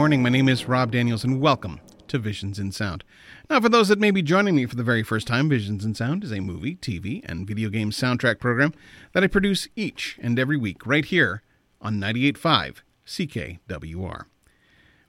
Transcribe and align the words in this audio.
Morning. 0.00 0.22
My 0.22 0.30
name 0.30 0.48
is 0.48 0.66
Rob 0.66 0.92
Daniels, 0.92 1.24
and 1.24 1.42
welcome 1.42 1.78
to 2.08 2.18
Visions 2.18 2.58
in 2.58 2.72
Sound. 2.72 3.04
Now, 3.50 3.60
for 3.60 3.68
those 3.68 3.88
that 3.88 3.98
may 3.98 4.10
be 4.10 4.22
joining 4.22 4.56
me 4.56 4.64
for 4.64 4.74
the 4.74 4.82
very 4.82 5.02
first 5.02 5.26
time, 5.26 5.50
Visions 5.50 5.84
in 5.84 5.94
Sound 5.94 6.24
is 6.24 6.32
a 6.32 6.40
movie, 6.40 6.76
TV, 6.76 7.20
and 7.26 7.46
video 7.46 7.68
game 7.68 7.90
soundtrack 7.90 8.38
program 8.38 8.72
that 9.12 9.22
I 9.22 9.26
produce 9.26 9.68
each 9.76 10.18
and 10.22 10.38
every 10.38 10.56
week 10.56 10.86
right 10.86 11.04
here 11.04 11.42
on 11.82 12.00
98.5 12.00 12.76
CKWR. 13.06 14.22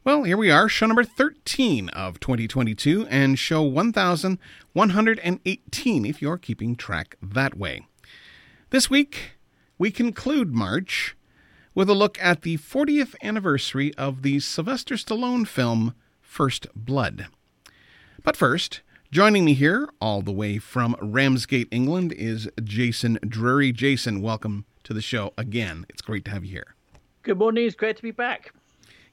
Well, 0.04 0.24
here 0.24 0.36
we 0.36 0.52
are, 0.52 0.68
show 0.68 0.88
number 0.88 1.06
13 1.06 1.88
of 1.88 2.20
2022, 2.20 3.08
and 3.10 3.40
show 3.40 3.62
1118 3.62 6.06
if 6.06 6.22
you're 6.22 6.38
keeping 6.38 6.76
track 6.76 7.16
that 7.22 7.58
way. 7.58 7.88
This 8.72 8.90
week, 8.90 9.38
we 9.78 9.90
conclude 9.90 10.54
March 10.54 11.16
with 11.74 11.90
a 11.90 11.94
look 11.94 12.22
at 12.22 12.42
the 12.42 12.58
40th 12.58 13.16
anniversary 13.24 13.94
of 13.96 14.24
the 14.24 14.40
Sylvester 14.40 14.96
Stallone 14.96 15.48
film 15.48 15.94
First 16.22 16.68
Blood. 16.76 17.28
But 18.24 18.36
first, 18.36 18.82
joining 19.12 19.46
me 19.46 19.54
here, 19.54 19.90
all 20.02 20.22
the 20.22 20.32
way 20.32 20.58
from 20.58 20.96
Ramsgate, 21.02 21.70
England, 21.72 22.12
is 22.14 22.50
Jason 22.64 23.20
Drury. 23.26 23.72
Jason, 23.72 24.22
welcome 24.22 24.66
to 24.84 24.94
the 24.94 25.02
show 25.02 25.34
again. 25.38 25.86
It's 25.90 26.02
great 26.02 26.26
to 26.26 26.32
have 26.32 26.44
you 26.44 26.52
here. 26.52 26.76
Good 27.24 27.38
morning. 27.38 27.66
It's 27.66 27.76
great 27.76 27.96
to 27.98 28.04
be 28.04 28.12
back. 28.12 28.54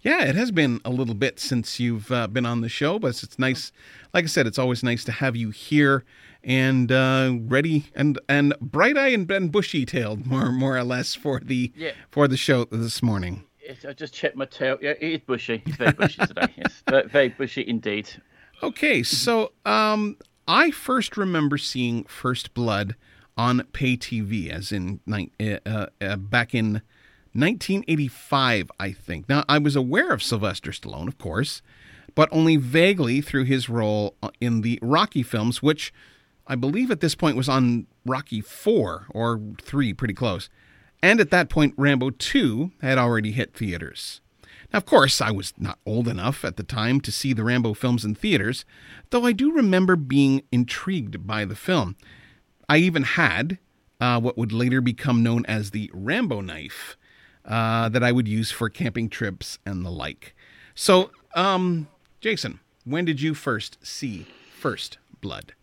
Yeah, 0.01 0.25
it 0.25 0.35
has 0.35 0.51
been 0.51 0.81
a 0.85 0.91
little 0.91 1.15
bit 1.15 1.41
since 1.41 1.81
you've 1.81 2.11
uh, 2.11 2.29
been 2.29 2.47
on 2.47 2.61
the 2.61 2.69
show, 2.69 2.99
but 2.99 3.23
it's 3.23 3.39
nice. 3.39 3.73
Like 4.15 4.25
I 4.25 4.29
said, 4.29 4.47
it's 4.47 4.59
always 4.59 4.83
nice 4.83 5.05
to 5.05 5.13
have 5.13 5.37
you 5.37 5.51
here 5.51 6.05
and 6.49 6.91
uh, 6.91 7.35
ready 7.43 7.85
and 7.95 8.19
and 8.29 8.55
bright 8.61 8.97
eyed 8.97 9.13
and, 9.13 9.31
and 9.31 9.53
bushy 9.53 9.85
tailed, 9.87 10.27
more 10.27 10.51
more 10.51 10.77
or 10.77 10.83
less 10.83 11.15
for 11.15 11.41
the 11.45 11.71
Yeah. 11.77 11.93
for 12.11 12.27
the 12.27 12.37
show 12.37 12.65
this 12.65 13.03
morning. 13.03 13.45
Yes, 13.65 13.85
I 13.87 13.93
just 13.93 14.15
checked 14.15 14.35
my 14.35 14.47
tail. 14.47 14.79
Yeah, 14.81 14.95
it 14.99 15.13
is 15.13 15.21
bushy. 15.21 15.63
It's 15.67 15.77
very 15.77 15.93
bushy 15.93 16.17
today. 16.27 16.49
Yes, 16.57 16.83
very, 16.89 17.07
very 17.09 17.29
bushy 17.29 17.69
indeed. 17.69 18.11
Okay, 18.63 19.03
so 19.03 19.53
um, 19.67 20.17
I 20.49 20.71
first 20.71 21.17
remember 21.19 21.59
seeing 21.59 22.05
First 22.05 22.55
Blood 22.55 22.97
on 23.37 23.63
pay 23.73 23.97
TV, 23.99 24.49
as 24.51 24.73
in 24.73 25.01
uh, 25.13 25.59
uh, 25.67 25.87
uh, 26.01 26.17
back 26.17 26.55
in 26.55 26.81
1985, 27.35 28.71
I 28.81 28.93
think. 28.93 29.29
Now, 29.29 29.45
I 29.49 29.59
was 29.59 29.77
aware 29.77 30.11
of 30.13 30.23
Sylvester 30.23 30.71
Stallone, 30.73 31.07
of 31.09 31.19
course, 31.19 31.63
but 32.15 32.29
only 32.33 32.57
vaguely 32.57 33.21
through 33.21 33.45
his 33.45 33.69
role 33.69 34.17
uh, 34.23 34.31
in 34.41 34.63
the 34.63 34.79
Rocky 34.83 35.23
films, 35.23 35.63
which 35.63 35.93
I 36.49 36.55
believe 36.55 36.91
at 36.91 37.01
this 37.01 37.15
point 37.15 37.37
was 37.37 37.49
on 37.49 37.87
Rocky 38.07 38.41
4 38.41 39.07
or 39.11 39.41
3, 39.61 39.93
pretty 39.93 40.15
close. 40.15 40.49
And 41.03 41.21
at 41.21 41.31
that 41.31 41.51
point, 41.51 41.75
Rambo 41.77 42.11
2 42.11 42.73
had 42.81 42.99
already 42.99 43.33
hit 43.33 43.55
theaters. 43.55 44.21
Now, 44.73 44.79
of 44.79 44.87
course, 44.87 45.21
I 45.21 45.31
was 45.31 45.53
not 45.59 45.79
old 45.87 46.09
enough 46.09 46.45
at 46.45 46.57
the 46.57 46.63
time 46.63 47.01
to 47.03 47.13
see 47.13 47.33
the 47.33 47.45
Rambo 47.45 47.75
films 47.75 48.05
in 48.05 48.15
theaters, 48.15 48.65
though 49.11 49.25
I 49.25 49.33
do 49.33 49.53
remember 49.53 49.95
being 49.95 50.43
intrigued 50.51 51.27
by 51.27 51.45
the 51.45 51.55
film. 51.55 51.97
I 52.69 52.79
even 52.79 53.03
had 53.03 53.59
uh, 54.01 54.21
what 54.21 54.37
would 54.37 54.53
later 54.53 54.81
become 54.81 55.23
known 55.23 55.45
as 55.47 55.71
the 55.71 55.91
Rambo 55.93 56.41
knife 56.41 56.97
uh, 57.45 57.89
that 57.89 58.03
I 58.03 58.13
would 58.13 58.29
use 58.29 58.51
for 58.51 58.69
camping 58.69 59.09
trips 59.09 59.59
and 59.65 59.85
the 59.85 59.91
like. 59.91 60.35
So, 60.75 61.11
um, 61.35 61.89
Jason, 62.21 62.61
when 62.85 63.05
did 63.05 63.21
you 63.21 63.35
first 63.35 63.79
see 63.85 64.27
First 64.53 64.99
Blood? 65.21 65.55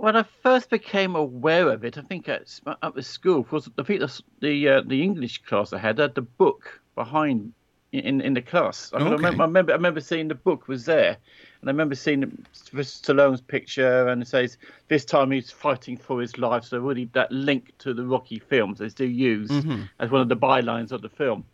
When 0.00 0.16
I 0.16 0.22
first 0.42 0.70
became 0.70 1.14
aware 1.14 1.68
of 1.68 1.84
it, 1.84 1.98
I 1.98 2.00
think 2.00 2.26
at, 2.26 2.58
at 2.82 2.94
the 2.94 3.02
school, 3.02 3.42
because 3.42 3.68
I 3.78 3.82
think 3.82 4.00
the 4.00 4.22
the, 4.40 4.68
uh, 4.68 4.80
the 4.80 5.02
English 5.02 5.42
class 5.42 5.74
I 5.74 5.78
had 5.78 5.98
had 5.98 6.14
the 6.14 6.22
book 6.22 6.80
behind 6.94 7.52
in 7.92 8.22
in 8.22 8.32
the 8.32 8.40
class. 8.40 8.94
I, 8.94 8.96
Okay. 8.96 9.10
remember, 9.10 9.42
I 9.42 9.46
remember 9.46 9.72
I 9.72 9.76
remember 9.76 10.00
seeing 10.00 10.28
the 10.28 10.34
book 10.34 10.68
was 10.68 10.86
there, 10.86 11.18
and 11.60 11.68
I 11.68 11.72
remember 11.72 11.94
seeing 11.94 12.46
Stallone's 12.54 13.42
picture, 13.42 14.08
and 14.08 14.22
it 14.22 14.28
says 14.28 14.56
this 14.88 15.04
time 15.04 15.32
he's 15.32 15.50
fighting 15.50 15.98
for 15.98 16.18
his 16.18 16.38
life. 16.38 16.64
So 16.64 16.78
really, 16.80 17.10
that 17.12 17.30
link 17.30 17.72
to 17.80 17.92
the 17.92 18.06
Rocky 18.06 18.38
films 18.38 18.78
they 18.78 18.88
do 18.88 19.04
use 19.06 19.50
as 19.98 20.10
one 20.10 20.22
of 20.22 20.30
the 20.30 20.36
bylines 20.36 20.92
of 20.92 21.02
the 21.02 21.10
film. 21.10 21.44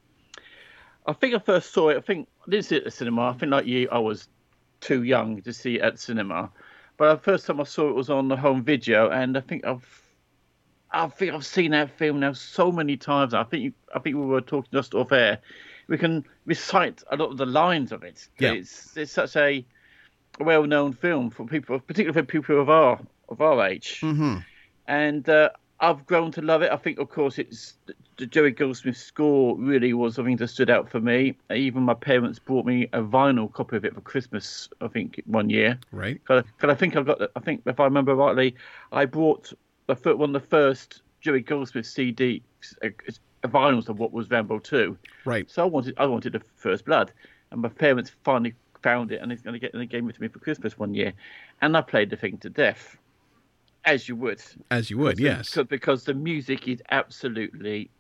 I 1.05 1.15
think 1.15 1.35
I 1.35 1.41
first 1.41 1.73
saw 1.73 1.89
it. 1.89 1.97
I 1.97 2.01
think 2.01 2.29
I 2.47 2.51
didn't 2.51 2.67
see 2.67 2.77
it 2.77 2.79
at 2.79 2.85
the 2.85 2.91
cinema. 2.93 3.23
I 3.31 3.33
think 3.33 3.51
like 3.51 3.67
you, 3.67 3.89
I 3.91 3.99
was 3.99 4.29
too 4.81 5.03
young 5.03 5.43
to 5.43 5.53
see 5.53 5.77
it 5.77 5.83
at 5.83 5.99
cinema. 5.99 6.53
But 6.97 7.15
the 7.17 7.23
first 7.23 7.47
time 7.47 7.61
I 7.61 7.65
saw 7.65 7.89
it 7.89 7.95
was 7.95 8.11
on 8.11 8.29
the 8.29 8.37
home 8.37 8.63
video, 8.63 9.11
and 9.11 9.37
I 9.37 9.41
think 9.41 9.65
I've, 9.67 10.03
I 10.91 11.09
think 11.09 11.35
I've 11.35 11.45
seen 11.45 11.73
that 11.73 11.91
film 11.91 12.21
now 12.21 12.33
so 12.33 12.73
many 12.73 12.97
times. 12.97 13.35
I 13.35 13.45
think 13.45 13.75
I 13.95 13.99
think 13.99 14.17
we 14.17 14.25
were 14.25 14.41
talking 14.41 14.71
just 14.73 14.95
off 14.95 15.13
air. 15.13 15.39
We 15.89 15.99
can 15.99 16.25
recite 16.47 17.03
a 17.11 17.17
lot 17.17 17.31
of 17.31 17.37
the 17.37 17.47
lines 17.47 17.93
of 17.93 18.03
it. 18.03 18.29
Yeah. 18.39 18.53
It's 18.53 18.97
it's 18.97 19.13
such 19.13 19.37
a 19.37 19.65
well-known 20.41 20.93
film 20.93 21.31
for 21.31 21.47
people, 21.47 21.79
particularly 21.81 22.21
for 22.21 22.27
people 22.27 22.61
of 22.61 22.71
our 22.71 23.01
of 23.29 23.41
our 23.41 23.67
age 23.67 24.01
Mm-hmm. 24.01 24.39
and 24.87 25.29
uh, 25.29 25.51
I've 25.81 26.07
grown 26.07 26.33
to 26.33 26.43
love 26.43 26.63
it. 26.63 26.73
I 26.73 26.77
think, 26.77 26.99
of 26.99 27.11
course, 27.11 27.39
it's 27.39 27.75
the 28.17 28.27
Jerry 28.27 28.51
Goldsmith 28.51 28.97
score 28.97 29.57
really 29.59 29.93
was 29.93 30.15
something 30.15 30.37
that 30.37 30.49
stood 30.49 30.71
out 30.71 30.89
for 30.89 31.01
me. 31.01 31.37
Even 31.55 31.83
my 31.83 31.95
parents 31.95 32.39
bought 32.39 32.65
me 32.65 32.85
a 32.93 33.03
vinyl 33.03 33.53
copy 33.53 33.77
of 33.77 33.85
it 33.85 33.95
for 33.95 34.01
Christmas. 34.01 34.69
I 34.81 34.89
think 34.89 35.21
one 35.27 35.51
year. 35.51 35.79
Right? 35.93 36.21
Because 36.25 36.45
I 36.63 36.75
think 36.75 36.97
I 36.97 37.03
got. 37.03 37.21
I 37.37 37.41
think 37.41 37.63
if 37.67 37.79
I 37.79 37.85
remember 37.85 38.15
rightly, 38.15 38.55
I 38.93 39.05
bought 39.05 39.53
the 39.87 40.17
one 40.17 40.35
of 40.35 40.43
the 40.43 40.49
first 40.49 41.03
Jerry 41.21 41.41
Goldsmith 41.43 41.87
CD 41.87 42.43
uh, 42.83 42.89
vinyls 43.45 43.89
of 43.89 43.99
what 43.99 44.13
was 44.13 44.31
Rambo 44.31 44.61
Two. 44.61 44.97
Right. 45.25 45.51
So 45.51 45.63
I 45.63 45.67
wanted. 45.67 45.95
I 45.99 46.07
wanted 46.07 46.33
the 46.33 46.41
First 46.57 46.87
Blood, 46.87 47.13
and 47.51 47.61
my 47.61 47.69
parents 47.69 48.13
finally 48.25 48.55
found 48.83 49.13
it, 49.13 49.21
and 49.21 49.33
it's 49.33 49.43
going 49.43 49.55
to 49.55 49.59
get 49.59 49.73
and 49.73 49.83
they 49.83 49.87
gave 49.87 50.09
it 50.09 50.15
to 50.15 50.23
me 50.23 50.29
for 50.29 50.39
Christmas 50.39 50.79
one 50.79 50.95
year, 50.95 51.13
and 51.61 51.77
I 51.77 51.83
played 51.83 52.11
the 52.11 52.17
thing 52.17 52.39
to 52.39 52.51
death, 52.51 52.97
as 53.87 54.09
you 54.09 54.17
would. 54.17 54.43
As 54.71 54.91
you 54.91 54.99
would, 54.99 55.19
yes. 55.19 55.51
Because, 55.51 55.67
because 55.69 56.05
the 56.05 56.15
music 56.15 56.69
is 56.69 56.83
absolutely 56.91 57.91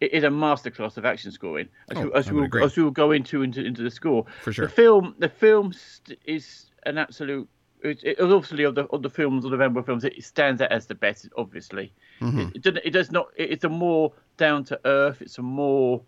it 0.00 0.12
is 0.14 0.24
a 0.24 0.28
masterclass 0.28 0.96
of 0.96 1.04
action 1.04 1.30
scoring. 1.30 1.68
As, 1.90 1.98
Oh, 1.98 2.04
we, 2.04 2.12
as, 2.14 2.32
we'll, 2.32 2.64
as 2.64 2.76
we'll 2.76 2.90
go 2.90 3.10
into, 3.12 3.42
into 3.42 3.62
into 3.64 3.82
the 3.82 3.90
score. 3.90 4.24
For 4.42 4.52
sure. 4.52 4.66
The 4.66 4.72
film, 4.72 5.14
the 5.18 5.28
film 5.28 5.72
st- 5.72 6.18
is 6.24 6.66
an 6.86 6.98
absolute. 6.98 7.48
It, 7.82 8.02
it, 8.04 8.20
obviously, 8.20 8.64
of 8.64 8.74
the 8.74 8.84
of 8.86 9.02
the 9.02 9.10
films, 9.10 9.44
of 9.44 9.50
the 9.50 9.58
Rambo 9.58 9.82
films, 9.82 10.04
it 10.04 10.22
stands 10.24 10.60
out 10.62 10.72
as 10.72 10.86
the 10.86 10.94
best. 10.94 11.28
Obviously, 11.36 11.92
Mm-hmm. 12.20 12.38
it, 12.40 12.56
it, 12.56 12.62
doesn't- 12.62 12.84
it 12.86 12.90
does 12.90 13.10
not. 13.10 13.26
It's 13.36 13.64
a 13.64 13.68
more 13.68 14.12
down 14.36 14.64
to 14.64 14.80
earth. 14.86 15.20
It's 15.22 15.38
a 15.38 15.42
more 15.42 16.02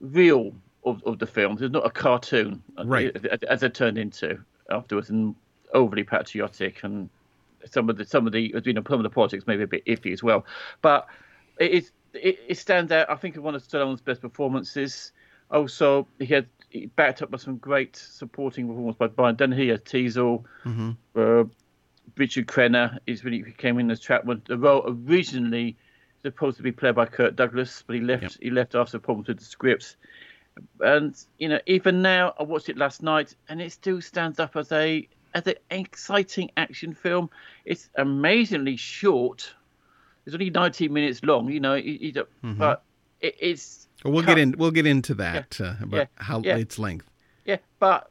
real 0.00 0.52
of, 0.84 1.02
of 1.04 1.18
the 1.18 1.26
films. 1.26 1.62
It's 1.62 1.72
not 1.72 1.86
a 1.86 1.90
cartoon, 1.90 2.62
Right. 2.84 3.14
As, 3.30 3.40
as 3.48 3.62
it 3.62 3.74
turned 3.74 3.98
into 3.98 4.38
afterwards, 4.70 5.10
and 5.10 5.34
overly 5.74 6.04
patriotic, 6.04 6.82
and 6.84 7.08
some 7.70 7.88
of 7.88 7.96
the 7.96 8.04
some 8.04 8.26
of 8.26 8.32
the 8.32 8.52
you 8.64 8.72
know 8.72 8.82
the 8.82 9.10
politics 9.10 9.44
maybe 9.46 9.62
a 9.62 9.66
bit 9.66 9.84
iffy 9.86 10.12
as 10.12 10.22
well. 10.22 10.44
But 10.80 11.06
it 11.58 11.70
is 11.70 11.92
it, 12.14 12.38
it 12.48 12.58
stands 12.58 12.92
out. 12.92 13.10
I 13.10 13.16
think 13.16 13.36
one 13.36 13.54
of 13.54 13.62
Stallone's 13.62 14.00
best 14.00 14.20
performances. 14.20 15.12
Also, 15.50 16.06
he 16.18 16.26
had 16.26 16.46
he 16.70 16.86
backed 16.86 17.22
up 17.22 17.30
by 17.30 17.38
some 17.38 17.58
great 17.58 17.96
supporting 17.96 18.66
performance 18.66 18.96
by 18.96 19.06
Brian 19.06 19.36
Dennehy 19.36 19.70
as 19.70 19.80
Teasle. 19.80 20.44
Uh, 21.14 21.44
Richard 22.16 22.46
Crenna 22.46 22.98
is 23.06 23.22
when 23.22 23.32
he 23.32 23.42
came 23.52 23.78
in 23.78 23.90
as 23.90 24.00
Chapman. 24.00 24.42
The 24.46 24.58
role 24.58 24.84
originally 24.86 25.76
supposed 26.22 26.56
to 26.56 26.62
be 26.62 26.72
played 26.72 26.94
by 26.94 27.06
Kirk 27.06 27.36
Douglas, 27.36 27.84
but 27.86 27.96
he 27.96 28.00
left. 28.00 28.22
Yep. 28.22 28.32
He 28.40 28.50
left 28.50 28.74
after 28.74 28.98
problems 28.98 29.28
with 29.28 29.38
the 29.38 29.44
scripts. 29.44 29.96
And 30.80 31.16
you 31.38 31.48
know, 31.48 31.60
even 31.66 32.02
now, 32.02 32.34
I 32.38 32.42
watched 32.42 32.68
it 32.68 32.76
last 32.76 33.02
night, 33.02 33.34
and 33.48 33.60
it 33.60 33.72
still 33.72 34.00
stands 34.00 34.38
up 34.38 34.56
as 34.56 34.70
a 34.72 35.08
as 35.34 35.46
an 35.46 35.54
exciting 35.70 36.50
action 36.56 36.94
film. 36.94 37.30
It's 37.64 37.88
amazingly 37.96 38.76
short. 38.76 39.54
It's 40.26 40.34
only 40.34 40.50
19 40.50 40.92
minutes 40.92 41.22
long. 41.22 41.50
You 41.50 41.60
know, 41.60 41.74
it, 41.74 41.82
it, 41.82 42.28
but 42.42 42.82
it, 43.20 43.36
it's 43.40 43.88
Well, 44.04 44.12
we'll 44.12 44.22
cut- 44.22 44.36
get 44.36 44.38
in. 44.38 44.54
We'll 44.58 44.70
get 44.70 44.86
into 44.86 45.14
that 45.14 45.60
uh, 45.60 45.74
about 45.80 45.96
Yeah. 45.96 46.06
how 46.16 46.40
Yeah. 46.44 46.56
its 46.56 46.78
length. 46.78 47.08
yeah, 47.44 47.58
but 47.78 48.08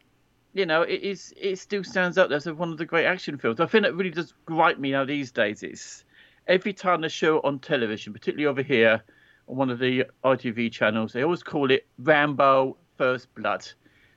you 0.53 0.65
know, 0.65 0.81
it 0.81 1.01
is 1.01 1.33
it 1.38 1.57
still 1.59 1.83
stands 1.83 2.18
up 2.18 2.27
there 2.27 2.35
as 2.38 2.45
one 2.51 2.71
of 2.71 2.77
the 2.77 2.85
great 2.85 3.06
action 3.06 3.38
films. 3.38 3.59
I 3.62 3.65
think 3.65 3.85
it 3.85 3.94
really 3.95 4.09
does 4.09 4.33
gripe 4.45 4.77
me 4.79 4.91
now 4.91 5.06
these 5.06 5.31
days. 5.31 5.63
It's 5.63 6.03
every 6.47 6.74
time 6.74 7.00
they 7.01 7.07
show 7.07 7.38
it 7.38 7.45
on 7.45 7.59
television, 7.59 8.12
particularly 8.12 8.47
over 8.47 8.62
here 8.62 9.01
on 9.47 9.56
one 9.56 9.69
of 9.69 9.79
the 9.79 10.06
ITV 10.25 10.71
channels, 10.74 11.13
they 11.13 11.24
always 11.24 11.44
call 11.44 11.71
it 11.71 11.88
Rambo 12.00 12.75
First 12.97 13.33
Blood, 13.35 13.65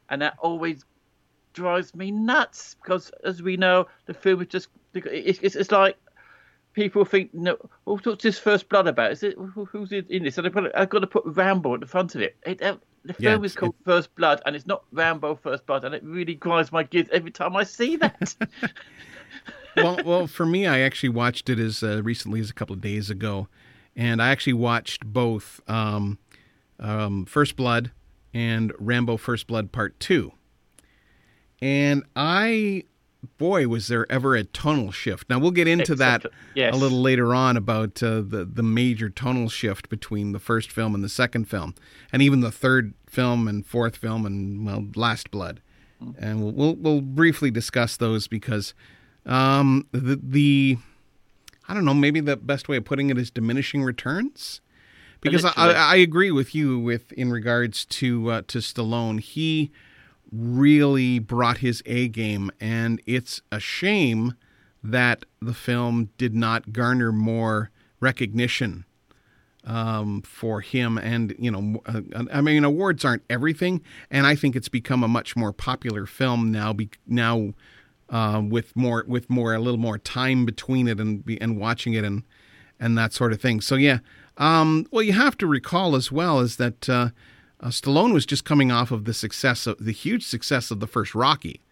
and 0.08 0.20
that 0.22 0.34
always 0.40 0.84
drives 1.54 1.94
me 1.94 2.10
nuts 2.10 2.76
because, 2.82 3.10
as 3.24 3.42
we 3.42 3.56
know, 3.56 3.86
the 4.06 4.12
film 4.14 4.42
is 4.42 4.48
just 4.48 4.68
it's, 4.94 5.38
it's, 5.42 5.56
it's 5.56 5.72
like 5.72 5.96
people 6.74 7.04
think, 7.04 7.32
no, 7.32 7.56
well, 7.84 7.98
what's 8.02 8.22
this 8.22 8.38
First 8.38 8.68
Blood 8.68 8.86
about? 8.86 9.12
Is 9.12 9.22
it 9.22 9.36
who's 9.38 9.90
in 9.92 10.24
this? 10.24 10.36
And 10.36 10.46
I've 10.46 10.52
got 10.52 10.60
to, 10.60 10.78
I've 10.78 10.90
got 10.90 10.98
to 11.00 11.06
put 11.06 11.24
Rambo 11.24 11.74
at 11.74 11.80
the 11.80 11.86
front 11.86 12.14
of 12.14 12.20
it. 12.20 12.36
it 12.44 12.60
uh, 12.62 12.76
the 13.04 13.14
Yeah, 13.18 13.30
film 13.32 13.44
is 13.44 13.52
it's- 13.52 13.60
called 13.60 13.74
First 13.84 14.14
Blood, 14.14 14.42
and 14.44 14.54
it's 14.54 14.66
not 14.66 14.84
Rambo 14.92 15.36
First 15.36 15.66
Blood, 15.66 15.84
and 15.84 15.94
it 15.94 16.02
really 16.04 16.34
grinds 16.34 16.70
my 16.72 16.82
gears 16.82 17.08
every 17.12 17.30
time 17.30 17.56
I 17.56 17.64
see 17.64 17.96
that. 17.96 18.34
well, 19.76 19.98
well, 20.04 20.26
for 20.26 20.46
me, 20.46 20.66
I 20.66 20.80
actually 20.80 21.08
watched 21.10 21.48
it 21.48 21.58
as 21.58 21.82
uh, 21.82 22.02
recently 22.02 22.40
as 22.40 22.50
a 22.50 22.54
couple 22.54 22.74
of 22.74 22.80
days 22.80 23.10
ago, 23.10 23.48
and 23.96 24.22
I 24.22 24.28
actually 24.30 24.54
watched 24.54 25.04
both 25.04 25.60
um, 25.68 26.18
um, 26.78 27.24
First 27.26 27.56
Blood 27.56 27.90
and 28.32 28.72
Rambo: 28.78 29.16
First 29.16 29.46
Blood 29.46 29.70
Part 29.72 29.98
Two, 30.00 30.32
and 31.64 32.02
I, 32.14 32.84
boy, 33.38 33.68
was 33.68 33.88
there 33.88 34.10
ever 34.12 34.34
a 34.36 34.44
tonal 34.44 34.92
shift. 34.92 35.30
Now 35.30 35.38
we'll 35.38 35.50
get 35.50 35.66
into 35.66 35.94
that 35.94 36.26
Yes. 36.54 36.74
a 36.74 36.76
little 36.76 37.00
later 37.00 37.34
on 37.34 37.56
about 37.56 38.02
uh, 38.02 38.16
the 38.20 38.46
the 38.50 38.62
major 38.62 39.08
tonal 39.08 39.48
shift 39.48 39.88
between 39.88 40.32
the 40.32 40.38
first 40.38 40.70
film 40.70 40.94
and 40.94 41.02
the 41.02 41.08
second 41.08 41.46
film, 41.46 41.74
and 42.12 42.20
even 42.20 42.40
the 42.40 42.52
third 42.52 42.92
film 43.08 43.48
and 43.48 43.64
fourth 43.64 43.96
film 43.96 44.26
and 44.26 44.66
well, 44.66 44.86
Last 44.94 45.30
Blood, 45.30 45.62
and 46.18 46.42
we'll 46.42 46.52
we'll, 46.52 46.74
we'll 46.76 47.00
briefly 47.00 47.50
discuss 47.50 47.96
those 47.96 48.28
because 48.28 48.74
um, 49.24 49.86
the 49.92 50.20
the 50.22 50.76
I 51.66 51.72
don't 51.72 51.86
know 51.86 51.94
maybe 51.94 52.20
the 52.20 52.36
best 52.36 52.68
way 52.68 52.76
of 52.76 52.84
putting 52.84 53.08
it 53.08 53.16
is 53.16 53.30
diminishing 53.30 53.82
returns. 53.82 54.60
Because 55.22 55.46
I, 55.46 55.72
I 55.72 55.96
agree 55.96 56.30
with 56.30 56.54
you 56.54 56.78
with 56.78 57.10
in 57.12 57.30
regards 57.32 57.86
to 57.86 58.30
uh, 58.30 58.42
to 58.48 58.58
Stallone, 58.58 59.18
he 59.20 59.70
really 60.34 61.18
brought 61.18 61.58
his 61.58 61.82
A 61.86 62.08
game, 62.08 62.50
and 62.60 63.00
it's 63.06 63.42
a 63.52 63.60
shame 63.60 64.34
that 64.82 65.24
the 65.40 65.54
film 65.54 66.10
did 66.18 66.34
not 66.34 66.72
garner 66.72 67.12
more 67.12 67.70
recognition 68.00 68.84
um, 69.64 70.22
for 70.22 70.60
him. 70.60 70.98
And 70.98 71.34
you 71.38 71.50
know, 71.50 71.80
uh, 71.86 72.02
I 72.32 72.40
mean, 72.40 72.64
awards 72.64 73.04
aren't 73.04 73.22
everything, 73.30 73.82
and 74.10 74.26
I 74.26 74.34
think 74.34 74.56
it's 74.56 74.68
become 74.68 75.02
a 75.02 75.08
much 75.08 75.36
more 75.36 75.52
popular 75.52 76.06
film 76.06 76.50
now. 76.50 76.72
Be, 76.72 76.90
now 77.06 77.54
uh, 78.10 78.42
with 78.46 78.74
more 78.76 79.04
with 79.06 79.30
more 79.30 79.54
a 79.54 79.60
little 79.60 79.80
more 79.80 79.98
time 79.98 80.44
between 80.44 80.88
it 80.88 81.00
and 81.00 81.24
be, 81.24 81.40
and 81.40 81.58
watching 81.58 81.94
it 81.94 82.04
and 82.04 82.22
and 82.78 82.98
that 82.98 83.12
sort 83.12 83.32
of 83.32 83.40
thing. 83.40 83.60
So 83.60 83.76
yeah. 83.76 83.98
Um, 84.36 84.88
well, 84.90 85.04
you 85.04 85.12
have 85.12 85.38
to 85.38 85.46
recall 85.46 85.94
as 85.94 86.10
well 86.10 86.40
is 86.40 86.56
that 86.56 86.88
uh, 86.88 87.10
uh, 87.64 87.68
Stallone 87.68 88.12
was 88.12 88.26
just 88.26 88.44
coming 88.44 88.70
off 88.70 88.90
of 88.90 89.04
the 89.06 89.14
success 89.14 89.66
of 89.66 89.76
the 89.80 89.92
huge 89.92 90.24
success 90.24 90.70
of 90.70 90.78
the 90.78 90.86
first 90.86 91.14
Rocky, 91.14 91.62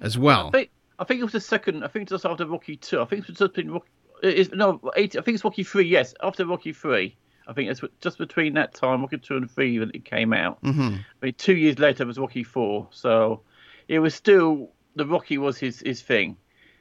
as 0.00 0.18
well. 0.18 0.48
I 0.48 0.50
think, 0.50 0.70
I 0.98 1.04
think 1.04 1.20
it 1.20 1.24
was 1.24 1.32
the 1.32 1.40
second. 1.40 1.84
I 1.84 1.88
think 1.88 2.10
it 2.10 2.12
was 2.12 2.24
after 2.24 2.44
Rocky 2.46 2.76
Two. 2.76 3.00
I 3.00 3.04
think 3.04 3.22
it 3.22 3.28
was 3.28 3.38
just 3.38 3.54
been 3.54 3.70
Rocky. 3.70 3.88
It's, 4.22 4.50
no, 4.52 4.80
eight, 4.96 5.16
I 5.16 5.20
think 5.22 5.36
it's 5.36 5.44
Rocky 5.44 5.62
Three. 5.62 5.86
Yes, 5.86 6.12
after 6.22 6.44
Rocky 6.44 6.72
Three. 6.72 7.16
I 7.46 7.54
think 7.54 7.70
it's 7.70 7.80
just 8.02 8.18
between 8.18 8.54
that 8.54 8.74
time, 8.74 9.00
Rocky 9.00 9.16
Two 9.18 9.36
and 9.36 9.50
Three, 9.50 9.78
when 9.78 9.90
it 9.94 10.04
came 10.04 10.32
out. 10.32 10.60
Mm-hmm. 10.62 10.96
I 11.22 11.24
mean, 11.26 11.34
two 11.38 11.56
years 11.56 11.78
later 11.78 12.02
it 12.02 12.06
was 12.06 12.18
Rocky 12.18 12.42
Four. 12.42 12.88
So 12.90 13.40
it 13.86 14.00
was 14.00 14.14
still 14.14 14.70
the 14.96 15.06
Rocky 15.06 15.38
was 15.38 15.56
his 15.56 15.80
his 15.80 16.02
thing, 16.02 16.36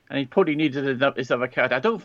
and 0.10 0.18
he 0.20 0.26
probably 0.26 0.56
needed 0.56 0.88
another- 0.88 1.16
his 1.16 1.32
other 1.32 1.48
character. 1.48 1.76
I 1.76 1.80
don't, 1.80 2.04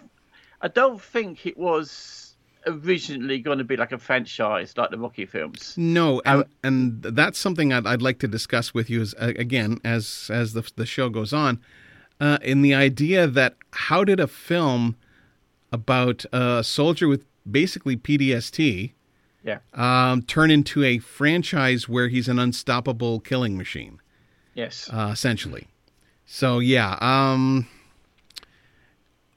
I 0.60 0.68
don't 0.68 1.00
think 1.00 1.46
it 1.46 1.56
was 1.56 2.21
originally 2.66 3.38
going 3.40 3.58
to 3.58 3.64
be 3.64 3.76
like 3.76 3.92
a 3.92 3.98
franchise 3.98 4.74
like 4.76 4.90
the 4.90 4.98
Rocky 4.98 5.26
films. 5.26 5.74
No, 5.76 6.20
and, 6.24 6.44
and 6.62 7.02
that's 7.02 7.38
something 7.38 7.72
I'd, 7.72 7.86
I'd 7.86 8.02
like 8.02 8.18
to 8.20 8.28
discuss 8.28 8.72
with 8.74 8.88
you 8.90 9.00
as, 9.00 9.14
uh, 9.20 9.32
again 9.36 9.78
as 9.84 10.30
as 10.32 10.52
the 10.52 10.68
the 10.76 10.86
show 10.86 11.08
goes 11.08 11.32
on, 11.32 11.60
uh, 12.20 12.38
in 12.42 12.62
the 12.62 12.74
idea 12.74 13.26
that 13.26 13.56
how 13.72 14.04
did 14.04 14.20
a 14.20 14.26
film 14.26 14.96
about 15.72 16.24
a 16.32 16.62
soldier 16.62 17.08
with 17.08 17.24
basically 17.50 17.96
PTSD 17.96 18.92
Yeah. 19.44 19.58
um, 19.74 20.22
turn 20.22 20.50
into 20.50 20.84
a 20.84 20.98
franchise 20.98 21.88
where 21.88 22.08
he's 22.08 22.28
an 22.28 22.38
unstoppable 22.38 23.18
killing 23.20 23.56
machine, 23.56 23.98
Yes. 24.54 24.88
uh, 24.92 25.10
essentially? 25.12 25.66
So 26.26 26.58
yeah, 26.60 26.96
um, 27.00 27.66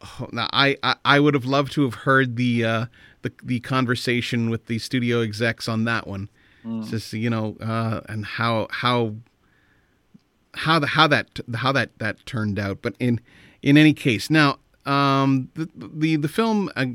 oh, 0.01 0.27
now 0.31 0.47
I, 0.53 0.77
I 0.83 0.95
I 1.05 1.19
would 1.19 1.33
have 1.33 1.45
loved 1.45 1.71
to 1.73 1.83
have 1.83 1.95
heard 1.95 2.35
the 2.35 2.63
uh, 2.65 2.85
the 3.25 3.33
the 3.43 3.59
conversation 3.59 4.49
with 4.49 4.67
the 4.67 4.77
studio 4.79 5.21
execs 5.21 5.67
on 5.67 5.83
that 5.85 6.07
one, 6.07 6.29
just 6.89 7.11
you 7.13 7.29
know, 7.29 7.57
uh, 7.59 8.01
and 8.07 8.25
how 8.25 8.67
how 8.69 9.15
how 10.53 10.79
the 10.79 10.87
how 10.87 11.07
that 11.07 11.39
how 11.55 11.71
that 11.71 11.89
that 11.97 12.25
turned 12.25 12.59
out. 12.59 12.81
But 12.81 12.95
in 12.99 13.19
in 13.61 13.77
any 13.77 13.93
case, 13.93 14.29
now 14.29 14.59
um, 14.85 15.49
the 15.55 15.67
the 15.75 16.15
the 16.17 16.27
film 16.27 16.69
uh, 16.75 16.85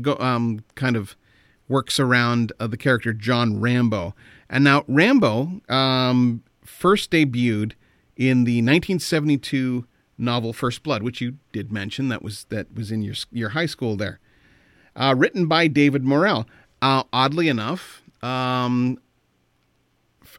go, 0.00 0.16
um, 0.18 0.64
kind 0.74 0.96
of 0.96 1.16
works 1.68 2.00
around 2.00 2.52
uh, 2.58 2.66
the 2.66 2.76
character 2.76 3.12
John 3.12 3.60
Rambo, 3.60 4.14
and 4.48 4.64
now 4.64 4.84
Rambo 4.88 5.60
um, 5.68 6.42
first 6.64 7.10
debuted 7.10 7.72
in 8.16 8.44
the 8.44 8.56
1972 8.62 9.86
novel 10.16 10.52
First 10.52 10.82
Blood, 10.82 11.02
which 11.02 11.20
you 11.20 11.36
did 11.52 11.72
mention 11.72 12.08
that 12.08 12.22
was 12.22 12.44
that 12.48 12.74
was 12.74 12.90
in 12.90 13.02
your 13.02 13.14
your 13.30 13.50
high 13.50 13.66
school 13.66 13.96
there, 13.96 14.18
uh, 14.96 15.14
written 15.16 15.46
by 15.46 15.66
David 15.66 16.04
Morrell. 16.04 16.46
Uh, 16.82 17.04
oddly 17.12 17.48
enough, 17.48 18.02
um, 18.22 18.98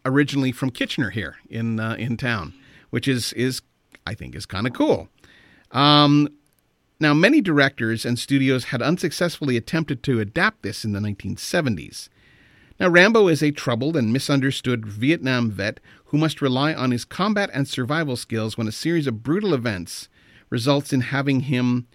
originally 0.06 0.52
from 0.52 0.70
Kitchener 0.70 1.10
here 1.10 1.38
in 1.50 1.80
uh, 1.80 1.96
in 1.98 2.18
town, 2.18 2.54
which 2.90 3.08
is 3.08 3.34
is 3.34 3.62
I 4.06 4.14
think 4.14 4.36
is 4.36 4.46
kind 4.46 4.68
of 4.68 4.74
cool. 4.74 5.10
Um, 5.72 6.30
now, 7.00 7.14
many 7.14 7.42
directors 7.42 8.06
and 8.06 8.18
studios 8.18 8.66
had 8.66 8.82
unsuccessfully 8.82 9.58
attempted 9.58 10.02
to 10.04 10.22
adapt 10.22 10.62
this 10.62 10.86
in 10.86 10.94
the 10.94 11.00
1970s. 11.00 12.08
Now, 12.80 12.90
Rambo 12.90 13.28
is 13.28 13.44
a 13.44 13.52
troubled 13.52 13.98
and 13.98 14.14
misunderstood 14.14 14.86
Vietnam 14.86 15.52
vet 15.52 15.80
who 16.06 16.18
must 16.18 16.42
rely 16.42 16.74
on 16.74 16.92
his 16.92 17.04
combat 17.04 17.50
and 17.54 17.68
survival 17.68 18.16
skills 18.16 18.58
when 18.58 18.68
a 18.68 18.72
series 18.72 19.08
of 19.08 19.24
brutal 19.24 19.54
events 19.54 20.08
results 20.50 20.94
in 20.94 21.02
having 21.02 21.42
him, 21.42 21.88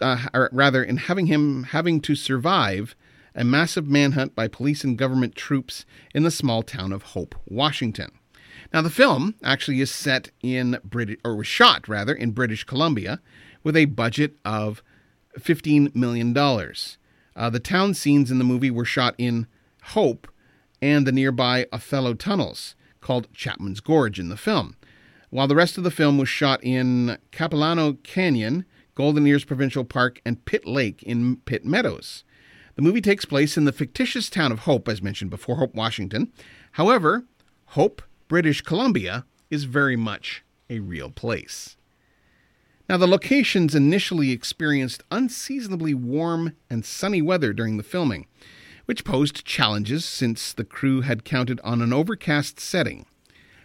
uh, 0.00 0.28
or 0.32 0.48
rather, 0.52 0.82
in 0.82 0.96
having 0.96 1.26
him 1.26 1.64
having 1.64 2.00
to 2.02 2.14
survive 2.14 2.94
a 3.34 3.44
massive 3.44 3.86
manhunt 3.86 4.34
by 4.34 4.48
police 4.48 4.82
and 4.82 4.96
government 4.96 5.34
troops 5.34 5.84
in 6.14 6.22
the 6.22 6.30
small 6.30 6.62
town 6.62 6.92
of 6.92 7.02
Hope, 7.02 7.34
Washington. 7.46 8.10
Now, 8.72 8.82
the 8.82 8.90
film 8.90 9.34
actually 9.44 9.80
is 9.80 9.90
set 9.90 10.30
in 10.42 10.78
British, 10.82 11.18
or 11.24 11.36
was 11.36 11.46
shot 11.46 11.88
rather, 11.88 12.14
in 12.14 12.30
British 12.30 12.64
Columbia, 12.64 13.20
with 13.62 13.76
a 13.76 13.84
budget 13.84 14.36
of 14.44 14.82
$15 15.38 15.94
million. 15.94 16.36
Uh, 16.36 17.50
the 17.50 17.60
town 17.60 17.94
scenes 17.94 18.30
in 18.30 18.38
the 18.38 18.44
movie 18.44 18.70
were 18.70 18.84
shot 18.84 19.14
in 19.18 19.46
Hope 19.82 20.28
and 20.82 21.06
the 21.06 21.12
nearby 21.12 21.66
Othello 21.72 22.14
tunnels, 22.14 22.74
called 23.00 23.32
Chapman's 23.32 23.80
Gorge 23.80 24.18
in 24.18 24.28
the 24.28 24.36
film, 24.36 24.76
while 25.30 25.46
the 25.46 25.56
rest 25.56 25.78
of 25.78 25.84
the 25.84 25.90
film 25.90 26.18
was 26.18 26.28
shot 26.28 26.62
in 26.62 27.18
Capilano 27.30 27.94
Canyon, 28.02 28.64
Golden 28.96 29.26
Ears 29.26 29.44
Provincial 29.44 29.84
Park, 29.84 30.20
and 30.26 30.44
Pitt 30.44 30.66
Lake 30.66 31.02
in 31.04 31.36
Pitt 31.36 31.64
Meadows. 31.64 32.24
The 32.74 32.82
movie 32.82 33.00
takes 33.00 33.24
place 33.24 33.56
in 33.56 33.64
the 33.64 33.72
fictitious 33.72 34.28
town 34.28 34.50
of 34.50 34.60
Hope, 34.60 34.88
as 34.88 35.00
mentioned 35.00 35.30
before, 35.30 35.56
Hope, 35.56 35.74
Washington. 35.74 36.32
However, 36.72 37.24
Hope, 37.66 38.02
British 38.26 38.62
Columbia, 38.62 39.24
is 39.50 39.64
very 39.64 39.96
much 39.96 40.44
a 40.68 40.80
real 40.80 41.10
place. 41.10 41.76
Now, 42.88 42.96
the 42.96 43.06
locations 43.06 43.74
initially 43.74 44.30
experienced 44.30 45.04
unseasonably 45.10 45.92
warm 45.92 46.54
and 46.70 46.84
sunny 46.84 47.20
weather 47.20 47.52
during 47.52 47.76
the 47.76 47.82
filming, 47.82 48.26
which 48.86 49.04
posed 49.04 49.44
challenges 49.44 50.04
since 50.04 50.52
the 50.52 50.64
crew 50.64 51.02
had 51.02 51.24
counted 51.24 51.60
on 51.64 51.82
an 51.82 51.92
overcast 51.92 52.60
setting. 52.60 53.06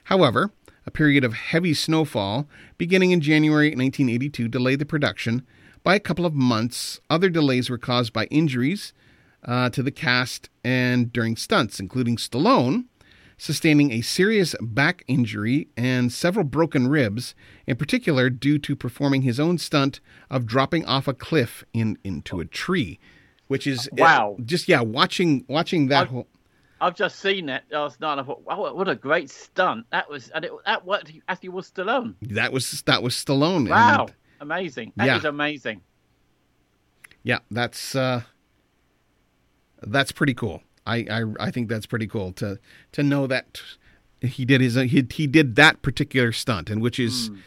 However, 0.05 0.51
a 0.91 0.97
period 0.97 1.23
of 1.23 1.33
heavy 1.33 1.73
snowfall 1.73 2.49
beginning 2.77 3.11
in 3.11 3.21
January 3.21 3.67
1982 3.67 4.49
delayed 4.49 4.79
the 4.79 4.85
production 4.85 5.45
by 5.83 5.95
a 5.95 6.01
couple 6.01 6.25
of 6.25 6.33
months. 6.33 6.99
Other 7.09 7.29
delays 7.29 7.69
were 7.69 7.77
caused 7.77 8.11
by 8.11 8.25
injuries 8.25 8.91
uh, 9.45 9.69
to 9.69 9.81
the 9.81 9.91
cast 9.91 10.49
and 10.65 11.13
during 11.13 11.37
stunts, 11.37 11.79
including 11.79 12.17
Stallone 12.17 12.87
sustaining 13.37 13.91
a 13.91 14.01
serious 14.01 14.53
back 14.61 15.03
injury 15.07 15.69
and 15.77 16.11
several 16.11 16.43
broken 16.43 16.87
ribs, 16.87 17.33
in 17.65 17.77
particular 17.77 18.29
due 18.29 18.59
to 18.59 18.75
performing 18.75 19.21
his 19.21 19.39
own 19.39 19.57
stunt 19.57 20.01
of 20.29 20.45
dropping 20.45 20.85
off 20.85 21.07
a 21.07 21.13
cliff 21.13 21.63
in 21.73 21.97
into 22.03 22.41
a 22.41 22.45
tree, 22.45 22.99
which 23.47 23.65
is 23.65 23.87
uh, 23.93 23.95
wow. 23.97 24.37
Just 24.43 24.67
yeah, 24.67 24.81
watching 24.81 25.45
watching 25.47 25.87
that 25.87 26.07
whole. 26.07 26.27
I've 26.81 26.95
just 26.95 27.19
seen 27.19 27.45
that 27.45 27.63
last 27.71 28.01
night. 28.01 28.17
I 28.17 28.23
thought, 28.23 28.43
wow, 28.43 28.73
what 28.73 28.89
a 28.89 28.95
great 28.95 29.29
stunt 29.29 29.85
that 29.91 30.09
was, 30.09 30.29
and 30.29 30.43
it, 30.43 30.51
that 30.65 30.85
worked 30.85 31.11
actually 31.27 31.49
was 31.49 31.69
Stallone. 31.69 32.15
That 32.23 32.51
was 32.51 32.81
that 32.83 33.03
was 33.03 33.13
Stallone. 33.13 33.69
Wow, 33.69 34.07
and, 34.07 34.13
amazing! 34.41 34.91
That 34.95 35.05
yeah. 35.05 35.17
is 35.17 35.25
amazing. 35.25 35.81
Yeah, 37.23 37.37
that's 37.51 37.95
uh, 37.95 38.21
that's 39.83 40.11
pretty 40.11 40.33
cool. 40.33 40.63
I, 40.85 41.05
I, 41.11 41.23
I 41.39 41.51
think 41.51 41.69
that's 41.69 41.85
pretty 41.85 42.07
cool 42.07 42.33
to 42.33 42.59
to 42.93 43.03
know 43.03 43.27
that 43.27 43.61
he 44.19 44.43
did 44.43 44.61
his 44.61 44.75
he, 44.75 45.05
he 45.11 45.27
did 45.27 45.55
that 45.55 45.81
particular 45.83 46.31
stunt 46.31 46.69
and 46.69 46.81
which 46.81 46.99
is 46.99 47.29
mm. 47.29 47.37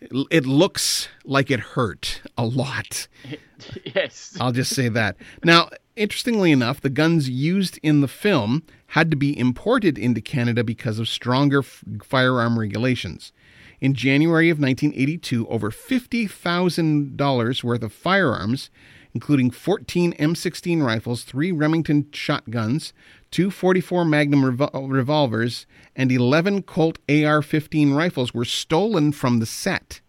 it, 0.00 0.26
it, 0.30 0.46
looks 0.46 1.08
like 1.24 1.50
it 1.50 1.60
hurt 1.60 2.22
a 2.36 2.44
lot. 2.44 3.06
yes. 3.84 4.36
I'll 4.40 4.52
just 4.52 4.74
say 4.74 4.88
that. 4.88 5.16
Now, 5.44 5.70
interestingly 5.98 6.52
enough, 6.52 6.80
the 6.80 6.90
guns 6.90 7.28
used 7.28 7.78
in 7.82 8.00
the 8.00 8.08
film 8.08 8.62
had 8.88 9.10
to 9.10 9.16
be 9.16 9.38
imported 9.38 9.98
into 9.98 10.20
Canada 10.20 10.64
because 10.64 10.98
of 10.98 11.08
stronger 11.08 11.60
f- 11.60 11.84
firearm 12.02 12.58
regulations. 12.58 13.32
In 13.80 13.94
January 13.94 14.50
of 14.50 14.58
1982, 14.58 15.46
over 15.48 15.70
$50,000 15.70 17.64
worth 17.64 17.82
of 17.82 17.92
firearms 17.92 18.70
including 19.14 19.50
14 19.50 20.12
M16 20.14 20.82
rifles, 20.82 21.24
three 21.24 21.50
Remington 21.50 22.06
shotguns, 22.12 22.92
two 23.30 23.50
44 23.50 24.04
Magnum 24.04 24.42
revol- 24.42 24.90
revolvers, 24.90 25.66
and 25.96 26.12
11 26.12 26.62
Colt 26.62 26.98
AR 27.08 27.42
15 27.42 27.92
rifles 27.94 28.32
were 28.34 28.44
stolen 28.44 29.12
from 29.12 29.38
the 29.38 29.46
set. 29.46 30.00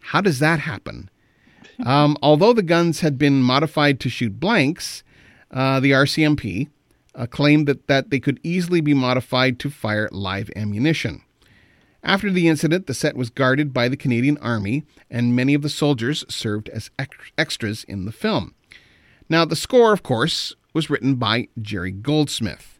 How 0.00 0.20
does 0.20 0.38
that 0.40 0.60
happen? 0.60 1.10
Um, 1.84 2.16
although 2.22 2.52
the 2.52 2.62
guns 2.62 3.00
had 3.00 3.18
been 3.18 3.42
modified 3.42 4.00
to 4.00 4.08
shoot 4.08 4.40
blanks, 4.40 5.02
uh, 5.50 5.80
the 5.80 5.92
RCMP 5.92 6.68
uh, 7.14 7.26
claimed 7.26 7.66
that, 7.66 7.86
that 7.86 8.10
they 8.10 8.20
could 8.20 8.40
easily 8.42 8.80
be 8.80 8.94
modified 8.94 9.58
to 9.60 9.70
fire 9.70 10.08
live 10.12 10.50
ammunition. 10.56 11.22
After 12.02 12.30
the 12.30 12.48
incident, 12.48 12.86
the 12.86 12.94
set 12.94 13.16
was 13.16 13.30
guarded 13.30 13.72
by 13.72 13.88
the 13.88 13.96
Canadian 13.96 14.38
Army, 14.38 14.84
and 15.10 15.34
many 15.34 15.54
of 15.54 15.62
the 15.62 15.68
soldiers 15.68 16.24
served 16.28 16.68
as 16.68 16.90
extras 17.36 17.84
in 17.84 18.04
the 18.04 18.12
film. 18.12 18.54
Now, 19.28 19.44
the 19.44 19.56
score, 19.56 19.92
of 19.92 20.02
course, 20.02 20.54
was 20.72 20.88
written 20.88 21.16
by 21.16 21.48
Jerry 21.60 21.90
Goldsmith. 21.90 22.78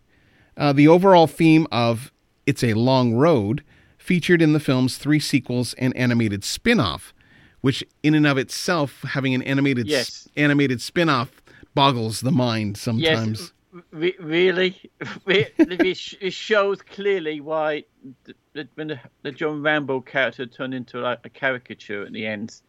Uh, 0.56 0.72
the 0.72 0.88
overall 0.88 1.26
theme 1.26 1.66
of 1.70 2.12
It's 2.46 2.64
a 2.64 2.74
Long 2.74 3.12
Road 3.14 3.62
featured 3.98 4.40
in 4.40 4.52
the 4.52 4.60
film's 4.60 4.96
three 4.96 5.20
sequels 5.20 5.74
and 5.74 5.94
animated 5.96 6.44
spin 6.44 6.80
off, 6.80 7.12
which, 7.60 7.84
in 8.02 8.14
and 8.14 8.26
of 8.26 8.38
itself, 8.38 9.02
having 9.02 9.34
an 9.34 9.42
animated, 9.42 9.86
yes. 9.86 10.28
animated 10.36 10.80
spin 10.80 11.08
off 11.08 11.42
boggles 11.74 12.20
the 12.20 12.32
mind 12.32 12.76
sometimes. 12.76 13.40
Yes. 13.40 13.52
Re- 13.92 14.16
really, 14.18 14.76
it 15.26 16.32
shows 16.32 16.82
clearly 16.82 17.40
why 17.40 17.84
the, 18.24 18.66
the, 18.74 19.00
the, 19.22 19.30
John 19.30 19.62
Rambo 19.62 20.00
character 20.00 20.46
turned 20.46 20.74
into 20.74 20.98
like 20.98 21.20
a 21.24 21.28
caricature 21.28 22.02
at 22.02 22.12
the 22.12 22.26
end, 22.26 22.60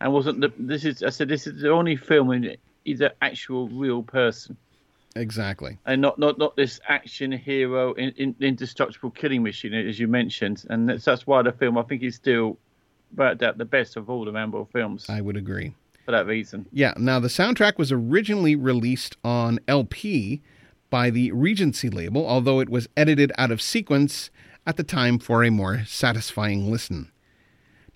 and 0.00 0.12
wasn't 0.12 0.40
the 0.40 0.52
this 0.58 0.84
is 0.84 1.02
I 1.02 1.10
said 1.10 1.28
this 1.28 1.46
is 1.46 1.62
the 1.62 1.70
only 1.70 1.96
film 1.96 2.26
when 2.26 2.56
he's 2.84 3.00
an 3.00 3.10
actual 3.22 3.68
real 3.68 4.02
person. 4.02 4.56
Exactly, 5.16 5.78
and 5.86 6.02
not 6.02 6.18
not 6.18 6.38
not 6.38 6.56
this 6.56 6.80
action 6.88 7.32
hero 7.32 7.92
in, 7.94 8.10
in, 8.16 8.34
indestructible 8.40 9.10
killing 9.10 9.42
machine 9.42 9.72
as 9.72 9.98
you 9.98 10.08
mentioned, 10.08 10.66
and 10.68 10.88
that's, 10.88 11.04
that's 11.04 11.26
why 11.26 11.40
the 11.40 11.52
film 11.52 11.78
I 11.78 11.82
think 11.82 12.02
is 12.02 12.16
still 12.16 12.58
about 13.12 13.58
the 13.58 13.64
best 13.64 13.96
of 13.96 14.10
all 14.10 14.24
the 14.24 14.32
Rambo 14.32 14.68
films. 14.72 15.06
I 15.08 15.20
would 15.20 15.36
agree 15.36 15.74
for 16.04 16.12
that 16.12 16.26
reason. 16.26 16.66
Yeah. 16.72 16.94
Now, 16.96 17.20
the 17.20 17.28
soundtrack 17.28 17.76
was 17.76 17.92
originally 17.92 18.56
released 18.56 19.16
on 19.22 19.58
LP 19.68 20.40
by 20.90 21.10
the 21.10 21.32
Regency 21.32 21.90
label, 21.90 22.26
although 22.26 22.60
it 22.60 22.70
was 22.70 22.88
edited 22.96 23.32
out 23.36 23.50
of 23.50 23.60
sequence 23.60 24.30
at 24.66 24.76
the 24.76 24.84
time 24.84 25.18
for 25.18 25.44
a 25.44 25.50
more 25.50 25.84
satisfying 25.86 26.70
listen. 26.70 27.10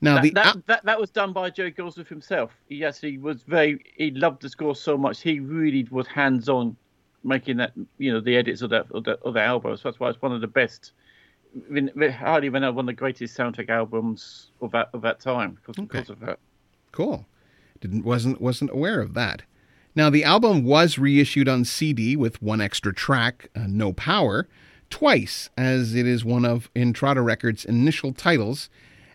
Now, 0.02 0.16
that, 0.16 0.23
the 0.23 0.31
that, 0.33 0.66
that, 0.66 0.85
that 0.85 1.00
was 1.00 1.11
done 1.11 1.33
by 1.33 1.49
Joe 1.50 1.71
Goldsmith 1.71 2.09
himself. 2.09 2.50
He 2.69 2.85
actually 2.85 3.19
was 3.19 3.45
very 3.45 3.85
he 3.97 4.11
loved 4.11 4.42
the 4.42 4.49
score 4.49 4.75
so 4.75 4.99
much 4.99 5.23
he 5.23 5.38
really 5.38 5.87
was 5.90 6.09
hands 6.09 6.49
on 6.49 6.76
making 7.25 7.59
that 7.59 7.73
you 7.99 8.12
know 8.12 8.21
the 8.21 8.37
edits 8.37 8.62
of 8.62 8.71
that 8.71 8.87
of 8.90 9.04
the, 9.04 9.19
of 9.21 9.35
the 9.35 9.40
album. 9.40 9.76
So 9.76 9.83
that's 9.85 10.00
why 10.00 10.11
it's 10.11 10.21
one 10.21 10.33
of 10.33 10.40
the 10.40 10.49
best. 10.49 10.92
Hardly 11.55 12.47
even 12.47 12.63
one 12.63 12.79
of 12.79 12.87
the 12.87 12.93
greatest 12.93 13.37
soundtrack 13.37 13.69
albums 13.69 14.51
of 14.61 14.71
that 14.73 14.91
of 14.93 15.03
that 15.03 15.21
time 15.21 15.59
because, 15.61 15.79
okay. 15.79 15.99
because 15.99 16.11
of 16.11 16.21
that. 16.21 16.39
Cool. 16.93 17.27
Didn't 17.81 18.05
wasn't 18.05 18.41
wasn't 18.41 18.71
aware 18.71 19.01
of 19.01 19.15
that. 19.15 19.43
Now 19.95 20.09
the 20.09 20.25
album 20.25 20.65
was 20.65 20.99
reissued 20.99 21.49
on 21.49 21.65
CD 21.65 22.17
with 22.17 22.41
one 22.41 22.61
extra 22.61 22.95
track, 22.95 23.51
uh, 23.55 23.67
No 23.69 23.93
Power, 23.93 24.49
twice 24.89 25.51
as 25.57 25.95
it 25.95 26.07
is 26.07 26.25
one 26.25 26.45
of 26.45 26.73
Intrada 26.75 27.23
Records' 27.23 27.65
initial 27.65 28.13
titles, 28.13 28.71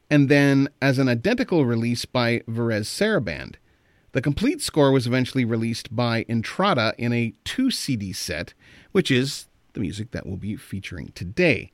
and 0.10 0.29
then 0.29 0.70
as 0.82 1.00
an 1.00 1.10
identical 1.10 1.65
release 1.65 2.06
by 2.06 2.39
Varèse 2.48 2.86
Sarabande. 2.86 3.56
The 4.12 4.22
complete 4.22 4.62
score 4.62 4.91
was 4.91 5.06
eventually 5.06 5.46
released 5.46 5.96
by 5.96 6.24
Intrada 6.25 6.94
in 6.98 7.13
a 7.13 7.34
two 7.44 7.70
CD 7.72 8.13
set, 8.13 8.53
which 8.91 9.12
is 9.12 9.48
the 9.74 9.79
music 9.79 10.12
that 10.12 10.25
we'll 10.25 10.38
be 10.38 10.56
featuring 10.56 11.12
today. 11.13 11.72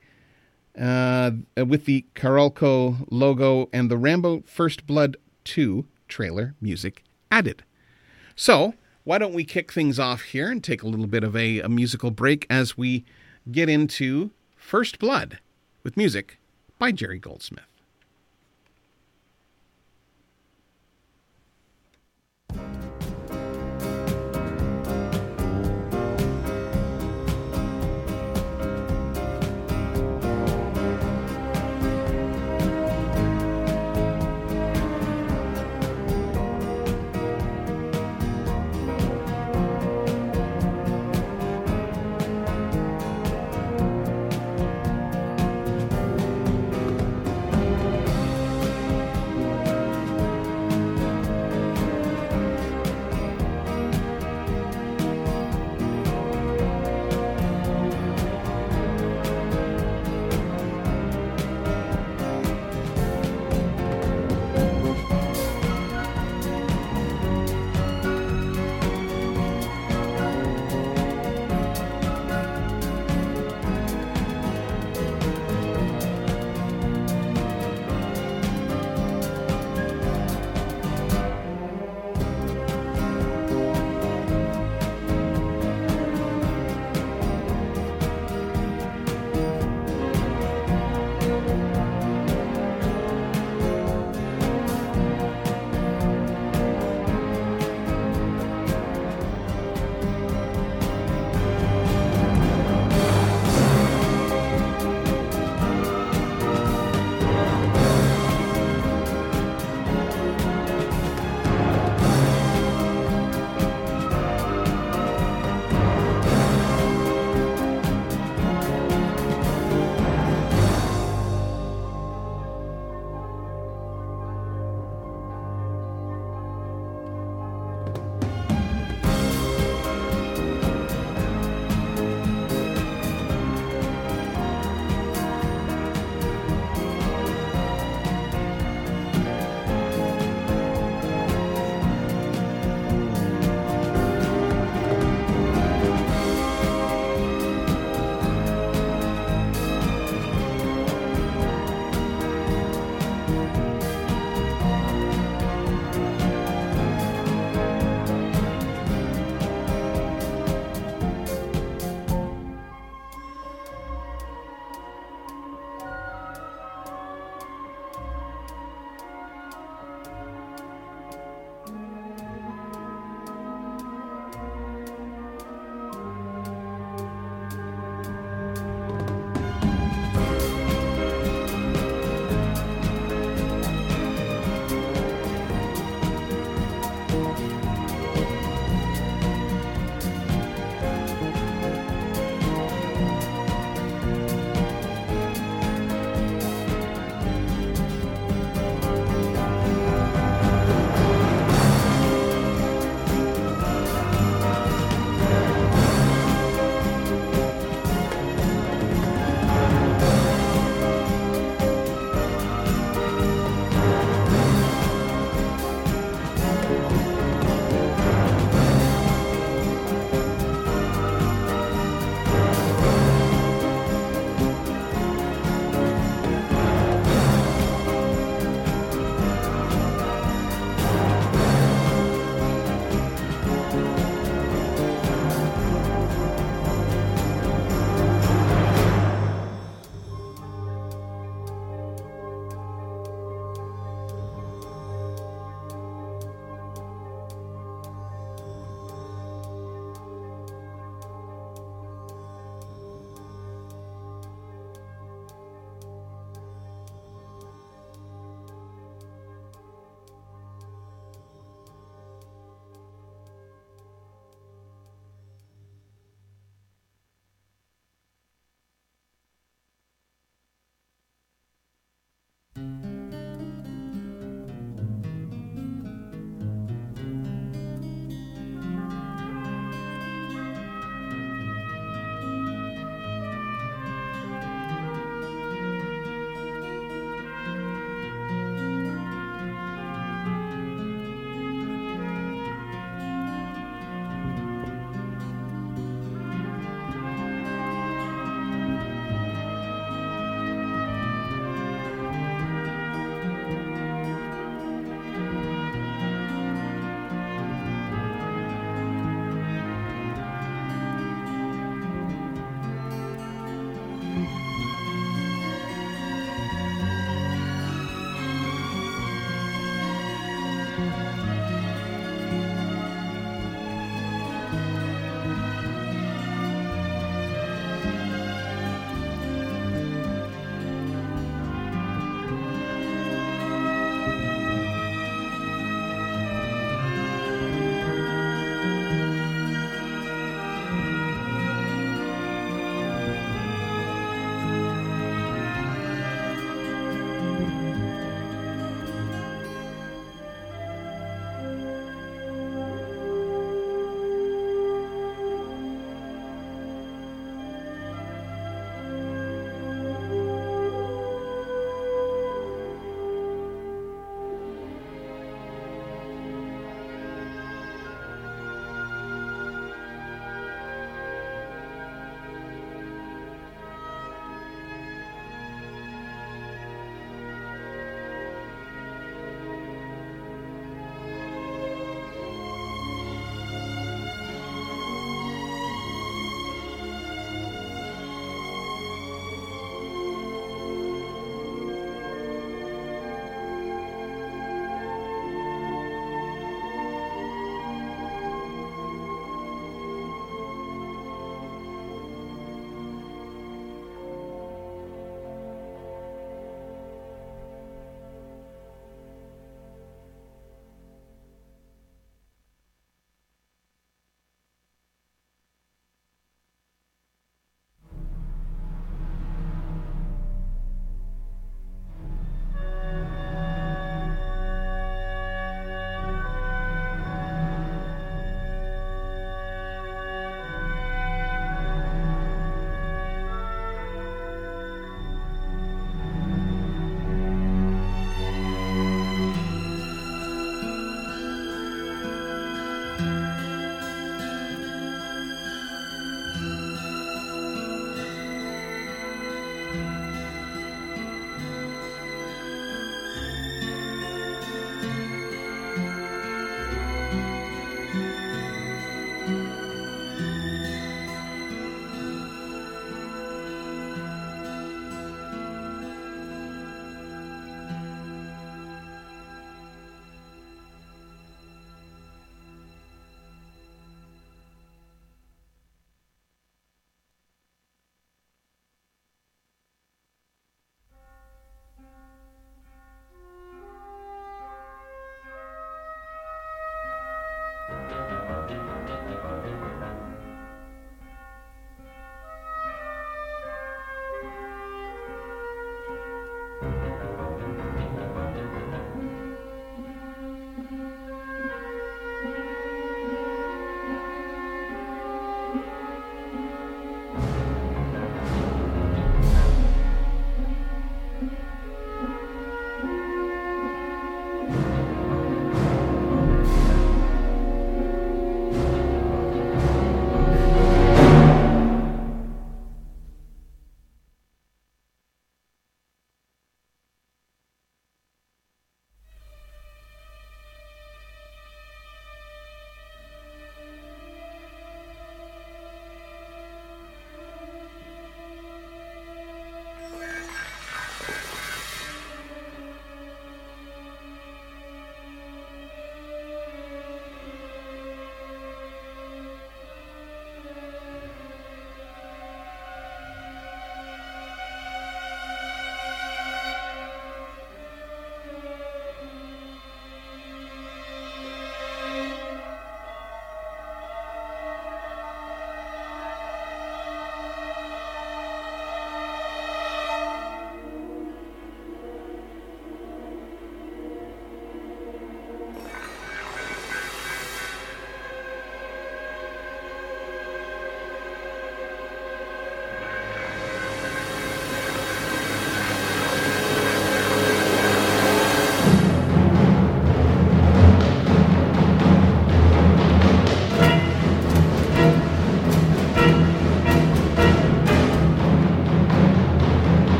Uh, 0.78 1.30
with 1.56 1.84
the 1.84 2.04
Carolco 2.16 3.06
logo 3.10 3.68
and 3.72 3.90
the 3.90 3.96
Rambo 3.96 4.42
First 4.44 4.86
Blood 4.86 5.16
2 5.44 5.86
trailer 6.08 6.54
music 6.60 7.04
added. 7.30 7.62
So, 8.34 8.74
why 9.04 9.18
don't 9.18 9.34
we 9.34 9.44
kick 9.44 9.72
things 9.72 9.98
off 9.98 10.22
here 10.22 10.50
and 10.50 10.64
take 10.64 10.82
a 10.82 10.88
little 10.88 11.06
bit 11.06 11.22
of 11.22 11.36
a, 11.36 11.60
a 11.60 11.68
musical 11.68 12.10
break 12.10 12.46
as 12.50 12.76
we 12.76 13.04
get 13.52 13.68
into 13.68 14.30
First 14.56 14.98
Blood 14.98 15.38
with 15.82 15.96
music 15.96 16.38
by 16.78 16.90
Jerry 16.90 17.18
Goldsmith. 17.18 17.73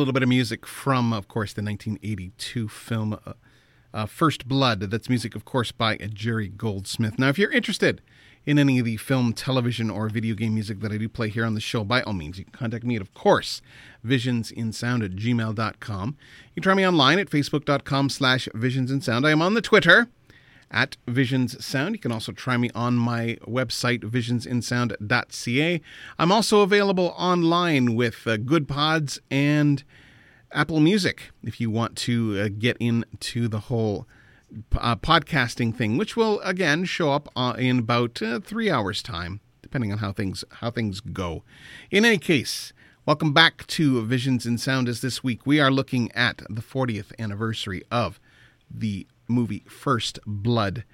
Little 0.00 0.14
bit 0.14 0.22
of 0.22 0.28
music 0.28 0.66
from, 0.66 1.12
of 1.12 1.28
course, 1.28 1.52
the 1.52 1.62
1982 1.62 2.68
film 2.68 3.12
uh, 3.12 3.34
uh, 3.92 4.06
First 4.06 4.48
Blood. 4.48 4.80
That's 4.80 5.08
music, 5.08 5.36
of 5.36 5.44
course, 5.44 5.72
by 5.72 5.96
Jerry 5.96 6.48
Goldsmith. 6.48 7.18
Now, 7.18 7.28
if 7.28 7.38
you're 7.38 7.52
interested 7.52 8.00
in 8.46 8.58
any 8.58 8.78
of 8.78 8.86
the 8.86 8.96
film, 8.96 9.34
television, 9.34 9.90
or 9.90 10.08
video 10.08 10.34
game 10.34 10.54
music 10.54 10.80
that 10.80 10.90
I 10.90 10.96
do 10.96 11.08
play 11.08 11.28
here 11.28 11.44
on 11.44 11.54
the 11.54 11.60
show, 11.60 11.84
by 11.84 12.00
all 12.02 12.14
means, 12.14 12.38
you 12.38 12.44
can 12.44 12.52
contact 12.52 12.84
me 12.84 12.96
at, 12.96 13.02
of 13.02 13.12
course, 13.12 13.60
visionsinsound 14.04 15.04
at 15.04 15.12
gmail.com. 15.12 16.08
You 16.08 16.54
can 16.54 16.62
try 16.62 16.74
me 16.74 16.86
online 16.86 17.18
at 17.18 17.28
facebook.com 17.28 18.08
slash 18.08 18.48
visionsinsound. 18.54 19.26
I 19.26 19.30
am 19.30 19.42
on 19.42 19.54
the 19.54 19.60
Twitter 19.60 20.08
at 20.70 20.96
Visions 21.06 21.64
Sound. 21.64 21.94
You 21.94 21.98
can 21.98 22.12
also 22.12 22.32
try 22.32 22.56
me 22.56 22.70
on 22.74 22.96
my 22.96 23.38
website, 23.46 24.00
visionsinsound.ca. 24.00 25.80
I'm 26.18 26.32
also 26.32 26.60
available 26.60 27.14
online 27.16 27.94
with 27.94 28.26
uh, 28.26 28.36
Goodpods 28.36 29.18
and 29.30 29.82
Apple 30.52 30.80
Music 30.80 31.30
if 31.42 31.60
you 31.60 31.70
want 31.70 31.96
to 31.96 32.40
uh, 32.40 32.48
get 32.56 32.76
into 32.78 33.48
the 33.48 33.60
whole 33.60 34.06
uh, 34.76 34.96
podcasting 34.96 35.74
thing, 35.74 35.96
which 35.96 36.16
will 36.16 36.40
again 36.40 36.84
show 36.84 37.12
up 37.12 37.28
uh, 37.36 37.54
in 37.58 37.80
about 37.80 38.20
uh, 38.22 38.40
three 38.40 38.70
hours' 38.70 39.02
time, 39.02 39.40
depending 39.62 39.92
on 39.92 39.98
how 39.98 40.12
things 40.12 40.44
how 40.54 40.70
things 40.70 41.00
go. 41.00 41.42
In 41.90 42.04
any 42.04 42.18
case. 42.18 42.72
Welcome 43.06 43.32
back 43.32 43.66
to 43.68 44.04
Visions 44.04 44.44
in 44.44 44.58
Sound. 44.58 44.86
As 44.86 45.00
this 45.00 45.24
week 45.24 45.46
we 45.46 45.58
are 45.58 45.70
looking 45.70 46.12
at 46.12 46.42
the 46.50 46.60
40th 46.60 47.18
anniversary 47.18 47.82
of 47.90 48.20
the 48.70 49.06
movie 49.30 49.64
First 49.68 50.18
Blood. 50.26 50.84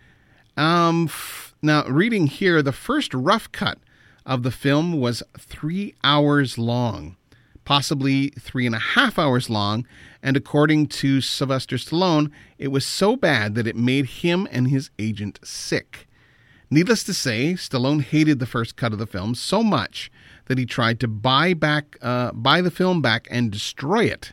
Um, 0.57 1.07
f- 1.07 1.55
now, 1.63 1.85
reading 1.87 2.27
here, 2.29 2.63
the 2.63 2.73
first 2.73 3.13
rough 3.13 3.51
cut 3.53 3.79
of 4.25 4.43
the 4.43 4.51
film 4.51 5.01
was 5.01 5.23
three 5.39 5.95
hours 6.05 6.59
long, 6.59 7.17
possibly 7.65 8.29
three 8.39 8.67
and 8.67 8.75
a 8.75 8.79
half 8.79 9.19
hours 9.19 9.51
long, 9.51 9.87
and 10.23 10.37
according 10.37 10.87
to 10.89 11.21
Sylvester 11.21 11.77
Stallone, 11.77 12.31
it 12.59 12.69
was 12.69 12.87
so 12.87 13.17
bad 13.17 13.55
that 13.55 13.67
it 13.67 13.77
made 13.77 14.07
him 14.07 14.49
and 14.51 14.69
his 14.69 14.91
agent 14.99 15.39
sick. 15.45 16.09
Needless 16.71 17.05
to 17.05 17.15
say, 17.15 17.53
Stallone 17.53 18.03
hated 18.03 18.41
the 18.41 18.47
first 18.47 18.77
cut 18.77 18.93
of 18.93 18.99
the 18.99 19.07
film 19.07 19.35
so 19.35 19.63
much 19.63 20.11
that 20.47 20.59
he 20.59 20.67
tried 20.67 20.99
to 21.01 21.09
buy 21.09 21.55
back, 21.55 21.97
uh, 22.03 22.33
buy 22.33 22.61
the 22.61 22.71
film 22.71 23.01
back 23.01 23.29
and 23.31 23.53
destroy 23.53 24.05
it, 24.05 24.33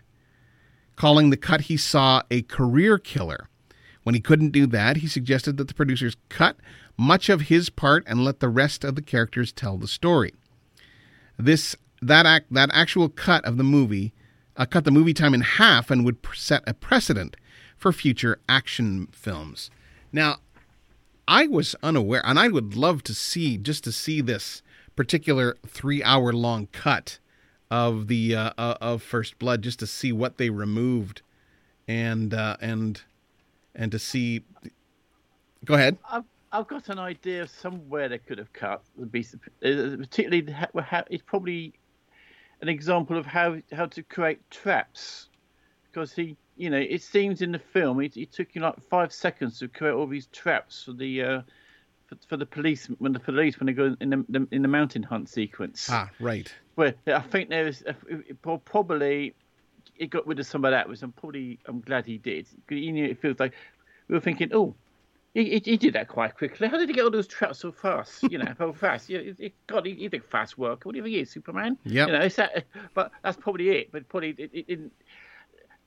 calling 0.96 1.30
the 1.30 1.38
cut 1.38 1.62
he 1.62 1.78
saw 1.78 2.24
a 2.32 2.42
career 2.44 2.98
killer. 2.98 3.50
When 4.04 4.16
he 4.16 4.22
couldn't 4.22 4.52
do 4.52 4.68
that, 4.68 4.98
he 4.98 5.08
suggested 5.08 5.58
that 5.58 5.68
the 5.68 5.74
producers 5.74 6.18
cut 6.30 6.58
much 6.98 7.30
of 7.30 7.42
his 7.42 7.70
part 7.70 8.04
and 8.06 8.24
let 8.24 8.40
the 8.40 8.50
rest 8.50 8.84
of 8.84 8.96
the 8.96 9.02
characters 9.02 9.52
tell 9.52 9.78
the 9.78 9.88
story. 9.88 10.34
This 11.38 11.76
that 12.02 12.26
act 12.26 12.54
that 12.54 12.70
actual 12.74 13.10
cut 13.10 13.44
of 13.46 13.58
the 13.58 13.64
movie 13.64 14.14
uh, 14.58 14.66
cut 14.66 14.84
the 14.84 14.92
movie 14.92 15.14
time 15.14 15.34
in 15.34 15.42
half 15.42 15.90
and 15.90 16.06
would 16.06 16.18
set 16.34 16.64
a 16.68 16.74
precedent 16.74 17.36
for 17.78 17.92
future 17.92 18.40
action 18.48 19.08
films. 19.12 19.72
Now, 20.12 20.38
I 21.28 21.48
was 21.48 21.76
unaware, 21.82 22.22
and 22.26 22.38
I 22.38 22.50
would 22.50 22.76
love 22.76 23.04
to 23.04 23.14
see 23.14 23.58
just 23.58 23.84
to 23.86 23.92
see 23.92 24.22
this 24.22 24.62
particular 24.96 25.58
three-hour 25.66 26.34
long 26.34 26.68
cut 26.72 27.20
of 27.72 28.08
the 28.08 28.36
uh, 28.36 28.52
uh, 28.58 28.76
of 28.80 29.02
First 29.02 29.40
Blood, 29.40 29.64
just 29.64 29.80
to 29.80 29.88
see 29.88 30.12
what 30.12 30.38
they 30.38 30.50
removed, 30.50 31.22
and 31.88 32.34
uh, 32.34 32.58
and 32.62 33.02
and 33.76 33.92
to 33.92 34.00
see. 34.00 34.44
Go 35.66 35.76
ahead. 35.76 35.98
I've, 36.10 36.24
I've 36.52 36.68
got 36.68 36.90
an 36.90 37.00
idea 37.00 37.44
of 37.44 37.50
somewhere 37.50 38.10
they 38.10 38.18
could 38.18 38.38
have 38.38 38.52
cut 38.54 38.84
the 38.98 39.06
beast, 39.06 39.36
uh, 39.36 39.40
particularly 39.98 40.52
how, 40.52 41.04
it's 41.10 41.24
probably 41.26 41.74
an 42.62 42.70
example 42.70 43.18
of 43.18 43.26
how 43.26 43.58
how 43.72 43.86
to 43.88 44.04
create 44.04 44.40
traps, 44.52 45.30
because 45.90 46.14
he, 46.14 46.38
you 46.58 46.70
know, 46.70 46.78
it 46.78 47.02
seems 47.02 47.42
in 47.42 47.52
the 47.52 47.60
film 47.60 48.02
it, 48.02 48.18
it 48.18 48.32
took 48.32 48.54
you 48.54 48.62
like 48.62 48.76
five 48.90 49.12
seconds 49.14 49.60
to 49.60 49.68
create 49.68 49.94
all 49.94 50.08
these 50.08 50.28
traps 50.28 50.84
for 50.84 50.94
the. 50.94 51.24
Uh, 51.24 51.42
for, 52.08 52.18
for 52.28 52.38
the 52.38 52.46
police 52.46 52.88
when 53.00 53.14
the 53.14 53.20
police 53.20 53.60
when 53.60 53.68
they 53.68 53.74
go 53.74 53.96
in 54.02 54.10
the, 54.10 54.26
the 54.28 54.48
in 54.52 54.62
the 54.62 54.68
mountain 54.68 55.04
hunt 55.04 55.30
sequence. 55.30 55.88
Ah, 55.90 56.10
right. 56.20 56.54
Where 56.76 56.96
I 57.08 57.22
think 57.22 57.50
there 57.50 57.68
is 57.68 57.84
probably 58.66 59.36
he 59.96 60.08
got 60.08 60.26
rid 60.28 60.40
of 60.40 60.46
some 60.46 60.66
of 60.66 60.72
that, 60.72 60.90
which 60.90 61.02
I'm 61.02 61.12
probably 61.12 61.60
I'm 61.66 61.82
glad 61.82 62.06
he 62.06 62.18
did. 62.18 62.48
You 62.70 62.92
know, 62.92 63.04
it 63.04 63.20
feels 63.20 63.40
like 63.40 63.54
we 64.08 64.16
were 64.16 64.22
thinking, 64.22 64.50
oh, 64.54 64.76
he, 65.34 65.60
he, 65.66 65.78
did 65.78 65.94
that 65.94 66.10
quite 66.10 66.38
quickly. 66.38 66.68
How 66.68 66.78
did 66.78 66.90
he 66.90 66.94
get 66.94 67.04
all 67.04 67.10
those 67.10 67.28
traps 67.28 67.60
so 67.60 67.72
fast? 67.72 68.22
You 68.24 68.38
know, 68.38 68.54
so 68.58 68.72
fast. 68.72 69.10
Yeah, 69.10 69.22
God, 69.66 69.86
he, 69.86 69.94
he 69.96 70.08
did 70.08 70.24
fast 70.24 70.60
work. 70.60 70.86
What 70.86 70.92
do 70.92 70.98
you 70.98 71.04
think 71.04 71.16
he 71.16 71.22
is, 71.22 71.32
Superman? 71.32 71.78
Yeah. 71.86 72.06
You 72.06 72.12
know, 72.14 72.20
it's 72.20 72.36
that, 72.36 72.66
but 72.94 73.12
that's 73.24 73.38
probably 73.38 73.70
it. 73.70 73.92
But 73.92 74.08
probably 74.10 74.36
it, 74.38 74.52
it, 74.54 74.66
it, 74.68 74.80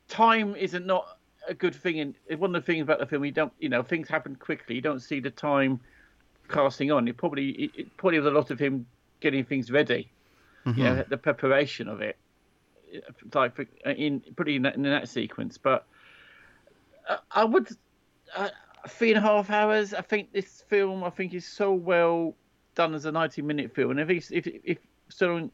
time 0.08 0.56
isn't 0.56 0.84
not 0.84 1.18
a 1.48 1.54
good 1.54 1.76
thing. 1.76 2.00
And 2.00 2.40
one 2.40 2.56
of 2.56 2.62
the 2.62 2.66
things 2.66 2.82
about 2.82 2.98
the 2.98 3.06
film, 3.06 3.24
you 3.24 3.30
don't, 3.30 3.52
you 3.60 3.68
know, 3.68 3.84
things 3.84 4.08
happen 4.08 4.34
quickly. 4.34 4.74
You 4.74 4.80
don't 4.80 5.00
see 5.00 5.20
the 5.20 5.30
time 5.30 5.78
casting 6.48 6.90
on. 6.90 7.06
It 7.06 7.16
probably, 7.16 7.70
it, 7.76 7.96
probably 7.96 8.18
was 8.18 8.26
a 8.26 8.36
lot 8.36 8.50
of 8.50 8.58
him 8.58 8.84
getting 9.20 9.44
things 9.44 9.70
ready. 9.70 10.10
Mm-hmm. 10.64 10.78
You 10.78 10.84
know, 10.84 11.04
the 11.08 11.18
preparation 11.18 11.86
of 11.86 12.00
it 12.00 12.16
like 13.34 13.68
in 13.84 14.22
putting 14.36 14.56
in 14.56 14.62
that, 14.62 14.74
in 14.76 14.82
that 14.82 15.08
sequence. 15.08 15.58
But 15.58 15.86
uh, 17.08 17.18
I 17.30 17.44
would 17.44 17.68
uh, 18.36 18.50
three 18.88 19.10
and 19.10 19.18
a 19.18 19.20
half 19.20 19.50
hours. 19.50 19.94
I 19.94 20.02
think 20.02 20.32
this 20.32 20.64
film 20.68 21.04
I 21.04 21.10
think 21.10 21.34
is 21.34 21.46
so 21.46 21.72
well 21.72 22.34
done 22.74 22.94
as 22.94 23.04
a 23.04 23.12
ninety 23.12 23.42
minute 23.42 23.74
film, 23.74 23.92
and 23.92 24.00
if 24.00 24.08
he's, 24.08 24.30
if 24.30 24.46
if 24.46 24.78
Stallone 25.10 25.50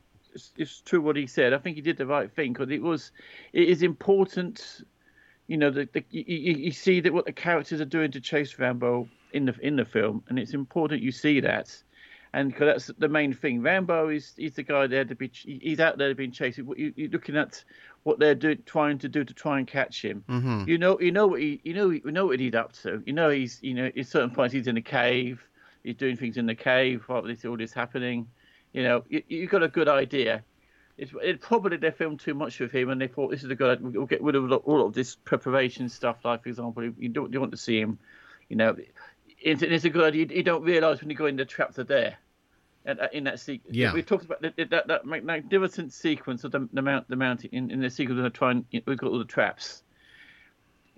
it's 0.57 0.81
true 0.81 1.01
what 1.01 1.17
he 1.17 1.27
said, 1.27 1.53
I 1.53 1.59
think 1.59 1.77
he 1.77 1.83
did 1.83 1.97
the 1.97 2.07
right 2.07 2.31
thing 2.31 2.53
because 2.53 2.71
it 2.71 2.83
was 2.83 3.13
it 3.53 3.69
is 3.69 3.83
important. 3.83 4.83
You 5.49 5.57
know, 5.59 5.71
the, 5.71 5.89
the 5.93 6.05
you, 6.11 6.55
you 6.55 6.73
see 6.73 7.01
that 7.01 7.13
what 7.13 7.27
the 7.27 7.33
characters 7.33 7.81
are 7.81 7.87
doing 7.87 8.11
to 8.13 8.21
chase 8.21 8.59
Rambo 8.59 9.09
in 9.33 9.47
the 9.47 9.55
in 9.61 9.77
the 9.77 9.85
film, 9.85 10.23
and 10.29 10.39
it's 10.39 10.55
important 10.55 11.03
you 11.03 11.13
see 11.13 11.41
that 11.41 11.83
and 12.35 12.51
because 12.51 12.87
that's 12.87 12.99
the 12.99 13.09
main 13.09 13.35
thing. 13.35 13.61
Rambo 13.61 14.09
is 14.09 14.33
he's 14.37 14.55
the 14.55 14.63
guy 14.63 14.87
there 14.87 15.05
to 15.05 15.15
be 15.15 15.31
he's 15.33 15.81
out 15.81 15.99
there 15.99 16.15
being 16.15 16.33
chased. 16.33 16.59
You, 16.59 16.95
are 16.99 17.09
looking 17.09 17.37
at 17.37 17.63
what 18.05 18.19
they're 18.19 18.35
doing, 18.35 18.63
trying 18.65 18.99
to 18.99 19.09
do 19.09 19.23
to 19.23 19.35
try 19.35 19.59
and 19.59 19.67
catch 19.67 20.03
him. 20.03 20.25
Mm-hmm. 20.29 20.69
You 20.69 20.79
know, 20.79 20.99
you 20.99 21.13
know 21.13 21.27
what 21.27 21.41
he, 21.41 21.61
you 21.63 21.75
know, 21.75 21.91
you 21.91 22.11
know 22.11 22.27
what 22.27 22.41
he's 22.41 22.55
up 22.55 22.73
to. 22.83 23.03
You 23.05 23.13
know, 23.13 23.29
he's, 23.29 23.59
you 23.63 23.75
know, 23.75 23.91
at 23.95 24.07
certain 24.07 24.31
points 24.31 24.55
he's 24.55 24.67
in 24.67 24.77
a 24.77 24.83
cave. 24.83 25.45
He's 25.85 25.97
doing 25.97 26.17
things 26.17 26.37
in 26.37 26.47
the 26.47 26.55
cave 26.55 27.03
while 27.07 27.23
this 27.23 27.45
all 27.45 27.57
this 27.57 27.73
happening. 27.73 28.29
You 28.73 28.85
know, 28.85 29.05
you, 29.09 29.23
you've 29.29 29.51
got 29.51 29.63
a 29.63 29.69
good 29.69 29.89
idea. 29.89 30.43
It's 30.97 31.13
it 31.23 31.41
probably 31.43 31.77
they 31.77 31.91
filmed 31.91 32.21
too 32.21 32.35
much 32.35 32.61
of 32.63 32.73
him, 32.73 32.89
and 32.89 33.01
they 33.01 33.09
thought 33.09 33.31
this 33.31 33.45
is 33.45 33.51
a 33.51 33.55
good. 33.55 33.95
We'll 33.95 34.07
get 34.07 34.23
rid 34.23 34.37
of 34.37 34.51
all 34.53 34.87
of 34.87 34.95
this 34.95 35.17
preparation 35.17 35.91
stuff. 35.91 36.19
Like, 36.25 36.45
for 36.45 36.49
example, 36.49 36.91
you 36.99 37.09
don't 37.11 37.33
you 37.33 37.41
want 37.41 37.53
to 37.53 37.59
see 37.59 37.79
him. 37.79 37.99
You 38.49 38.57
know, 38.57 38.77
it's, 39.41 39.63
it's 39.63 39.85
a 39.85 39.91
good 39.91 40.05
idea. 40.05 40.27
You 40.31 40.43
don't 40.43 40.63
realise 40.63 41.01
when 41.01 41.11
you 41.11 41.17
go 41.17 41.27
in 41.27 41.37
the 41.37 41.45
traps 41.45 41.79
are 41.79 41.85
there 41.85 42.19
in 42.85 43.25
that 43.25 43.39
sequence. 43.39 43.77
Yeah, 43.77 43.93
we 43.93 44.03
talked 44.03 44.25
about 44.25 44.43
that, 44.43 44.57
that, 44.71 44.89
that 44.89 45.07
magnificent 45.07 45.93
sequence 45.93 46.45
of 46.45 46.53
the, 46.53 46.69
the 46.73 46.83
mount, 46.83 47.09
the 47.09 47.17
mountain 47.17 47.51
in, 47.53 47.71
in 47.71 47.81
the 47.81 47.91
sequence 47.91 48.21
of 48.21 48.33
trying. 48.33 48.65
We've 48.73 48.99
got 48.99 49.11
all 49.11 49.19
the 49.19 49.25
traps, 49.25 49.83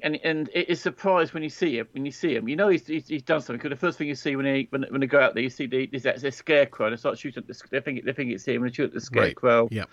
and 0.03 0.19
and 0.25 0.49
it's 0.55 0.81
surprised 0.81 1.35
when 1.35 1.43
you 1.43 1.51
see 1.51 1.79
him. 1.79 1.89
When 1.93 2.07
you 2.07 2.13
see 2.13 2.35
him, 2.35 2.49
you 2.49 2.57
know 2.57 2.69
he's 2.69 2.87
he's, 2.87 3.09
he's 3.09 3.23
done 3.23 3.41
something. 3.41 3.57
Because 3.57 3.71
the 3.71 3.77
first 3.77 3.99
thing 3.99 4.09
you 4.09 4.15
see 4.15 4.35
when 4.37 4.47
he 4.47 4.67
when, 4.71 4.85
when 4.89 5.01
they 5.01 5.07
go 5.07 5.21
out 5.21 5.35
there, 5.35 5.43
you 5.43 5.51
see 5.51 5.67
the, 5.67 5.87
there's 5.87 6.05
that 6.05 6.35
scarecrow. 6.35 6.87
And 6.87 6.95
they 6.95 6.99
start 6.99 7.19
shooting. 7.19 7.43
At 7.43 7.49
The, 7.49 7.63
they 7.71 7.81
think 7.81 8.05
they 8.05 8.13
think 8.13 8.33
it's 8.33 8.47
him, 8.47 8.63
and 8.63 8.71
they 8.71 8.75
shoot 8.75 8.85
at 8.85 8.95
the 8.95 9.01
scarecrow. 9.01 9.63
Right. 9.63 9.73
Yeah, 9.73 9.85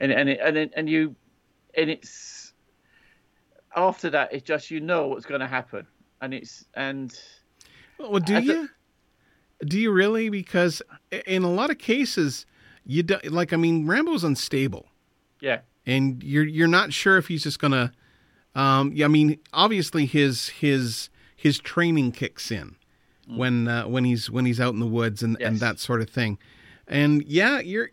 and 0.00 0.10
and 0.12 0.28
it, 0.28 0.40
and 0.42 0.56
it, 0.56 0.72
and 0.76 0.88
you 0.88 1.14
and 1.76 1.90
it's 1.90 2.52
after 3.76 4.10
that 4.10 4.32
it's 4.32 4.42
just 4.42 4.70
you 4.70 4.80
know 4.80 5.08
what's 5.08 5.26
going 5.26 5.40
to 5.40 5.46
happen, 5.46 5.86
and 6.20 6.34
it's 6.34 6.64
and. 6.74 7.16
Well, 7.98 8.18
do 8.18 8.40
you? 8.40 8.68
Do 9.64 9.78
you 9.78 9.90
really? 9.90 10.28
Because 10.28 10.82
in 11.26 11.42
a 11.42 11.50
lot 11.50 11.70
of 11.70 11.78
cases, 11.78 12.46
you 12.84 13.02
do, 13.02 13.18
like. 13.24 13.52
I 13.52 13.56
mean, 13.56 13.86
Rambo's 13.86 14.24
unstable. 14.24 14.86
Yeah. 15.40 15.60
And 15.86 16.22
you're 16.22 16.44
you're 16.44 16.68
not 16.68 16.92
sure 16.92 17.16
if 17.16 17.28
he's 17.28 17.42
just 17.42 17.58
gonna. 17.58 17.92
Um, 18.54 18.92
yeah, 18.94 19.04
I 19.04 19.08
mean, 19.08 19.38
obviously 19.52 20.06
his 20.06 20.48
his 20.48 21.08
his 21.36 21.58
training 21.58 22.12
kicks 22.12 22.50
in 22.50 22.76
mm. 23.28 23.36
when 23.36 23.68
uh, 23.68 23.86
when 23.86 24.04
he's 24.04 24.30
when 24.30 24.44
he's 24.44 24.60
out 24.60 24.74
in 24.74 24.80
the 24.80 24.86
woods 24.86 25.22
and, 25.22 25.36
yes. 25.38 25.48
and 25.48 25.60
that 25.60 25.78
sort 25.78 26.00
of 26.00 26.10
thing. 26.10 26.38
And 26.86 27.22
yeah, 27.24 27.60
you're. 27.60 27.90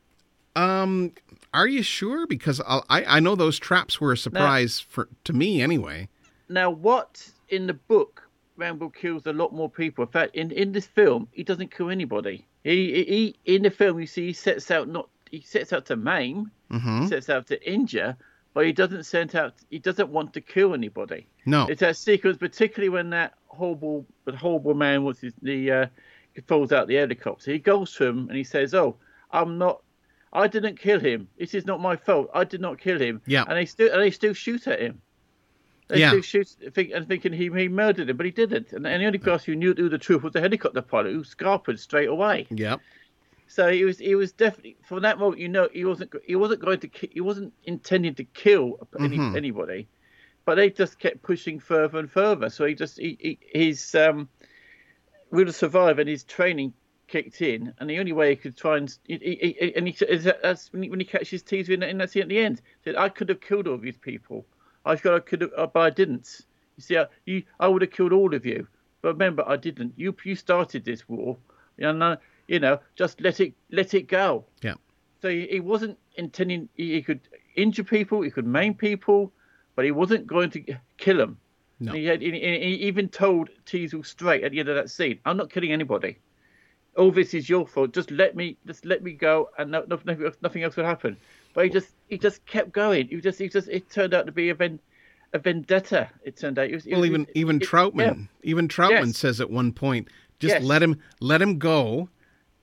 Um, 0.56 1.14
are 1.54 1.68
you 1.68 1.84
sure? 1.84 2.26
Because 2.28 2.60
i 2.62 2.82
I 2.90 3.18
I 3.18 3.20
know 3.20 3.36
those 3.36 3.60
traps 3.60 4.02
were 4.02 4.12
a 4.12 4.18
surprise 4.18 4.84
now, 4.84 4.94
for 4.94 5.10
to 5.26 5.34
me 5.34 5.62
anyway. 5.62 6.10
Now, 6.50 6.70
what 6.70 7.30
in 7.50 7.68
the 7.68 7.74
book 7.74 8.27
Rambo 8.58 8.90
kills 8.90 9.26
a 9.28 9.34
lot 9.34 9.54
more 9.54 9.70
people. 9.70 10.04
In 10.04 10.12
fact, 10.12 10.36
in, 10.36 10.52
in 10.52 10.72
this 10.72 10.86
film, 10.86 11.28
he 11.32 11.44
doesn't 11.44 11.72
kill 11.76 11.90
anybody. 11.90 12.46
He, 12.64 13.36
he 13.46 13.56
in 13.56 13.64
the 13.64 13.70
film, 13.70 14.00
you 14.00 14.08
see, 14.08 14.28
he 14.28 14.34
sets 14.34 14.72
out 14.72 14.88
not 14.88 15.10
he 15.30 15.42
sets 15.42 15.74
out 15.74 15.86
to 15.88 15.96
maim, 15.96 16.52
mm-hmm. 16.72 17.02
he 17.02 17.08
sets 17.08 17.30
out 17.30 17.48
to 17.48 17.72
injure, 17.72 18.18
but 18.54 18.66
he 18.66 18.74
doesn't 18.74 19.04
send 19.04 19.36
out. 19.36 19.54
He 19.70 19.80
doesn't 19.80 20.10
want 20.10 20.34
to 20.34 20.42
kill 20.42 20.74
anybody. 20.74 21.28
No, 21.46 21.68
it's 21.68 21.82
that 21.82 21.98
sequence, 21.98 22.38
particularly 22.38 22.90
when 22.90 23.12
that 23.12 23.36
horrible, 23.48 24.06
the 24.26 24.36
horrible 24.36 24.74
man 24.74 25.04
was 25.04 25.24
the 25.42 25.72
uh, 25.72 25.86
falls 26.48 26.72
out 26.72 26.88
the 26.88 26.96
helicopter. 26.96 27.52
He 27.52 27.60
goes 27.60 27.94
to 27.96 28.06
him 28.06 28.28
and 28.28 28.38
he 28.38 28.44
says, 28.44 28.74
"Oh, 28.74 28.98
I'm 29.32 29.58
not." 29.58 29.82
I 30.34 30.48
didn't 30.48 30.78
kill 30.78 31.00
him. 31.00 31.30
This 31.40 31.54
is 31.54 31.66
not 31.66 31.80
my 31.80 31.96
fault. 31.96 32.30
I 32.34 32.44
did 32.44 32.60
not 32.60 32.80
kill 32.80 33.00
him. 33.00 33.22
Yeah. 33.26 33.46
And 33.48 33.58
they 33.58 33.66
still 33.66 33.92
and 33.92 34.02
they 34.02 34.12
still 34.12 34.34
shoot 34.34 34.68
at 34.68 34.80
him. 34.80 35.02
They 35.88 36.00
Yeah. 36.02 36.20
shoot 36.20 36.48
think, 36.74 36.92
and 36.94 37.08
thinking 37.08 37.32
he, 37.32 37.50
he 37.50 37.70
murdered 37.70 38.10
him, 38.10 38.18
but 38.18 38.26
he 38.26 38.32
didn't. 38.32 38.74
And, 38.74 38.86
and 38.86 39.02
the 39.02 39.06
only 39.06 39.20
person 39.20 39.54
who 39.54 39.60
knew, 39.60 39.74
knew 39.74 39.88
the 39.90 39.98
truth 39.98 40.22
was 40.24 40.34
the 40.34 40.42
helicopter 40.42 40.82
pilot 40.82 41.14
who 41.14 41.24
scarpered 41.24 41.80
straight 41.80 42.10
away. 42.10 42.46
Yep. 42.50 42.82
So 43.48 43.72
he 43.72 43.86
was 43.86 43.98
he 43.98 44.14
was 44.16 44.34
definitely 44.34 44.76
from 44.84 45.04
that 45.04 45.18
moment 45.20 45.40
you 45.40 45.48
know 45.48 45.70
he 45.72 45.86
wasn't 45.86 46.14
he 46.26 46.36
wasn't 46.36 46.60
going 46.60 46.82
to 46.82 46.90
he 47.10 47.22
wasn't 47.22 47.54
intending 47.64 48.14
to 48.16 48.26
kill 48.26 48.86
any, 49.00 49.18
Mhm. 49.18 49.38
anybody, 49.38 49.88
but 50.44 50.56
they 50.56 50.70
just 50.70 51.00
kept 51.00 51.22
pushing 51.24 51.58
further 51.60 51.98
and 52.00 52.12
further. 52.12 52.50
So 52.50 52.66
he 52.66 52.76
just 52.76 53.00
he, 53.00 53.18
he 53.22 53.40
his 53.68 53.96
um 53.96 54.28
will 55.32 55.46
to 55.46 55.54
survive 55.54 56.00
and 56.00 56.10
his 56.10 56.26
training 56.26 56.74
kicked 57.08 57.42
in, 57.42 57.74
and 57.80 57.90
the 57.90 58.00
only 58.00 58.12
way 58.12 58.32
he 58.32 58.36
could 58.36 58.58
try 58.58 58.76
and 58.76 58.94
he, 59.06 59.18
he, 59.18 59.56
he- 59.58 59.76
and 59.78 59.88
he 59.88 59.96
is 60.06 60.26
that- 60.26 60.42
that's 60.42 60.74
when 60.74 60.84
he, 60.84 60.90
when 60.90 61.00
he 61.00 61.06
catches 61.06 61.42
teeth 61.42 61.70
in 61.70 61.82
and 61.84 62.02
that's 62.02 62.18
it 62.18 62.24
at 62.24 62.28
the 62.28 62.40
end. 62.40 62.58
He 62.84 62.90
said 62.92 62.98
I 62.98 63.08
could 63.08 63.30
have 63.30 63.40
killed 63.40 63.66
all 63.70 63.78
these 63.78 63.98
people. 63.98 64.46
I 64.88 64.96
thought 64.96 65.16
I 65.16 65.20
could 65.20 65.44
uh, 65.44 65.68
but 65.68 65.80
I 65.80 65.90
didn't. 65.90 66.46
You 66.78 66.82
see, 66.82 66.98
I, 66.98 67.08
you 67.26 67.44
I 67.60 67.68
would 67.68 67.82
have 67.82 67.92
killed 67.92 68.14
all 68.14 68.34
of 68.34 68.46
you, 68.46 68.68
but 69.02 69.14
remember 69.14 69.44
I 69.48 69.58
didn't. 69.58 69.94
You 69.98 70.16
you 70.24 70.36
started 70.36 70.86
this 70.86 71.08
war, 71.08 71.38
and 71.78 72.02
uh, 72.02 72.18
you 72.48 72.60
know 72.60 72.80
just 72.96 73.22
let 73.22 73.40
it 73.40 73.54
let 73.72 73.94
it 73.94 74.08
go. 74.08 74.46
Yeah. 74.62 74.76
So 75.22 75.30
he, 75.30 75.48
he 75.48 75.60
wasn't 75.60 75.98
intending. 76.16 76.70
He, 76.76 76.94
he 76.94 77.02
could 77.02 77.22
injure 77.56 77.84
people, 77.84 78.22
he 78.22 78.30
could 78.30 78.48
maim 78.48 78.74
people, 78.76 79.34
but 79.76 79.84
he 79.84 79.92
wasn't 79.92 80.28
going 80.28 80.52
to 80.52 80.64
kill 80.98 81.18
them. 81.18 81.38
No. 81.80 81.94
He, 81.94 82.06
had, 82.06 82.22
he, 82.22 82.32
he 82.32 82.88
even 82.88 83.10
told 83.10 83.50
Teasle 83.66 84.06
straight 84.06 84.44
at 84.44 84.52
the 84.52 84.60
end 84.60 84.70
of 84.70 84.76
that 84.76 84.90
scene, 84.90 85.20
"I'm 85.26 85.38
not 85.38 85.52
killing 85.52 85.72
anybody. 85.72 86.18
All 86.96 87.12
this 87.12 87.34
is 87.34 87.48
your 87.48 87.68
fault. 87.68 87.94
Just 87.94 88.10
let 88.10 88.36
me, 88.36 88.58
just 88.66 88.86
let 88.86 89.04
me 89.04 89.12
go, 89.12 89.50
and 89.60 89.72
no, 89.72 89.84
no, 89.88 90.00
nothing, 90.06 90.32
nothing 90.42 90.64
else 90.64 90.76
will 90.76 90.86
happen." 90.86 91.18
But 91.58 91.66
he 91.66 91.72
just, 91.72 91.90
he 92.08 92.20
just 92.20 92.46
kept 92.46 92.72
going. 92.72 93.08
He 93.08 93.20
just, 93.20 93.40
he 93.40 93.50
just, 93.50 93.68
it 93.68 93.90
turned 93.90 94.14
out 94.14 94.28
to 94.28 94.32
be 94.32 94.50
a, 94.50 94.54
ven, 94.54 94.80
a 95.34 95.40
vendetta. 95.40 96.08
It 96.24 96.38
turned 96.38 96.60
out. 96.60 96.70
It 96.70 96.76
was, 96.76 96.86
it 96.86 96.92
Well, 96.92 97.02
was- 97.02 97.10
even 97.10 97.22
it- 97.24 97.30
even 97.34 97.56
it- 97.56 97.64
Troutman, 97.68 98.30
even 98.44 98.68
Troutman 98.68 99.08
Yes. 99.08 99.18
says 99.18 99.42
at 99.42 99.50
one 99.50 99.72
point, 99.72 100.08
just 100.40 100.54
Yes. 100.54 100.64
let 100.64 100.84
him 100.84 101.00
let 101.20 101.42
him 101.42 101.58
go, 101.58 102.10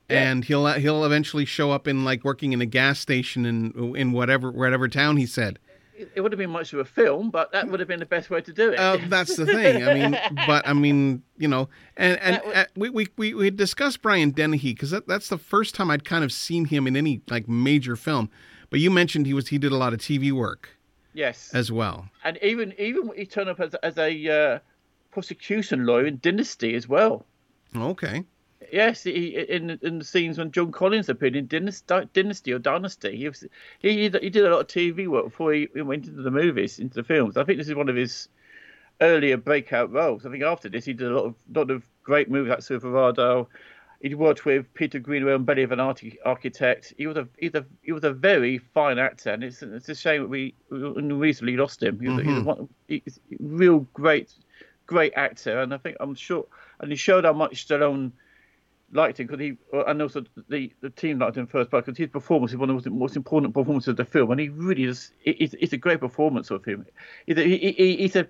Yeah. 0.09 0.31
and 0.31 0.45
he'll 0.45 0.69
he'll 0.75 1.05
eventually 1.05 1.45
show 1.45 1.73
up 1.73 1.89
in 1.89 2.05
like 2.05 2.23
working 2.23 2.53
in 2.53 2.61
a 2.61 2.67
gas 2.67 3.01
station 3.01 3.45
in 3.45 3.97
in 3.97 4.13
whatever 4.13 4.53
whatever 4.53 4.87
town 4.87 5.17
he 5.17 5.27
said. 5.27 5.59
It, 5.97 6.13
it 6.15 6.21
would 6.21 6.31
have 6.31 6.39
been 6.39 6.51
much 6.51 6.73
of 6.73 6.79
a 6.79 6.85
film, 6.85 7.31
but 7.31 7.51
that 7.51 7.69
would 7.69 7.81
have 7.81 7.89
been 7.89 7.99
the 7.99 8.07
best 8.07 8.31
way 8.31 8.43
to 8.43 8.53
do 8.53 8.71
it. 8.71 8.79
Uh, 8.79 8.99
that's 9.09 9.35
the 9.35 9.45
thing. 9.47 9.83
I 9.83 9.93
mean, 9.95 10.17
but 10.47 10.67
I 10.69 10.73
mean, 10.73 11.25
you 11.37 11.49
know, 11.49 11.69
and 11.97 12.17
and 12.21 12.41
was- 12.47 12.55
uh, 12.55 12.65
we 12.77 12.91
we 12.91 13.09
we 13.17 13.35
we 13.35 13.51
discussed 13.51 14.03
Brian 14.03 14.31
Dennehy 14.31 14.73
because 14.73 14.93
that, 14.93 15.09
that's 15.09 15.29
the 15.31 15.39
first 15.39 15.75
time 15.75 15.91
I'd 15.91 16.05
kind 16.05 16.23
of 16.23 16.31
seen 16.31 16.67
him 16.67 16.87
in 16.87 16.97
any 16.97 17.23
like 17.29 17.49
major 17.49 17.97
film. 17.97 18.31
But 18.75 18.81
you 18.81 18.91
mentioned 18.91 19.27
he 19.27 19.35
was 19.35 19.47
he 19.47 19.59
did 19.59 19.71
a 19.71 19.77
lot 19.77 19.93
of 19.93 20.01
TV 20.01 20.33
work 20.33 20.69
yes. 21.13 21.55
as 21.55 21.71
well. 21.71 22.09
and 22.25 22.37
even 22.43 22.75
even 22.77 23.13
he 23.15 23.25
turned 23.25 23.49
up 23.49 23.61
as, 23.61 23.73
as 23.85 23.97
a 23.99 24.11
uh, 24.29 24.59
prosecution 25.13 25.87
lawyer 25.87 26.07
in 26.07 26.19
Dynasty 26.21 26.75
as 26.75 26.89
well. 26.89 27.25
Okay. 27.77 28.25
Yes, 28.73 29.05
he, 29.05 29.37
in 29.37 29.79
in 29.83 30.01
the 30.01 30.05
scenes 30.05 30.39
when 30.39 30.51
Joan 30.51 30.73
Collins 30.73 31.09
appeared 31.09 31.37
in 31.37 31.47
Dynasty, 31.47 32.09
Dynasty 32.15 32.53
or 32.53 32.59
Dynasty, 32.59 33.17
he, 33.17 33.29
was, 33.29 33.45
he 33.79 34.09
he 34.09 34.09
did 34.09 34.45
a 34.45 34.51
lot 34.51 34.63
of 34.63 34.67
TV 34.67 35.07
work 35.07 35.27
before 35.27 35.53
he 35.53 35.69
went 35.77 36.09
into 36.09 36.23
the 36.23 36.33
movies, 36.33 36.81
into 36.81 36.97
the 36.97 37.05
films. 37.05 37.37
I 37.37 37.45
think 37.45 37.59
this 37.59 37.69
is 37.69 37.77
one 37.77 37.89
of 37.89 37.95
his 37.95 38.29
earlier 39.01 39.37
breakout 39.37 39.93
roles. 39.93 40.27
I 40.27 40.31
think 40.33 40.43
after 40.43 40.69
this 40.69 40.85
he 40.85 40.95
did 40.95 41.13
a 41.13 41.15
lot 41.15 41.27
of 41.27 41.35
lot 41.55 41.71
of 41.71 41.85
great 42.03 42.29
movies 42.29 42.51
like 42.51 42.63
Silverado. 42.63 43.49
He 44.05 44.15
worked 44.15 44.45
with 44.45 44.73
Peter 44.75 44.99
Greenaway 44.99 45.33
and 45.33 45.47
Belly 45.47 45.63
of 45.63 45.73
an 45.73 45.81
Archi- 45.81 46.19
Architect. 46.27 46.93
He 46.99 47.07
was 47.07 47.17
a 47.17 47.27
he's 47.39 47.55
a 47.55 47.65
he 47.81 47.93
was 47.93 48.05
a 48.05 48.13
very 48.13 48.59
fine 48.59 48.99
actor, 48.99 49.31
and 49.31 49.43
it's 49.43 49.63
it's 49.63 49.89
a 49.89 49.95
shame 49.95 50.21
that 50.21 50.29
we, 50.29 50.55
recently 50.69 51.57
lost 51.57 51.83
him. 51.83 51.99
He 51.99 52.09
was, 52.09 52.21
he 52.21 52.29
was 52.29 52.37
mm-hmm. 52.37 52.47
one, 52.47 52.69
he's 52.87 53.19
a 53.33 53.37
real 53.41 53.79
great 53.95 54.31
great 54.85 55.15
actor, 55.17 55.59
and 55.59 55.73
I 55.73 55.79
think 55.79 55.97
I'm 56.01 56.15
sure, 56.15 56.45
and 56.81 56.91
he 56.91 56.97
showed 56.97 57.25
how 57.25 57.33
much 57.33 57.67
Stallone 57.67 58.13
liked 58.93 59.21
him 59.21 59.27
because 59.27 59.41
he, 59.41 59.57
and 59.73 60.03
also 60.03 60.23
the 60.51 60.71
the 60.83 60.91
team 60.91 61.21
liked 61.21 61.39
him 61.39 61.47
first, 61.47 61.71
because 61.71 61.97
his 61.97 62.11
performance 62.11 62.53
is 62.53 62.59
one 62.59 62.69
of 62.69 62.83
the 62.83 62.91
most, 62.91 63.17
important 63.17 63.55
performances 63.55 63.89
of 63.89 63.97
the 63.97 64.05
film, 64.05 64.31
and 64.33 64.39
he 64.39 64.51
really 64.51 64.85
is. 64.85 65.13
It's, 65.25 65.55
it's 65.59 65.73
a 65.73 65.79
great 65.79 66.01
performance 66.01 66.51
of 66.51 66.63
him. 66.63 66.85
He's 67.27 67.39
a, 67.39 67.43
he, 67.43 67.73
he, 67.73 67.97
he's 67.97 68.17
a 68.17 68.29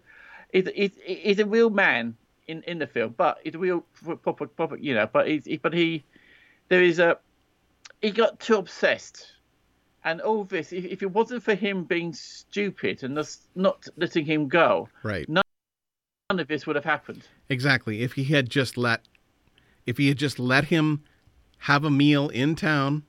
he's, 0.52 0.68
he's, 0.72 0.92
he's 1.04 1.38
a 1.40 1.46
real 1.46 1.70
man 1.70 2.16
in, 2.46 2.62
in 2.64 2.78
the 2.78 2.86
film, 2.86 3.14
but 3.16 3.38
it 3.44 3.56
will 3.56 3.84
proper 4.22 4.46
proper 4.46 4.76
you 4.76 4.94
know. 4.94 5.08
But 5.12 5.28
he, 5.28 5.56
but 5.62 5.72
he 5.72 6.04
there 6.68 6.82
is 6.82 6.98
a 6.98 7.18
he 8.02 8.10
got 8.10 8.40
too 8.40 8.56
obsessed. 8.56 9.30
And 10.06 10.20
all 10.20 10.44
this, 10.44 10.70
if, 10.70 10.84
if 10.84 11.02
it 11.02 11.10
wasn't 11.10 11.42
for 11.42 11.54
him 11.54 11.84
being 11.84 12.12
stupid 12.12 13.02
and 13.02 13.16
just 13.16 13.44
not 13.54 13.88
letting 13.96 14.26
him 14.26 14.48
go, 14.48 14.90
Right. 15.02 15.26
none 15.26 15.42
of 16.28 16.46
this 16.46 16.66
would 16.66 16.76
have 16.76 16.84
happened. 16.84 17.26
Exactly. 17.48 18.02
If 18.02 18.12
he 18.12 18.24
had 18.24 18.50
just 18.50 18.76
let, 18.76 19.00
if 19.86 19.96
he 19.96 20.08
had 20.08 20.18
just 20.18 20.38
let 20.38 20.64
him 20.66 21.02
have 21.60 21.84
a 21.84 21.90
meal 21.90 22.28
in 22.28 22.54
town, 22.54 23.04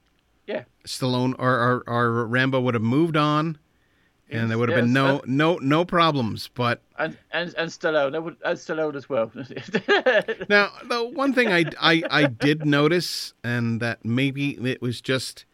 Yeah. 0.48 0.63
Stallone 0.86 1.36
or 1.38 1.60
or, 1.60 1.84
or 1.86 2.26
Rambo 2.28 2.62
would 2.62 2.76
have 2.76 2.84
moved 2.84 3.17
on, 3.17 3.58
and 4.29 4.49
there 4.49 4.57
would 4.57 4.69
have 4.69 4.79
been 4.79 4.93
no 4.93 5.17
uh, 5.17 5.21
no 5.25 5.57
no 5.61 5.85
problems. 5.85 6.49
But 6.53 6.81
and 6.97 7.17
and 7.31 7.53
and 7.57 7.69
Stallone, 7.69 8.21
would, 8.23 8.38
and 8.43 8.57
Stallone 8.57 8.95
as 8.95 9.07
well. 9.07 9.31
now 10.49 10.71
the 10.88 11.10
one 11.13 11.33
thing 11.33 11.50
I 11.50 11.65
I 11.79 12.04
I 12.10 12.25
did 12.27 12.65
notice, 12.65 13.33
and 13.43 13.79
that 13.81 14.04
maybe 14.04 14.52
it 14.52 14.81
was 14.81 15.02
just, 15.02 15.45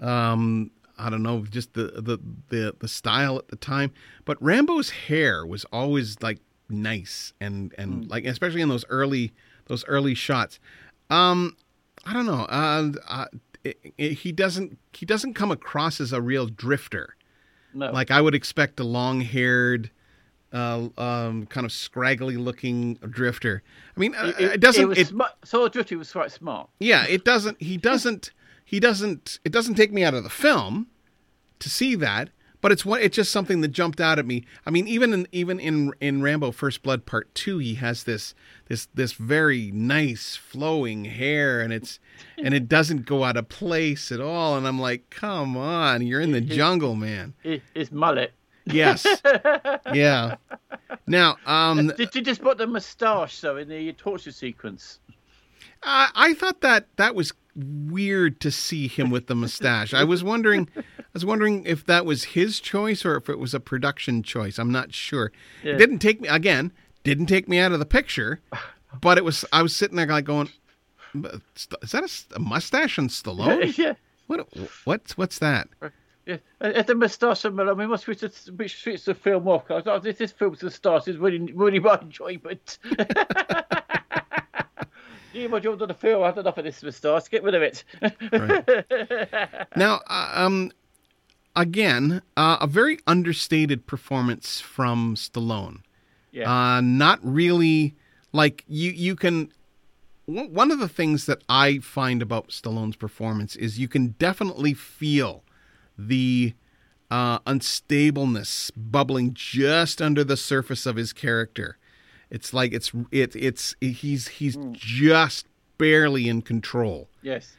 um, 0.00 0.70
I 0.98 1.10
don't 1.10 1.22
know, 1.22 1.44
just 1.44 1.74
the 1.74 1.84
the 1.84 2.18
the 2.48 2.76
the 2.78 2.88
style 2.88 3.38
at 3.38 3.48
the 3.48 3.56
time. 3.56 3.92
But 4.24 4.42
Rambo's 4.42 4.90
hair 4.90 5.46
was 5.46 5.64
always 5.72 6.20
like 6.22 6.38
nice 6.68 7.32
and 7.40 7.74
and 7.78 8.08
like 8.08 8.24
especially 8.24 8.60
in 8.60 8.68
those 8.68 8.84
early 8.88 9.32
those 9.66 9.84
early 9.86 10.14
shots. 10.14 10.60
Um, 11.08 11.56
I 12.04 12.12
don't 12.12 12.26
know. 12.26 12.46
Uh, 12.48 12.92
uh 13.08 13.26
it, 13.62 13.78
it, 13.98 14.12
he 14.12 14.32
doesn't 14.32 14.78
he 14.92 15.06
doesn't 15.06 15.34
come 15.34 15.50
across 15.50 16.00
as 16.00 16.12
a 16.12 16.20
real 16.20 16.46
drifter. 16.46 17.14
No, 17.74 17.90
Like 17.90 18.10
I 18.10 18.20
would 18.20 18.34
expect 18.34 18.80
a 18.80 18.84
long-haired, 18.84 19.90
uh, 20.52 20.88
um, 20.98 21.46
kind 21.46 21.64
of 21.64 21.72
scraggly-looking 21.72 22.94
drifter. 23.08 23.62
I 23.96 24.00
mean, 24.00 24.14
uh, 24.14 24.32
it, 24.38 24.60
doesn't. 24.60 24.82
It 24.82 24.86
was 24.86 24.98
It, 24.98 25.06
smart. 25.08 25.32
Saw 25.44 25.68
Drifty 25.68 25.96
was 25.96 26.10
quite 26.12 26.30
smart. 26.32 26.68
yeah, 26.78 27.06
it 27.06 27.24
doesn't. 27.24 27.60
He 27.62 27.76
doesn't. 27.76 28.32
He 28.64 28.80
doesn't. 28.80 29.38
It 29.44 29.52
doesn't 29.52 29.74
take 29.74 29.92
me 29.92 30.04
out 30.04 30.14
of 30.14 30.22
the 30.24 30.30
film 30.30 30.88
to 31.58 31.68
see 31.68 31.94
that. 31.96 32.30
But 32.60 32.72
it's 32.72 32.84
what 32.84 33.02
it's 33.02 33.16
just 33.16 33.30
something 33.30 33.60
that 33.62 33.68
jumped 33.68 34.00
out 34.00 34.18
at 34.18 34.26
me. 34.26 34.44
I 34.66 34.70
mean, 34.70 34.86
even 34.86 35.12
in 35.12 35.26
even 35.32 35.58
in 35.58 35.92
in 36.00 36.22
Rambo 36.22 36.52
First 36.52 36.82
Blood 36.82 37.06
Part 37.06 37.34
Two, 37.34 37.58
he 37.58 37.74
has 37.74 38.04
this 38.04 38.34
this 38.68 38.88
this 38.94 39.12
very 39.12 39.70
nice 39.72 40.36
flowing 40.36 41.06
hair, 41.06 41.60
and 41.60 41.72
it's 41.72 41.98
and 42.36 42.52
it 42.52 42.68
doesn't 42.68 43.06
go 43.06 43.24
out 43.24 43.36
of 43.36 43.48
place 43.48 44.12
at 44.12 44.20
all. 44.20 44.56
And 44.56 44.66
I'm 44.66 44.78
like, 44.78 45.08
come 45.10 45.56
on, 45.56 46.06
you're 46.06 46.20
in 46.20 46.32
the 46.32 46.40
jungle, 46.40 46.94
man. 46.94 47.34
His, 47.42 47.60
his 47.74 47.92
mullet. 47.92 48.32
Yes. 48.66 49.06
yeah. 49.92 50.36
Now, 51.06 51.36
um, 51.46 51.92
Did 51.96 52.14
you 52.14 52.22
just 52.22 52.42
put 52.42 52.58
the 52.58 52.66
moustache 52.66 53.40
though 53.40 53.56
in 53.56 53.68
the 53.68 53.92
torture 53.94 54.32
sequence? 54.32 55.00
I, 55.82 56.10
I 56.14 56.34
thought 56.34 56.60
that 56.60 56.86
that 56.96 57.14
was 57.14 57.32
weird 57.64 58.40
to 58.40 58.50
see 58.50 58.88
him 58.88 59.10
with 59.10 59.26
the 59.26 59.34
mustache. 59.34 59.94
I 59.94 60.04
was 60.04 60.22
wondering, 60.22 60.68
I 60.76 60.82
was 61.12 61.24
wondering 61.24 61.64
if 61.64 61.84
that 61.86 62.04
was 62.04 62.24
his 62.24 62.60
choice 62.60 63.04
or 63.04 63.16
if 63.16 63.28
it 63.28 63.38
was 63.38 63.54
a 63.54 63.60
production 63.60 64.22
choice. 64.22 64.58
I'm 64.58 64.72
not 64.72 64.94
sure. 64.94 65.32
It 65.62 65.78
didn't 65.78 65.98
take 65.98 66.20
me 66.20 66.28
again. 66.28 66.72
Didn't 67.02 67.26
take 67.26 67.48
me 67.48 67.58
out 67.58 67.72
of 67.72 67.78
the 67.78 67.86
picture, 67.86 68.40
but 69.00 69.16
it 69.16 69.24
was. 69.24 69.44
I 69.52 69.62
was 69.62 69.74
sitting 69.74 69.96
there 69.96 70.06
like 70.06 70.26
going, 70.26 70.50
"Is 71.14 71.92
that 71.92 72.26
a 72.34 72.38
mustache 72.38 72.98
on 72.98 73.08
Stallone? 73.08 73.74
yeah. 73.78 73.94
What? 74.26 74.46
What's 74.84 75.16
what's 75.16 75.38
that?" 75.38 75.68
Yeah, 76.26 76.36
and 76.60 76.86
the 76.86 76.94
moustache 76.94 77.44
and 77.44 77.58
I 77.60 77.72
mean, 77.74 77.88
must 77.88 78.04
switch 78.04 78.20
the, 78.20 78.52
which 78.52 78.82
switch 78.82 79.04
the 79.04 79.14
film 79.14 79.48
off. 79.48 79.70
I 79.70 79.80
thought 79.80 79.96
oh, 79.96 79.98
this, 79.98 80.18
this 80.18 80.32
film's 80.32 80.60
the 80.60 80.70
start 80.70 81.08
is 81.08 81.16
really, 81.16 81.38
really 81.52 81.80
my 81.80 81.98
enjoyment. 82.00 82.78
You 85.32 85.48
my 85.48 85.60
job 85.60 85.80
on 85.80 85.88
the 85.88 85.94
film. 85.94 86.22
I 86.22 86.26
had 86.26 86.38
enough 86.38 86.58
of 86.58 86.64
this 86.64 86.82
moustache. 86.82 87.28
Get 87.28 87.42
rid 87.42 87.54
of 87.54 87.62
it. 87.62 87.84
Now, 89.76 90.00
uh, 90.08 90.32
um, 90.34 90.72
again, 91.54 92.22
uh, 92.36 92.58
a 92.60 92.66
very 92.66 92.98
understated 93.06 93.86
performance 93.86 94.60
from 94.60 95.14
Stallone. 95.14 95.82
yeah. 96.32 96.50
Uh, 96.50 96.80
not 96.80 97.20
really 97.22 97.94
like 98.32 98.64
you. 98.66 98.90
You 98.90 99.14
can. 99.16 99.52
one 100.26 100.52
one 100.52 100.70
of 100.70 100.78
the 100.78 100.88
things 100.88 101.26
that 101.26 101.42
I 101.48 101.78
find 101.78 102.22
about 102.22 102.48
Stallone's 102.48 102.96
performance 102.96 103.56
is 103.56 103.78
you 103.78 103.88
can 103.88 104.14
definitely 104.18 104.74
feel 104.74 105.44
the 105.96 106.54
uh, 107.10 107.38
unstableness 107.40 108.70
bubbling 108.76 109.34
just 109.34 110.00
under 110.00 110.24
the 110.24 110.36
surface 110.36 110.86
of 110.86 110.96
his 110.96 111.12
character. 111.12 111.76
It's 112.30 112.52
like 112.54 112.72
it's 112.72 112.92
it, 113.10 113.34
it's 113.34 113.74
he's 113.80 114.28
he's 114.28 114.56
just 114.72 115.46
barely 115.78 116.28
in 116.28 116.42
control. 116.42 117.08
Yes, 117.22 117.56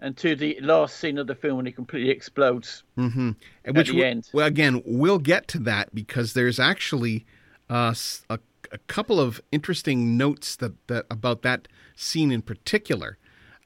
and 0.00 0.16
to 0.18 0.36
the 0.36 0.58
last 0.60 0.96
scene 0.98 1.18
of 1.18 1.26
the 1.26 1.34
film 1.34 1.56
when 1.56 1.66
he 1.66 1.72
completely 1.72 2.10
explodes. 2.10 2.84
Mm-hmm. 2.96 3.30
At 3.64 3.74
Which 3.74 3.88
the 3.88 3.96
we- 3.96 4.04
end. 4.04 4.28
well, 4.32 4.46
again, 4.46 4.82
we'll 4.84 5.18
get 5.18 5.48
to 5.48 5.58
that 5.60 5.94
because 5.94 6.34
there's 6.34 6.60
actually 6.60 7.26
uh, 7.68 7.94
a, 8.30 8.38
a 8.70 8.78
couple 8.86 9.18
of 9.20 9.40
interesting 9.50 10.16
notes 10.16 10.56
that, 10.56 10.72
that 10.86 11.06
about 11.10 11.42
that 11.42 11.66
scene 11.96 12.30
in 12.30 12.42
particular. 12.42 13.18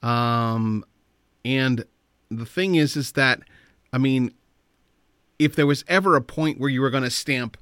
Um, 0.02 0.84
and 1.44 1.84
the 2.30 2.46
thing 2.46 2.76
is, 2.76 2.96
is 2.96 3.12
that 3.12 3.40
I 3.92 3.98
mean, 3.98 4.32
if 5.38 5.54
there 5.54 5.66
was 5.66 5.84
ever 5.86 6.16
a 6.16 6.22
point 6.22 6.58
where 6.58 6.70
you 6.70 6.80
were 6.80 6.90
going 6.90 7.02
to 7.04 7.10
stamp 7.10 7.56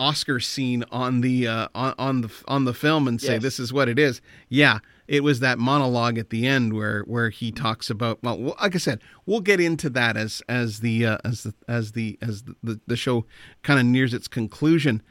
Oscar 0.00 0.40
scene 0.40 0.84
on 0.90 1.20
the 1.20 1.46
uh, 1.46 1.68
on, 1.74 1.94
on 1.98 2.20
the 2.22 2.30
on 2.48 2.64
the 2.64 2.74
film 2.74 3.06
and 3.06 3.20
say 3.20 3.34
Yes. 3.34 3.42
this 3.42 3.60
is 3.60 3.72
what 3.72 3.88
it 3.88 3.98
is. 3.98 4.20
Yeah, 4.48 4.80
it 5.06 5.22
was 5.22 5.40
that 5.40 5.58
monologue 5.58 6.18
at 6.18 6.30
the 6.30 6.46
end 6.46 6.72
where 6.72 7.02
where 7.02 7.30
he 7.30 7.52
talks 7.52 7.90
about. 7.90 8.22
Well, 8.22 8.56
like 8.60 8.74
I 8.74 8.78
said, 8.78 9.00
we'll 9.26 9.40
get 9.40 9.60
into 9.60 9.88
that 9.90 10.16
as 10.16 10.42
as 10.48 10.80
the 10.80 11.06
uh, 11.06 11.18
as 11.24 11.44
the 11.44 11.54
as 11.68 11.92
the 11.92 12.18
as 12.20 12.42
the, 12.62 12.80
the, 12.86 12.96
show 12.96 13.24
kind 13.62 13.78
of 13.78 13.86
nears 13.86 14.12
its 14.12 14.26
conclusion. 14.28 15.02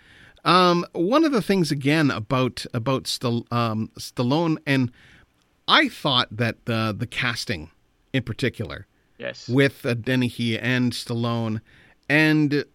Um, 0.44 0.86
one 0.92 1.24
of 1.24 1.32
the 1.32 1.42
things 1.42 1.72
again 1.72 2.12
about 2.12 2.66
about 2.74 3.18
um, 3.52 3.90
Stallone 3.98 4.58
and 4.66 4.92
I 5.68 5.88
thought 5.88 6.28
that 6.36 6.66
the 6.66 6.94
the 6.98 7.08
casting 7.08 7.72
in 8.12 8.24
particular 8.24 8.86
Yes. 9.18 9.48
with 9.48 9.86
uh, 9.86 9.94
Dennehy 9.94 10.60
and 10.60 10.92
Stallone, 10.92 11.62
and 12.10 12.66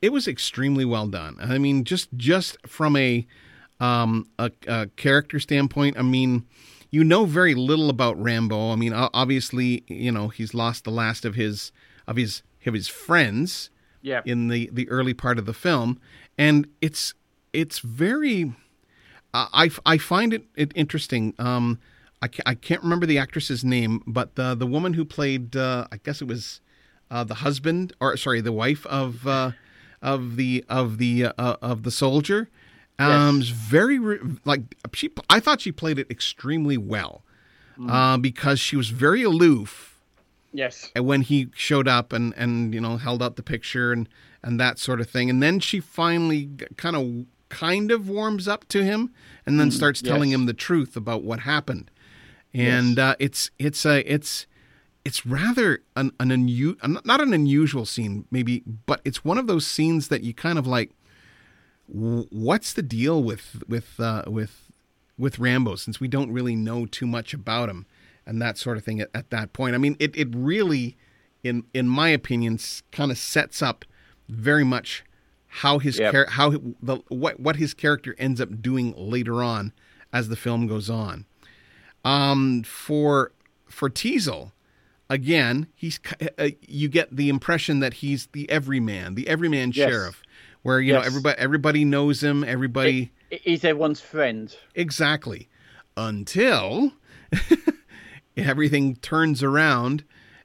it 0.00 0.12
was 0.12 0.28
extremely 0.28 0.84
well 0.84 1.06
done. 1.06 1.36
I 1.40 1.58
mean, 1.58 1.84
just 1.84 2.08
just 2.16 2.56
from 2.66 2.96
a 2.96 3.26
um, 3.80 4.26
a, 4.38 4.50
a 4.66 4.86
character 4.96 5.40
standpoint, 5.40 5.98
I 5.98 6.02
mean, 6.02 6.46
you 6.90 7.02
know 7.04 7.24
very 7.24 7.54
little 7.54 7.90
about 7.90 8.20
Rambo. 8.22 8.70
I 8.70 8.76
mean, 8.76 8.92
obviously, 8.92 9.84
you 9.88 10.12
know 10.12 10.28
he's 10.28 10.54
lost 10.54 10.84
the 10.84 10.90
last 10.90 11.24
of 11.24 11.34
his 11.34 11.72
of 12.06 12.16
his 12.16 12.42
of 12.66 12.74
his 12.74 12.88
friends 12.88 13.70
yeah. 14.02 14.22
in 14.24 14.48
the 14.48 14.70
the 14.72 14.88
early 14.88 15.14
part 15.14 15.38
of 15.38 15.46
the 15.46 15.54
film, 15.54 16.00
and 16.38 16.66
it's 16.80 17.14
it's 17.52 17.78
very. 17.78 18.54
Uh, 19.34 19.46
I 19.52 19.70
I 19.86 19.98
find 19.98 20.34
it, 20.34 20.44
it 20.54 20.72
interesting. 20.74 21.34
Um, 21.38 21.78
I 22.20 22.28
can't, 22.28 22.48
I 22.48 22.54
can't 22.54 22.82
remember 22.82 23.06
the 23.06 23.18
actress's 23.18 23.64
name, 23.64 24.02
but 24.06 24.36
the 24.36 24.54
the 24.54 24.66
woman 24.66 24.92
who 24.92 25.04
played 25.04 25.56
uh, 25.56 25.86
I 25.90 25.96
guess 25.96 26.20
it 26.20 26.28
was 26.28 26.60
uh, 27.12 27.22
the 27.24 27.34
husband 27.46 27.92
or 28.00 28.16
sorry 28.16 28.40
the 28.40 28.52
wife 28.52 28.84
of 28.86 29.26
uh, 29.26 29.52
of 30.00 30.36
the 30.36 30.64
of 30.68 30.98
the 30.98 31.26
uh, 31.26 31.56
of 31.62 31.82
the 31.84 31.90
soldier. 31.90 32.48
Um, 32.98 33.38
Yes. 33.40 33.48
very 33.48 33.98
re- 33.98 34.18
like 34.44 34.62
she. 34.94 35.10
I 35.28 35.40
thought 35.40 35.60
she 35.60 35.72
played 35.72 35.98
it 35.98 36.10
extremely 36.10 36.76
well 36.76 37.22
uh, 37.88 38.16
because 38.18 38.60
she 38.60 38.76
was 38.76 38.90
very 38.90 39.22
aloof 39.22 40.00
Yes. 40.52 40.90
and 40.94 41.06
when 41.06 41.22
he 41.22 41.48
showed 41.54 41.88
up 41.88 42.12
and 42.12 42.34
and 42.36 42.72
you 42.74 42.80
know 42.80 42.96
held 42.98 43.22
out 43.22 43.36
the 43.36 43.42
picture 43.42 43.92
and 43.92 44.08
and 44.42 44.60
that 44.60 44.78
sort 44.78 45.00
of 45.00 45.08
thing 45.08 45.30
and 45.30 45.42
then 45.42 45.58
she 45.60 45.80
finally 45.80 46.50
kind 46.76 46.94
of 46.96 47.26
kind 47.48 47.90
of 47.90 48.08
warms 48.08 48.46
up 48.46 48.66
to 48.68 48.84
him 48.84 49.10
and 49.46 49.58
then 49.58 49.70
starts 49.70 50.00
telling 50.02 50.30
yes. 50.30 50.38
him 50.40 50.46
the 50.46 50.54
truth 50.54 50.96
about 50.96 51.22
what 51.22 51.40
happened 51.40 51.90
and 52.54 52.98
uh, 52.98 53.14
it's 53.18 53.50
it's 53.58 53.84
a 53.86 54.00
it's 54.12 54.46
it's 55.04 55.26
rather 55.26 55.82
an 55.96 56.12
an 56.20 56.28
unu- 56.30 57.04
not 57.04 57.20
an 57.20 57.32
unusual 57.34 57.84
scene 57.84 58.24
maybe 58.30 58.62
but 58.86 59.00
it's 59.04 59.24
one 59.24 59.38
of 59.38 59.46
those 59.46 59.66
scenes 59.66 60.08
that 60.08 60.22
you 60.22 60.32
kind 60.32 60.58
of 60.58 60.66
like 60.66 60.90
what's 61.88 62.72
the 62.72 62.82
deal 62.82 63.22
with 63.22 63.62
with 63.68 63.98
uh, 64.00 64.22
with 64.26 64.70
with 65.18 65.38
Rambo 65.38 65.76
since 65.76 66.00
we 66.00 66.08
don't 66.08 66.32
really 66.32 66.56
know 66.56 66.86
too 66.86 67.06
much 67.06 67.34
about 67.34 67.68
him 67.68 67.86
and 68.24 68.40
that 68.40 68.56
sort 68.56 68.76
of 68.76 68.84
thing 68.84 69.00
at, 69.00 69.10
at 69.14 69.30
that 69.30 69.52
point. 69.52 69.74
I 69.74 69.78
mean, 69.78 69.96
it 69.98 70.16
it 70.16 70.28
really, 70.34 70.96
in 71.42 71.64
in 71.74 71.88
my 71.88 72.08
opinion, 72.08 72.58
kind 72.92 73.10
of 73.10 73.18
sets 73.18 73.60
up 73.62 73.84
very 74.28 74.64
much 74.64 75.04
how 75.46 75.78
his 75.78 75.98
Yep. 75.98 76.12
char- 76.12 76.26
how 76.30 76.50
the 76.82 76.98
what 77.08 77.38
what 77.40 77.56
his 77.56 77.74
character 77.74 78.14
ends 78.18 78.40
up 78.40 78.62
doing 78.62 78.94
later 78.96 79.42
on 79.42 79.72
as 80.12 80.28
the 80.28 80.36
film 80.36 80.66
goes 80.66 80.88
on. 80.88 81.26
Um, 82.04 82.62
for 82.62 83.32
for 83.66 83.90
Teasle, 83.90 84.52
again, 85.12 85.66
he's 85.74 86.00
uh, 86.38 86.48
you 86.66 86.88
get 86.88 87.14
the 87.14 87.28
impression 87.28 87.80
that 87.80 87.94
he's 87.94 88.26
the 88.32 88.48
everyman, 88.50 89.14
the 89.14 89.28
everyman 89.28 89.72
Yes. 89.74 89.88
sheriff, 89.90 90.22
where 90.62 90.80
you 90.80 90.92
know 90.92 91.00
everybody 91.00 91.38
everybody 91.38 91.84
knows 91.84 92.22
him, 92.22 92.42
everybody 92.44 93.12
He- 93.30 93.36
He's 93.42 93.64
everyone's 93.64 94.00
friend. 94.00 94.54
exactly 94.74 95.48
until 95.96 96.92
everything 98.36 98.96
turns 98.96 99.42
around 99.42 100.04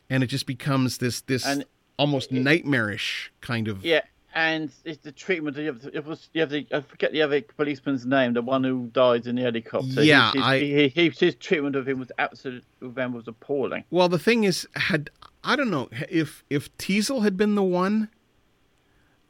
and 0.09 0.23
it 0.23 0.27
just 0.27 0.45
becomes 0.45 0.97
this 0.99 1.21
this 1.21 1.45
And 1.45 1.65
almost 1.97 2.31
nightmarish 2.31 3.31
kind 3.41 3.67
of 3.67 3.83
Yeah, 3.83 4.01
and 4.37 4.71
it's 4.85 5.01
the 5.03 5.11
treatment 5.11 5.57
of 5.57 5.63
the 5.63 5.69
other, 5.69 5.97
it 5.97 6.05
was 6.05 6.29
the 6.33 6.67
I 6.71 6.81
forget 6.81 7.11
the 7.11 7.23
other 7.23 7.41
policeman's 7.41 8.05
name, 8.05 8.33
the 8.33 8.41
one 8.43 8.63
who 8.63 8.87
died 8.93 9.25
in 9.25 9.35
the 9.35 9.41
helicopter. 9.41 10.03
Yeah, 10.03 10.31
his, 10.31 10.43
I- 10.43 10.59
he, 10.59 11.09
his 11.09 11.35
treatment 11.35 11.75
of 11.75 11.87
him 11.87 11.97
was 11.99 12.11
absolute. 12.19 12.63
Then 12.81 13.13
was 13.13 13.27
appalling. 13.27 13.83
well 13.89 14.07
the 14.09 14.19
thing 14.19 14.43
is 14.43 14.67
had 14.75 15.09
i 15.43 15.55
don't 15.55 15.71
know 15.71 15.89
if 16.09 16.43
if 16.49 16.75
teasle 16.77 17.21
had 17.23 17.35
been 17.35 17.55
the 17.55 17.63
one 17.63 18.09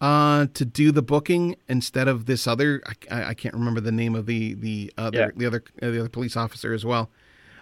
uh 0.01 0.45
to 0.53 0.63
do 0.65 0.91
the 0.91 1.01
booking 1.01 1.55
instead 1.67 2.07
of 2.07 2.25
this 2.25 2.45
other 2.45 2.81
i, 2.85 2.93
I- 3.15 3.23
I 3.29 3.33
can't 3.33 3.55
remember 3.55 3.79
the 3.81 3.91
name 3.91 4.15
of 4.15 4.25
the 4.25 4.53
the 4.53 4.93
other 4.97 5.17
Yeah. 5.19 5.29
the 5.35 5.45
other 5.45 5.63
uh, 5.81 5.89
the 5.89 5.99
other 6.01 6.09
police 6.09 6.35
officer 6.37 6.73
as 6.73 6.85
well 6.85 7.09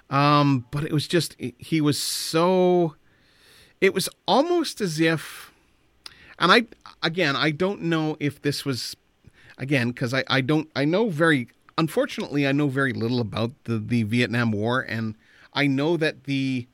um 0.09 0.65
but 0.71 0.83
it 0.83 0.91
was 0.91 1.07
just 1.07 1.35
he 1.57 1.79
was 1.81 1.99
so 1.99 2.95
it 3.79 3.93
was 3.93 4.09
almost 4.27 4.81
as 4.81 4.99
if 4.99 5.53
and 6.39 6.51
i 6.51 6.65
again 7.03 7.35
i 7.35 7.51
don't 7.51 7.81
know 7.81 8.17
if 8.19 8.41
this 8.41 8.65
was 8.65 8.95
again 9.57 9.89
because 9.89 10.13
I, 10.13 10.23
I 10.27 10.41
don't 10.41 10.69
i 10.75 10.85
know 10.85 11.09
very 11.09 11.47
unfortunately 11.77 12.47
i 12.47 12.51
know 12.51 12.67
very 12.67 12.93
little 12.93 13.19
about 13.19 13.51
the, 13.65 13.77
the 13.79 14.03
vietnam 14.03 14.51
war 14.51 14.81
and 14.81 15.15
i 15.53 15.67
know 15.67 15.97
that 15.97 16.25
the 16.25 16.67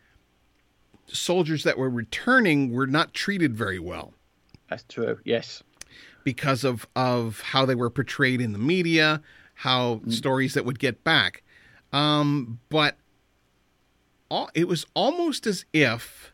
soldiers 1.07 1.63
that 1.63 1.77
were 1.77 1.89
returning 1.89 2.71
were 2.71 2.87
not 2.87 3.13
treated 3.13 3.55
very 3.55 3.79
well 3.79 4.13
That's 4.69 4.83
true. 4.87 5.19
Yes. 5.25 5.61
because 6.23 6.63
of 6.63 6.87
of 6.95 7.41
how 7.41 7.65
they 7.65 7.75
were 7.75 7.89
portrayed 7.89 8.39
in 8.39 8.53
the 8.53 8.59
media, 8.59 9.21
how 9.55 10.01
stories 10.07 10.53
that 10.53 10.63
would 10.65 10.79
get 10.79 11.03
back. 11.03 11.43
Um, 11.91 12.59
but 12.69 12.95
all, 14.29 14.49
it 14.53 14.67
was 14.69 14.85
almost 14.93 15.45
as 15.45 15.65
if 15.73 16.30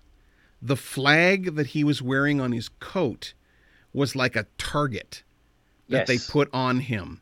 the 0.61 0.75
flag 0.75 1.55
that 1.55 1.67
he 1.67 1.83
was 1.83 2.01
wearing 2.01 2.41
on 2.41 2.51
his 2.51 2.69
coat 2.79 3.33
was 3.93 4.15
like 4.15 4.35
a 4.35 4.45
target 4.57 5.23
that 5.89 6.07
they 6.07 6.17
put 6.17 6.49
on 6.53 6.79
him. 6.81 7.21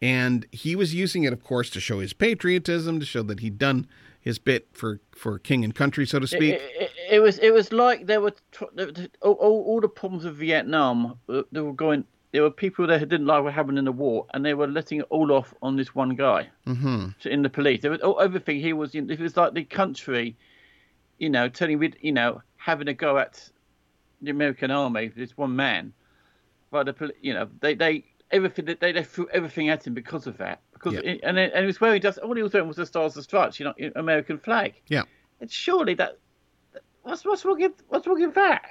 And 0.00 0.46
he 0.52 0.76
was 0.76 0.94
using 0.94 1.24
it, 1.24 1.32
of 1.32 1.42
course, 1.42 1.70
to 1.70 1.80
show 1.80 2.00
his 2.00 2.12
patriotism, 2.12 3.00
to 3.00 3.06
show 3.06 3.22
that 3.22 3.40
he'd 3.40 3.58
done 3.58 3.86
his 4.20 4.38
bit 4.38 4.68
for, 4.72 5.00
for 5.14 5.38
king 5.38 5.64
and 5.64 5.74
country, 5.74 6.06
so 6.06 6.18
to 6.18 6.26
speak. 6.26 6.54
it, 6.54 6.90
it 7.10 7.20
was 7.20 7.38
it 7.38 7.52
was 7.52 7.72
like 7.72 8.06
there 8.06 8.20
were 8.20 8.32
tr- 8.52 8.64
all, 9.22 9.32
all, 9.34 9.80
the 9.80 9.88
problems 9.88 10.24
of 10.24 10.36
Vietnam. 10.36 11.18
uh, 11.28 11.42
They 11.52 11.60
were 11.60 11.72
going. 11.72 12.04
There 12.32 12.42
were 12.42 12.50
people 12.50 12.86
there 12.86 12.98
who 12.98 13.06
didn't 13.06 13.26
like 13.26 13.44
what 13.44 13.54
happened 13.54 13.78
in 13.78 13.84
the 13.84 13.92
war, 13.92 14.26
and 14.34 14.44
they 14.44 14.54
were 14.54 14.66
letting 14.66 15.00
it 15.00 15.06
all 15.08 15.30
off 15.30 15.54
on 15.62 15.76
this 15.76 15.94
one 15.94 16.16
guy 16.16 16.48
hmm 16.64 17.08
in 17.24 17.42
the 17.42 17.50
police. 17.50 17.82
There 17.82 17.90
was 17.90 18.00
all, 18.00 18.18
everything 18.20 18.60
he 18.60 18.72
was. 18.72 18.94
It 18.94 19.20
was 19.20 19.36
like 19.36 19.54
the 19.54 19.64
country, 19.64 20.36
you 21.18 21.30
know, 21.30 21.48
telling 21.48 21.78
with 21.78 21.94
you 22.00 22.12
know 22.12 22.42
having 22.64 22.88
a 22.88 22.94
go 22.94 23.18
at 23.18 23.50
the 24.22 24.30
American 24.30 24.70
army. 24.70 25.08
This 25.08 25.36
one 25.36 25.54
man, 25.54 25.92
but 26.70 26.86
the 26.86 27.12
you 27.20 27.34
know 27.34 27.48
they 27.60 27.74
they 27.74 28.04
everything 28.30 28.64
they 28.80 28.92
they 28.92 29.02
threw 29.04 29.28
everything 29.32 29.68
at 29.68 29.86
him 29.86 29.92
because 29.94 30.26
of 30.26 30.38
that. 30.38 30.60
Because 30.72 30.94
Yeah. 30.94 31.14
and 31.22 31.36
then, 31.36 31.50
and 31.54 31.64
it 31.64 31.66
was 31.66 31.80
wearing 31.80 32.00
just 32.00 32.18
all 32.18 32.34
he 32.34 32.42
was 32.42 32.52
wearing 32.54 32.68
was 32.68 32.76
the 32.78 32.86
stars 32.86 33.14
and 33.16 33.22
stripes, 33.24 33.60
you 33.60 33.66
know, 33.66 33.74
American 33.96 34.38
flag. 34.38 34.74
Yeah, 34.88 35.02
And 35.40 35.50
surely 35.50 35.94
that 35.94 36.18
what's 37.02 37.24
what's 37.24 37.44
wrong 37.44 37.60
with 37.60 37.72
what's 37.88 38.06
wrong 38.06 38.20
with 38.20 38.34
that? 38.34 38.62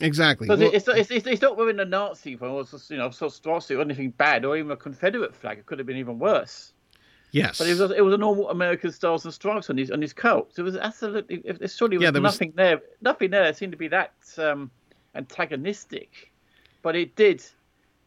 exactly. 0.00 0.46
Because 0.46 0.60
Well- 0.60 0.74
it's, 0.74 0.88
it's, 0.88 1.10
it's 1.10 1.26
it's 1.26 1.42
not 1.42 1.56
wearing 1.56 1.78
a 1.80 1.84
Nazi 1.84 2.36
flag 2.36 2.50
or 2.50 2.64
you 2.88 2.96
know 2.96 3.10
sort 3.10 3.32
of 3.32 3.36
swastika 3.36 3.78
or 3.78 3.82
anything 3.82 4.10
bad 4.10 4.44
or 4.44 4.56
even 4.56 4.70
a 4.70 4.76
Confederate 4.76 5.34
flag. 5.34 5.58
It 5.58 5.66
could 5.66 5.78
have 5.78 5.86
been 5.86 5.98
even 5.98 6.18
worse. 6.18 6.72
Yes. 7.34 7.58
But 7.58 7.66
it 7.66 7.76
was 7.76 7.90
it 7.90 8.00
was 8.00 8.14
a 8.14 8.18
normal 8.18 8.48
American 8.48 8.92
stars 8.92 9.24
and 9.24 9.34
stripes 9.34 9.68
on 9.68 9.76
his 9.76 9.90
on 9.90 10.00
his 10.00 10.12
coat. 10.12 10.54
So 10.54 10.62
it 10.62 10.66
was 10.66 10.76
absolutely 10.76 11.42
it, 11.44 11.60
it 11.60 11.70
surely 11.70 11.96
was 11.96 12.04
Yeah, 12.04 12.12
there 12.12 12.22
was- 12.22 12.34
nothing 12.34 12.52
there. 12.54 12.80
Nothing 13.02 13.30
there 13.30 13.52
seemed 13.52 13.72
to 13.72 13.78
be 13.78 13.88
that 13.88 14.12
um, 14.38 14.70
antagonistic. 15.16 16.32
But 16.82 16.94
it 16.96 17.16
did. 17.16 17.44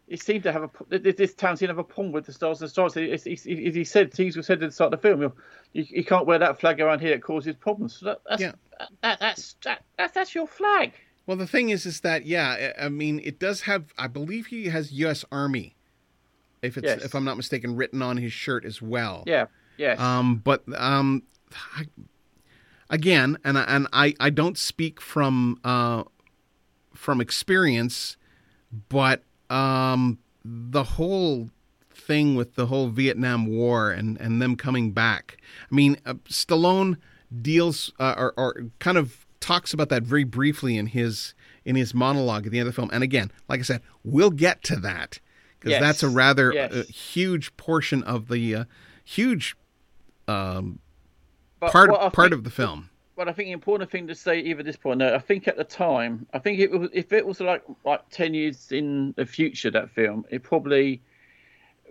It 0.07 0.21
seemed 0.21 0.43
to 0.43 0.53
have 0.53 0.63
a 0.63 0.99
this 0.99 1.33
town 1.33 1.57
seemed 1.57 1.67
to 1.67 1.73
have 1.73 1.77
a 1.77 1.83
problem 1.83 2.13
with 2.13 2.25
the 2.25 2.31
stars 2.31 2.61
and 2.61 2.69
stripes. 2.69 2.93
He, 2.93 3.17
he, 3.17 3.71
he 3.71 3.83
said, 3.83 4.11
Teasle 4.13 4.45
said 4.45 4.63
at 4.63 4.69
the 4.69 4.71
start 4.71 4.93
of 4.93 5.01
the 5.01 5.05
film, 5.09 5.19
you, 5.21 5.33
you, 5.73 6.05
can't 6.05 6.25
wear 6.25 6.39
that 6.39 6.57
flag 6.61 6.79
around 6.79 7.01
here; 7.01 7.13
it 7.13 7.21
causes 7.21 7.53
problems. 7.57 7.97
So 7.99 8.05
that, 8.05 8.21
that's 8.29 8.41
Yeah. 8.41 8.53
that, 9.01 9.19
that's 9.19 9.55
that, 9.65 9.83
that's 9.97 10.13
that's 10.13 10.33
your 10.33 10.47
flag. 10.47 10.93
Well, 11.25 11.35
the 11.35 11.45
thing 11.47 11.69
is, 11.71 11.85
is 11.85 11.99
that 12.01 12.25
yeah, 12.25 12.71
I 12.79 12.87
mean, 12.87 13.19
it 13.25 13.37
does 13.37 13.61
have. 13.61 13.93
I 13.97 14.07
believe 14.07 14.45
he 14.45 14.67
has 14.67 14.93
U.S. 14.93 15.25
Army, 15.29 15.75
if 16.67 16.77
it's 16.77 16.85
Yes. 16.85 17.03
if 17.03 17.15
I'm 17.15 17.23
not 17.25 17.37
mistaken, 17.37 17.75
written 17.75 18.01
on 18.01 18.17
his 18.17 18.31
shirt 18.33 18.63
as 18.65 18.81
well. 18.81 19.23
Yeah. 19.25 19.45
Yes. 19.77 19.99
Um, 19.99 20.37
but 20.37 20.63
um, 20.75 21.23
I, 21.75 21.85
again, 22.89 23.37
and 23.43 23.57
I- 23.57 23.63
and 23.63 23.87
I 23.93 24.13
I 24.19 24.29
don't 24.29 24.57
speak 24.57 25.01
from 25.01 25.59
uh 25.63 26.03
from 26.93 27.21
experience, 27.21 28.17
but 28.89 29.23
um 29.49 30.19
the 30.43 30.83
whole 30.83 31.49
thing 31.93 32.35
with 32.35 32.55
the 32.55 32.67
whole 32.67 32.89
Vietnam 32.89 33.47
War 33.47 33.91
and 33.91 34.19
and 34.19 34.41
them 34.41 34.55
coming 34.55 34.91
back. 34.91 35.37
I 35.71 35.75
mean, 35.75 35.97
uh, 36.05 36.15
Stallone 36.29 36.97
deals 37.41 37.91
uh, 37.99 38.15
or, 38.17 38.33
or 38.37 38.65
kind 38.79 38.97
of 38.97 39.25
talks 39.39 39.73
about 39.73 39.89
that 39.89 40.03
very 40.03 40.23
briefly 40.23 40.77
in 40.77 40.87
his 40.87 41.33
in 41.65 41.75
his 41.75 41.93
monologue 41.93 42.45
at 42.45 42.51
the 42.51 42.59
end 42.59 42.67
of 42.67 42.73
the 42.73 42.75
film. 42.81 42.89
And 42.93 43.03
again, 43.03 43.31
like 43.49 43.59
I 43.59 43.63
said, 43.63 43.81
we'll 44.03 44.31
get 44.31 44.63
to 44.63 44.77
that 44.77 45.19
because 45.59 45.71
Yes. 45.71 45.81
that's 45.81 46.03
a 46.03 46.09
rather 46.09 46.53
Yes. 46.53 46.71
uh, 46.73 46.83
huge 46.91 47.55
portion 47.57 48.03
of 48.03 48.27
the 48.27 48.55
uh, 48.55 48.63
huge 49.03 49.55
um, 50.27 50.79
part 51.59 51.89
part 51.89 52.13
think- 52.15 52.33
of 52.33 52.43
the 52.43 52.49
film. 52.51 52.89
But 53.15 53.27
I 53.27 53.31
think 53.33 53.47
the 53.47 53.53
important 53.53 53.89
thing 53.89 54.05
to 54.07 54.13
say, 54.15 54.39
even 54.41 54.59
at 54.59 54.65
this 54.65 54.75
point, 54.77 54.99
no, 54.99 55.15
I 55.15 55.17
think 55.17 55.47
at 55.47 55.57
the 55.57 55.63
time, 55.63 56.27
I 56.33 56.37
think 56.39 56.59
it 56.59 56.69
was, 56.69 56.89
if 56.93 57.11
it 57.11 57.25
was 57.25 57.39
like 57.39 57.63
like 57.83 58.01
ten 58.11 58.35
years 58.35 58.71
in 58.71 59.13
the 59.17 59.25
future, 59.25 59.71
that 59.71 59.89
film, 59.89 60.23
it 60.29 60.43
probably 60.43 61.01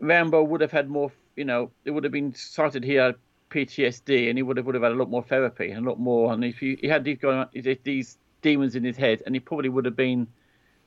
Rambo 0.01 0.45
would 0.45 0.61
have 0.61 0.71
had 0.71 0.89
more. 0.89 1.11
You 1.35 1.45
know, 1.45 1.71
it 1.85 1.91
would 1.91 2.05
have 2.05 2.13
been 2.13 2.33
cited 2.35 2.85
here 2.85 3.15
PTSD, 3.51 4.29
and 4.29 4.39
he 4.39 4.43
would 4.43 4.57
have 4.57 4.67
would 4.67 4.75
have 4.77 4.85
had 4.85 4.93
a 4.93 4.97
lot 4.97 5.11
more 5.11 5.23
therapy 5.25 5.71
and 5.73 5.85
a 5.85 5.89
lot 5.91 5.99
more. 5.99 6.33
And 6.33 6.45
if 6.45 6.59
he, 6.59 6.77
he 6.81 6.87
had 6.87 7.03
these 7.03 7.19
going, 7.19 7.45
these 7.83 8.19
demons 8.43 8.77
in 8.77 8.85
his 8.85 8.97
head, 8.97 9.23
and 9.27 9.35
he 9.35 9.41
probably 9.41 9.69
would 9.69 9.85
have 9.85 9.97
been 9.97 10.29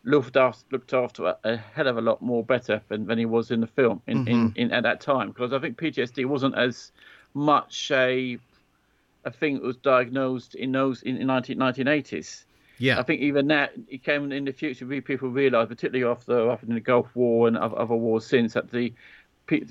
looked 0.03 0.37
after, 0.37 0.63
looked 0.71 0.93
after 0.93 1.35
a, 1.43 1.57
hell 1.57 1.87
of 1.87 1.97
a 1.97 2.01
lot 2.01 2.21
more 2.21 2.43
better 2.43 2.81
than, 2.87 3.05
than 3.05 3.17
he 3.17 3.25
was 3.25 3.51
in 3.51 3.61
the 3.61 3.67
film 3.67 4.01
in, 4.07 4.27
in, 4.27 4.49
mm-hmm. 4.49 4.59
in 4.59 4.71
at 4.71 4.83
that 4.83 5.01
time. 5.01 5.29
Because 5.29 5.53
I 5.53 5.59
think 5.59 5.77
PTSD 5.77 6.25
wasn't 6.25 6.55
as 6.55 6.91
much 7.33 7.91
a 7.91 8.37
a 9.25 9.31
thing 9.31 9.55
that 9.55 9.63
was 9.63 9.75
diagnosed 9.77 10.55
in 10.55 10.71
those 10.71 11.01
in, 11.03 11.17
in 11.17 11.27
19, 11.27 11.57
1980s. 11.57 12.45
Yeah, 12.77 12.97
I 12.97 13.03
think 13.03 13.21
even 13.21 13.47
that 13.47 13.73
it 13.89 14.03
came 14.03 14.31
in 14.31 14.45
the 14.45 14.53
future. 14.53 14.85
We 14.85 15.01
people 15.01 15.29
realised, 15.29 15.69
particularly 15.69 16.09
after 16.09 16.49
after 16.49 16.65
the 16.65 16.79
Gulf 16.79 17.13
War 17.13 17.47
and 17.47 17.57
other, 17.57 17.77
other 17.77 17.95
wars 17.95 18.25
since, 18.25 18.53
that 18.53 18.71
the 18.71 18.93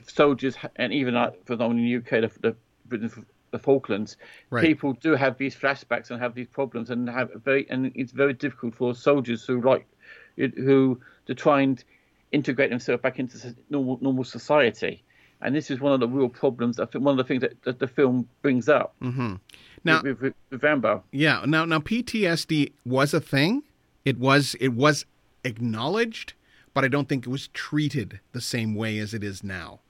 soldiers 0.07 0.57
and 0.77 0.93
even 0.93 1.15
like, 1.15 1.45
for 1.47 1.55
example 1.55 1.79
in 1.79 1.85
the 1.85 1.97
UK, 1.97 2.31
the, 2.41 2.57
the, 2.89 3.25
the 3.51 3.59
Falklands, 3.59 4.17
Right. 4.51 4.65
people 4.65 4.93
do 4.95 5.15
have 5.15 5.39
these 5.39 5.55
flashbacks 5.55 6.11
and 6.11 6.21
have 6.21 6.35
these 6.35 6.49
problems 6.49 6.91
and 6.91 7.09
have 7.09 7.31
very 7.45 7.69
and 7.71 7.93
it's 7.95 8.13
very 8.13 8.35
difficult 8.35 8.75
for 8.75 8.95
soldiers 8.95 9.47
who 9.47 9.61
like 9.61 9.87
who 10.39 11.01
to 11.27 11.35
try 11.35 11.61
and 11.63 11.83
integrate 12.33 12.71
themselves 12.71 13.03
back 13.03 13.19
into 13.19 13.55
normal 13.71 13.99
normal 14.01 14.25
society. 14.25 15.03
And 15.41 15.55
this 15.55 15.71
is 15.71 15.79
one 15.81 15.93
of 15.93 16.01
the 16.01 16.09
real 16.09 16.29
problems. 16.29 16.81
I 16.81 16.87
think 16.87 17.05
one 17.05 17.13
of 17.13 17.19
the 17.19 17.29
things 17.29 17.43
that, 17.43 17.63
that 17.63 17.79
the 17.79 17.87
film 17.87 18.29
brings 18.43 18.69
up 18.69 18.95
Mm-hmm. 19.01 19.35
now 19.85 20.03
with, 20.03 20.21
with, 20.21 20.35
with 20.51 20.63
Rambo. 20.63 21.05
Yeah. 21.13 21.45
Now, 21.47 21.65
now 21.65 21.79
PTSD 21.79 22.73
was 22.85 23.15
a 23.15 23.21
thing. 23.21 23.63
It 24.05 24.19
was 24.19 24.57
it 24.61 24.73
was 24.75 25.07
acknowledged, 25.45 26.35
but 26.75 26.85
I 26.85 26.89
don't 26.89 27.09
think 27.09 27.27
it 27.27 27.31
was 27.31 27.49
treated 27.49 28.21
the 28.33 28.41
same 28.41 28.75
way 28.75 28.99
as 28.99 29.15
it 29.15 29.23
is 29.23 29.45
now. 29.45 29.81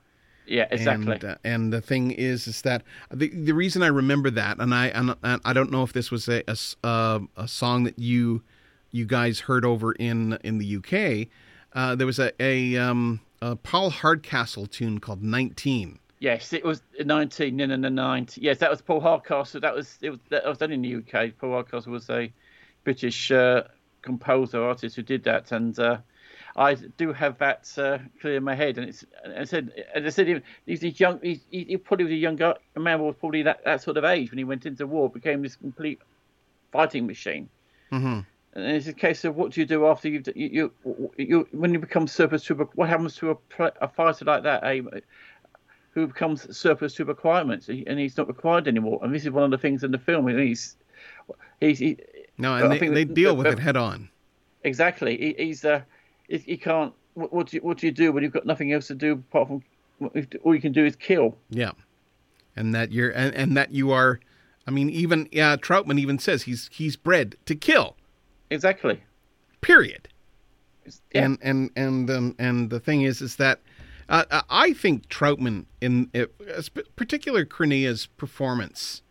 Yeah, 0.47 0.67
exactly. 0.71 1.13
And, 1.13 1.25
uh, 1.25 1.37
and 1.45 1.73
the 1.73 1.83
thing 1.83 2.11
is, 2.11 2.47
is 2.47 2.63
that 2.63 2.83
the 3.11 3.29
the 3.29 3.53
reason 3.53 3.83
I 3.83 3.89
remember 3.89 4.31
that, 4.31 4.59
and 4.59 4.75
I 4.75 4.87
and, 4.89 5.15
and 5.23 5.41
I 5.45 5.53
don't 5.53 5.71
know 5.71 5.83
if 5.83 5.93
this 5.93 6.11
was 6.11 6.29
a 6.29 6.43
a, 6.49 6.57
uh, 6.87 7.21
a 7.37 7.47
song 7.49 7.85
that 7.85 7.99
you 7.99 8.43
you 8.91 9.05
guys 9.07 9.41
heard 9.41 9.65
over 9.65 9.93
in 9.93 10.39
in 10.45 10.59
the 10.59 10.77
UK. 10.77 11.29
Uh, 11.73 11.95
there 11.95 12.07
was 12.07 12.19
a 12.19 12.33
a, 12.41 12.77
um, 12.77 13.21
a 13.43 13.57
Paul 13.57 13.91
Hardcastle 13.91 14.67
tune 14.67 14.99
called 14.99 15.23
"19." 15.23 15.99
Yes, 16.21 16.53
it 16.53 16.65
was 16.65 16.83
19, 16.99 17.55
no, 17.55 17.67
no, 17.67 17.77
no, 17.77 17.89
90. 17.89 18.41
Yes, 18.41 18.59
that 18.59 18.71
was 18.71 18.83
Paul 18.83 19.01
Hardcastle. 19.01 19.61
That 19.61 19.75
was 19.75 19.99
it 20.01 20.11
was 20.11 20.19
that 20.31 20.45
was 20.45 20.59
done 20.59 20.73
in 20.73 20.83
the 20.83 20.97
UK. 20.97 21.39
Paul 21.39 21.53
Hardcastle 21.53 21.93
was 21.93 22.11
a 22.11 22.33
British 22.83 23.31
uh, 23.31 23.63
composer 24.03 24.63
artist 24.63 24.97
who 24.97 25.03
did 25.03 25.23
that, 25.25 25.53
and 25.53 25.79
uh, 25.79 25.99
I 26.57 26.75
do 26.75 27.13
have 27.13 27.39
that 27.39 27.73
uh, 27.79 27.99
clear 28.21 28.37
in 28.37 28.45
my 28.45 28.57
head. 28.57 28.79
And 28.79 28.89
it's 28.89 29.05
I 29.37 29.45
said, 29.45 29.73
as 29.95 30.05
I 30.05 30.09
said, 30.09 30.43
he's 30.67 30.81
these 30.81 30.99
young. 30.99 31.21
He, 31.23 31.41
he 31.51 31.77
probably 31.77 32.07
was 32.07 32.13
a 32.13 32.17
young 32.17 32.37
guy. 32.37 32.55
A 32.75 32.81
man 32.81 33.01
was 33.01 33.15
probably 33.19 33.43
that, 33.43 33.65
that 33.65 33.83
sort 33.83 33.97
of 33.97 34.05
age 34.05 34.31
when 34.31 34.39
he 34.39 34.45
went 34.45 34.67
into 34.67 34.87
war, 34.87 35.09
became 35.09 35.43
this 35.43 35.55
complete 35.55 36.01
fighting 36.73 37.07
machine. 37.07 37.49
Mm-hmm. 37.93 38.21
And 38.55 38.65
it's 38.65 38.87
a 38.89 38.93
case 38.93 39.25
of 39.25 39.37
what 39.37 39.53
do 39.53 39.61
you 39.61 39.67
do 39.67 39.87
after 39.87 40.09
you've 40.09 40.27
you 40.35 40.73
you, 40.85 41.13
you 41.17 41.49
when 41.53 41.73
you 41.73 41.79
become 41.79 42.07
surplus 42.09 42.45
to 42.47 42.55
what 42.55 42.89
happens 42.89 43.15
to 43.17 43.31
a, 43.31 43.37
a 43.81 43.89
fighter 43.89 44.25
like 44.25 44.43
that 44.45 44.65
a, 44.65 44.83
who 45.93 46.07
becomes 46.07 46.57
surplus 46.57 46.95
to 46.95 47.05
requirements 47.05 47.69
and 47.69 47.99
he's 47.99 48.17
not 48.17 48.27
required 48.27 48.67
anymore 48.67 49.01
and 49.03 49.15
this 49.15 49.25
is 49.25 49.31
one 49.31 49.45
of 49.45 49.51
the 49.51 49.59
things 49.59 49.85
in 49.85 49.91
the 49.91 49.99
film 49.99 50.27
and 50.29 50.39
he's 50.41 50.77
he's 51.61 51.79
he, 51.79 51.99
No, 52.39 52.55
and 52.55 52.73
they, 52.73 52.79
think 52.79 52.95
they 52.95 53.05
that- 53.05 53.15
deal 53.15 53.37
with 53.37 53.47
it 53.47 53.59
head 53.59 53.77
on. 53.77 54.09
exactly 54.65 55.17
he, 55.19 55.45
he's 55.45 55.65
uh 55.65 55.83
he, 56.29 56.39
he 56.39 56.57
can't 56.57 56.93
what, 57.15 57.33
what 57.33 57.49
do 57.49 57.57
you 57.59 57.63
what 57.63 57.79
do 57.79 57.87
you 57.87 57.93
do 57.93 58.13
when 58.13 58.23
you've 58.23 58.33
got 58.33 58.47
nothing 58.47 58.73
else 58.73 58.87
to 58.89 58.95
do 58.95 59.13
apart 59.13 59.49
from 59.49 59.63
all 60.43 60.55
you 60.55 60.61
can 60.61 60.73
do 60.73 60.85
is 60.85 60.97
kill 60.97 61.37
Yeah, 61.51 61.73
and 62.57 62.75
that 62.75 62.93
you're 62.93 63.11
and, 63.11 63.35
and 63.35 63.57
that 63.57 63.73
you 63.73 63.91
are. 63.93 64.21
I 64.67 64.71
mean, 64.71 64.91
even 64.91 65.29
yeah, 65.33 65.57
Troutman 65.57 65.99
even 65.99 66.19
says 66.19 66.43
he's 66.45 66.69
he's 66.73 66.95
bred 66.97 67.37
to 67.47 67.55
kill. 67.57 67.97
Exactly 68.51 69.03
Period. 69.61 70.09
Yeah. 71.13 71.25
And 71.25 71.39
and 71.43 71.71
and 71.77 72.11
um, 72.11 72.35
and 72.39 72.71
the 72.71 72.81
thing 72.81 73.03
is, 73.03 73.21
is 73.21 73.37
that 73.37 73.61
uh, 74.09 74.25
uh, 74.31 74.43
I 74.49 74.73
think 74.73 75.09
Troutman 75.09 75.67
in 75.81 76.11
uh, 76.15 76.27
sp- 76.65 76.89
particular 76.97 77.45
Crenna's 77.45 78.07
performance 78.07 79.03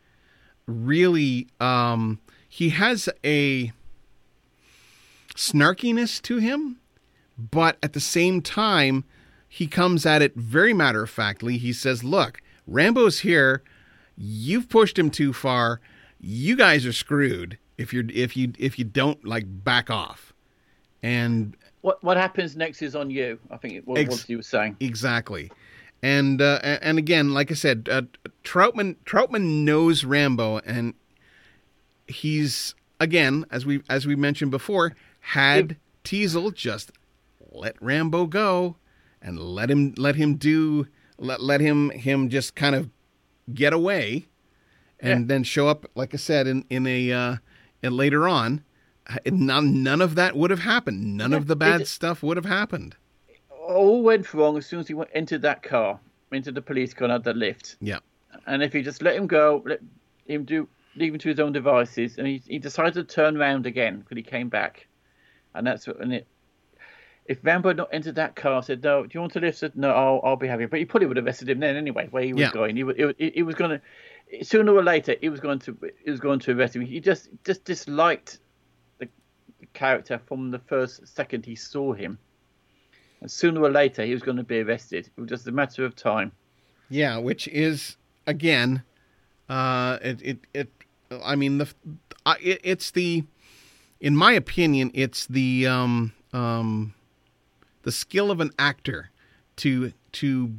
really 0.66 1.48
um, 1.60 2.20
he 2.50 2.70
has 2.70 3.10
a 3.24 3.72
snarkiness 5.36 6.22
to 6.24 6.38
him, 6.38 6.78
but 7.38 7.78
at 7.84 7.94
the 7.94 8.00
same 8.00 8.42
time 8.42 9.04
he 9.48 9.68
comes 9.68 10.06
at 10.06 10.22
it 10.22 10.36
very 10.36 10.74
matter 10.74 11.04
of 11.04 11.10
factly. 11.10 11.58
He 11.58 11.74
says, 11.74 12.04
"Look, 12.04 12.42
Rambo's 12.66 13.20
here. 13.20 13.62
You've 14.18 14.70
pushed 14.70 14.98
him 14.98 15.12
too 15.12 15.32
far. 15.32 15.80
You 16.20 16.56
guys 16.56 16.88
are 16.88 16.94
screwed 16.94 17.60
if 17.78 17.94
you're 17.94 18.06
if 18.14 18.36
you 18.38 18.54
if 18.58 18.78
you 18.80 18.86
don't 18.86 19.24
like 19.26 19.46
back 19.64 19.90
off." 19.90 20.34
And 21.04 21.56
what 21.82 22.04
what 22.04 22.18
happens 22.18 22.56
next 22.58 22.82
is 22.82 22.96
on 22.96 23.10
you 23.12 23.38
i 23.52 23.58
think 23.58 23.76
it 23.76 23.88
was 23.88 24.00
Ex- 24.00 24.10
what 24.10 24.30
you 24.30 24.38
were 24.38 24.44
saying 24.44 24.76
Exactly. 24.80 25.52
And 26.04 26.42
uh, 26.42 26.60
and 26.64 26.98
again, 27.00 27.34
like 27.34 27.50
I 27.50 27.56
said, 27.56 27.88
uh, 27.92 28.04
Troutman 28.44 28.98
Troutman 29.06 29.64
knows 29.64 30.04
Rambo, 30.06 30.60
and 30.60 30.94
he's 32.08 32.76
again, 33.00 33.46
as 33.50 33.66
we 33.66 33.82
as 33.90 34.06
we 34.06 34.16
mentioned 34.16 34.52
before, 34.52 34.94
had 35.20 35.78
Teasle 36.04 36.54
just 36.54 36.92
let 37.52 37.76
Rambo 37.82 38.28
go 38.28 38.76
and 39.22 39.40
let 39.40 39.72
him 39.72 39.94
let 39.98 40.16
him 40.16 40.36
do 40.36 40.88
let 41.18 41.42
let 41.42 41.62
him 41.62 41.90
him 41.90 42.30
just 42.30 42.56
kind 42.56 42.76
of 42.76 42.90
get 43.54 43.74
away, 43.74 44.28
and 45.00 45.22
Yeah. 45.22 45.28
then 45.28 45.44
show 45.44 45.68
up, 45.68 45.90
like 45.96 46.14
I 46.14 46.18
said, 46.18 46.48
in 46.48 46.64
in 46.70 46.86
a 46.86 47.12
uh, 47.12 47.36
and 47.84 47.96
later 47.96 48.28
on. 48.28 48.64
None, 49.26 49.84
none 49.84 50.02
of 50.02 50.16
that 50.16 50.36
would 50.36 50.52
have 50.52 50.60
happened. 50.60 51.16
None 51.16 51.32
of 51.34 51.48
the 51.48 51.56
bad 51.56 51.82
it- 51.82 51.88
stuff 51.88 52.22
would 52.24 52.36
have 52.38 52.46
happened. 52.46 52.96
all 53.50 54.02
went 54.04 54.34
wrong 54.34 54.58
as 54.58 54.66
soon 54.66 54.80
as 54.82 54.88
he 54.88 54.94
went, 54.94 55.10
entered 55.14 55.42
that 55.44 55.64
car 55.64 56.00
into 56.32 56.52
the 56.52 56.62
police 56.62 56.94
car 56.94 57.10
and 57.10 57.24
the 57.24 57.34
lift 57.34 57.78
Yeah. 57.80 58.00
and 58.46 58.62
if 58.64 58.74
you 58.76 58.82
just 58.84 59.02
let 59.02 59.16
him 59.16 59.28
go, 59.28 59.64
let 59.66 59.80
him 60.28 60.44
do 60.44 60.68
leave 60.96 61.14
him 61.14 61.20
to 61.20 61.30
his 61.30 61.40
own 61.40 61.52
devices, 61.54 62.18
and 62.18 62.26
he, 62.28 62.42
he 62.48 62.60
decided 62.60 62.94
to 62.96 63.04
turn 63.04 63.38
round 63.38 63.66
again 63.66 64.00
because 64.00 64.18
he 64.18 64.24
came 64.24 64.50
back, 64.50 64.88
and 65.54 65.66
that's 65.68 65.86
what. 65.88 66.00
And 66.02 66.12
it, 66.14 66.28
if 67.28 67.38
Rambo 67.44 67.70
had 67.70 67.78
not 67.78 67.90
entered 67.94 68.16
that 68.16 68.36
car, 68.36 68.64
said 68.64 68.84
no, 68.84 69.04
do 69.04 69.10
you 69.14 69.20
want 69.22 69.34
to 69.34 69.40
lift? 69.40 69.60
Said 69.60 69.76
no, 69.76 69.92
I'll, 69.92 70.22
I'll 70.24 70.36
be 70.38 70.48
happy. 70.48 70.66
But 70.66 70.80
he 70.80 70.86
probably 70.86 71.08
would 71.08 71.18
have 71.18 71.26
arrested 71.26 71.50
him 71.50 71.60
then 71.60 71.76
anyway, 71.76 72.08
where 72.10 72.24
he 72.24 72.34
was 72.34 72.42
Yeah. 72.42 72.52
going. 72.52 72.76
He, 72.76 72.84
wa- 72.84 72.94
he, 72.96 73.06
wa- 73.06 73.14
he, 73.18 73.32
he 73.36 73.44
was 73.44 73.56
going 73.56 73.72
to 73.72 73.82
sooner 74.42 74.74
or 74.74 74.84
later 74.84 75.16
he 75.20 75.30
was 75.30 75.40
going 75.40 75.60
to 75.60 75.78
he 76.04 76.12
was 76.12 76.20
going 76.20 76.40
to 76.40 76.52
arrest 76.52 76.76
him. 76.76 76.82
He 76.82 77.00
just 77.00 77.30
just 77.46 77.64
disliked 77.64 78.40
the, 79.00 79.08
the 79.60 79.68
character 79.74 80.20
from 80.26 80.52
the 80.52 80.60
first 80.60 81.08
second 81.08 81.46
he 81.46 81.56
saw 81.56 81.94
him. 81.94 82.18
And 83.22 83.32
sooner 83.32 83.62
or 83.62 83.72
later 83.72 84.04
he 84.04 84.14
was 84.14 84.22
going 84.22 84.38
to 84.38 84.44
be 84.44 84.60
arrested. 84.60 85.10
It 85.18 85.20
was 85.20 85.30
just 85.30 85.48
a 85.48 85.52
matter 85.52 85.86
of 85.86 85.96
time. 85.96 86.32
Yeah, 86.90 87.18
which 87.18 87.48
is 87.48 87.98
again, 88.26 88.84
uh, 89.50 89.98
it 90.02 90.22
it 90.22 90.40
it. 90.54 90.70
I 91.24 91.36
mean 91.36 91.58
the, 91.58 91.74
it, 92.42 92.60
it's 92.64 92.92
the, 92.92 93.24
in 94.02 94.16
my 94.16 94.34
opinion, 94.34 94.92
it's 94.94 95.26
the 95.26 95.68
um 95.68 96.14
um, 96.34 96.94
the 97.84 97.92
skill 97.92 98.32
of 98.32 98.40
an 98.40 98.52
actor 98.60 99.12
to 99.58 99.94
to 100.14 100.54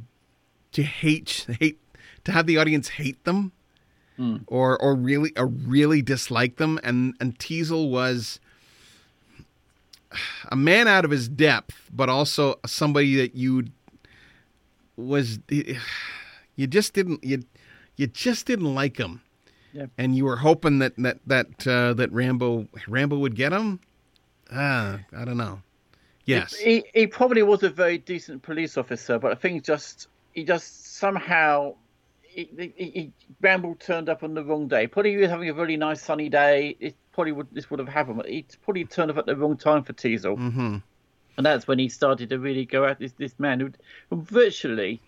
to 0.71 0.83
hate 0.83 1.47
hate 1.59 1.79
to 2.25 2.31
have 2.31 2.45
the 2.45 2.57
audience 2.57 2.89
hate 2.89 3.23
them, 3.23 3.51
or 4.47 4.81
or 4.81 4.95
really 4.95 5.31
or 5.37 5.47
really 5.47 6.01
dislike 6.01 6.57
them, 6.57 6.79
and 6.83 7.13
and 7.19 7.37
Teasle 7.39 7.89
was 7.89 8.39
a 10.51 10.55
man 10.55 10.87
out 10.87 11.05
of 11.05 11.11
his 11.11 11.29
depth, 11.29 11.89
but 11.93 12.09
also 12.09 12.59
somebody 12.65 13.15
that 13.15 13.35
you 13.35 13.65
was 14.97 15.39
you 15.49 16.67
just 16.67 16.93
didn't 16.93 17.23
you 17.23 17.43
you 17.95 18.07
just 18.07 18.45
didn't 18.45 18.73
like 18.75 18.97
him 18.97 19.21
Yeah. 19.73 19.85
and 19.97 20.15
you 20.15 20.25
were 20.25 20.37
hoping 20.37 20.79
that 20.79 20.93
that 20.97 21.19
that 21.27 21.67
uh, 21.67 21.93
that 21.93 22.11
Rambo 22.11 22.67
Rambo 22.87 23.17
would 23.17 23.35
get 23.35 23.53
him. 23.53 23.79
Ah, 24.51 24.99
I 25.15 25.25
don't 25.25 25.37
know. 25.37 25.61
Yes, 26.25 26.55
He 26.55 26.83
he 26.93 27.07
probably 27.07 27.41
was 27.43 27.63
a 27.63 27.69
very 27.69 27.97
decent 27.97 28.41
police 28.43 28.77
officer, 28.77 29.17
but 29.17 29.31
I 29.31 29.35
think 29.35 29.63
just 29.63 30.07
he 30.33 30.43
just 30.43 30.97
somehow 30.97 31.75
he, 32.29 32.73
he, 32.77 32.85
he 32.91 33.13
Rambo 33.41 33.73
turned 33.75 34.09
up 34.09 34.23
on 34.23 34.33
the 34.33 34.43
wrong 34.43 34.67
day. 34.67 34.87
Probably 34.87 35.11
he 35.11 35.17
was 35.17 35.29
having 35.29 35.49
a 35.49 35.53
really 35.53 35.77
nice 35.77 36.01
sunny 36.01 36.29
day. 36.29 36.77
It 36.79 36.95
probably 37.11 37.31
would 37.33 37.47
this 37.51 37.69
would 37.69 37.79
have 37.79 37.89
happened. 37.89 38.23
He 38.27 38.45
probably 38.63 38.85
turned 38.85 39.11
up 39.11 39.17
at 39.17 39.25
the 39.25 39.35
wrong 39.35 39.57
time 39.57 39.83
for 39.83 39.93
Teasle, 39.93 40.35
hmm 40.37 40.77
and 41.37 41.45
that's 41.45 41.67
when 41.67 41.79
he 41.79 41.87
started 41.89 42.29
to 42.29 42.37
really 42.39 42.65
go 42.65 42.85
at 42.85 42.99
this 42.99 43.13
this 43.13 43.39
man 43.39 43.59
who, 43.59 43.71
who 44.09 44.21
virtually, 44.21 45.01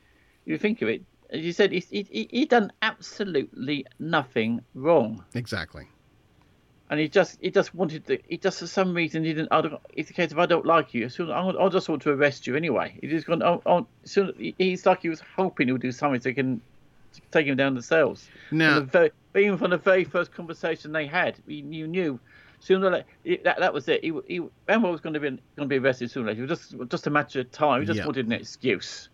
you 0.45 0.57
think 0.57 0.81
of 0.81 0.87
it, 0.89 1.03
as 1.29 1.41
you 1.41 1.51
said, 1.53 1.71
he 1.71 1.79
he 1.79 2.03
he 2.11 2.27
he 2.31 2.45
done 2.45 2.71
absolutely 2.81 3.85
nothing 3.99 4.61
wrong. 4.73 5.23
exactly. 5.35 5.87
and 6.89 6.99
he 6.99 7.07
just 7.07 7.37
he 7.41 7.49
just 7.51 7.73
wanted 7.75 8.05
to 8.07 8.17
he 8.27 8.37
just 8.37 8.59
for 8.59 8.67
some 8.67 8.93
reason 8.93 9.23
he 9.23 9.33
didn't 9.33 9.47
I 9.51 9.61
don't, 9.61 9.79
it's 9.93 10.09
a 10.09 10.13
case 10.13 10.31
of 10.33 10.39
I 10.39 10.45
don't 10.45 10.65
like 10.65 10.93
you 10.93 11.07
so 11.09 11.29
I'll, 11.31 11.57
I'll 11.59 11.69
just 11.69 11.87
want 11.87 12.01
to 12.03 12.11
arrest 12.11 12.47
you 12.47 12.55
anyway 12.57 12.97
he 13.01 13.07
just 13.07 13.27
gone 13.27 13.41
oh, 13.43 13.61
oh 13.65 13.87
he's 14.57 14.85
like 14.85 15.01
he 15.01 15.09
was 15.09 15.21
hoping 15.37 15.67
he'll 15.69 15.77
do 15.77 15.91
something 15.93 16.19
so 16.21 16.29
he 16.29 16.35
can 16.35 16.61
take 17.31 17.47
him 17.47 17.55
down 17.57 17.75
the 17.75 17.81
cells 17.81 18.27
Now- 18.51 18.75
the 18.79 18.85
very, 18.85 19.11
even 19.35 19.57
from 19.57 19.71
the 19.71 19.77
very 19.77 20.03
first 20.03 20.31
conversation 20.33 20.91
they 20.91 21.05
had 21.07 21.37
you 21.47 21.87
knew. 21.87 22.19
Sooner 22.59 22.87
or 22.87 22.91
later 22.91 23.41
that, 23.43 23.57
that 23.59 23.73
was 23.73 23.87
it. 23.87 24.03
He, 24.03 24.13
he 24.27 24.39
Rambo 24.67 24.91
was 24.91 25.01
going 25.01 25.13
to 25.15 25.19
be 25.19 25.29
going 25.29 25.39
to 25.57 25.65
be 25.65 25.77
arrested 25.79 26.11
sooner 26.11 26.27
or 26.27 26.29
later. 26.29 26.43
It 26.43 26.49
was 26.49 26.59
just 26.59 26.89
just 26.89 27.07
a 27.07 27.09
matter 27.09 27.39
of 27.39 27.51
time. 27.51 27.81
He 27.81 27.87
just 27.87 27.97
Yeah. 27.97 28.05
wanted 28.05 28.27
an 28.27 28.33
excuse. 28.33 29.09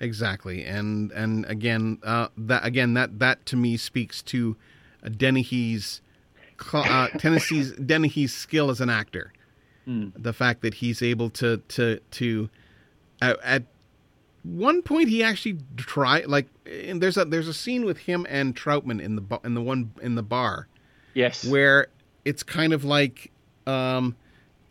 Exactly, 0.00 0.64
and 0.64 1.10
and 1.12 1.44
again, 1.46 1.98
uh, 2.02 2.28
that 2.38 2.64
again 2.64 2.94
that 2.94 3.18
that 3.18 3.44
to 3.46 3.56
me 3.56 3.76
speaks 3.76 4.22
to 4.22 4.56
Dennehy's 5.16 6.00
uh, 6.72 7.08
Tennessee's 7.18 7.72
Dennehy's 7.72 8.32
skill 8.34 8.70
as 8.70 8.80
an 8.80 8.90
actor. 8.90 9.32
The 9.86 10.32
fact 10.32 10.62
that 10.62 10.74
he's 10.74 11.00
able 11.00 11.30
to 11.30 11.58
to 11.68 12.00
to 12.12 12.50
uh, 13.22 13.34
at 13.44 13.62
one 14.46 14.80
point 14.82 15.08
he 15.08 15.22
actually 15.22 15.58
tried 15.76 16.26
like 16.26 16.46
and 16.66 17.02
there's 17.02 17.16
a 17.16 17.24
there's 17.24 17.48
a 17.48 17.54
scene 17.54 17.84
with 17.84 17.98
him 17.98 18.26
and 18.28 18.54
Troutman 18.56 19.02
in 19.02 19.16
the 19.16 19.40
in 19.44 19.54
the 19.54 19.62
one 19.62 19.90
in 20.00 20.14
the 20.14 20.22
bar 20.22 20.68
yes 21.14 21.44
where 21.44 21.88
it's 22.24 22.42
kind 22.42 22.72
of 22.72 22.84
like 22.84 23.32
um, 23.66 24.14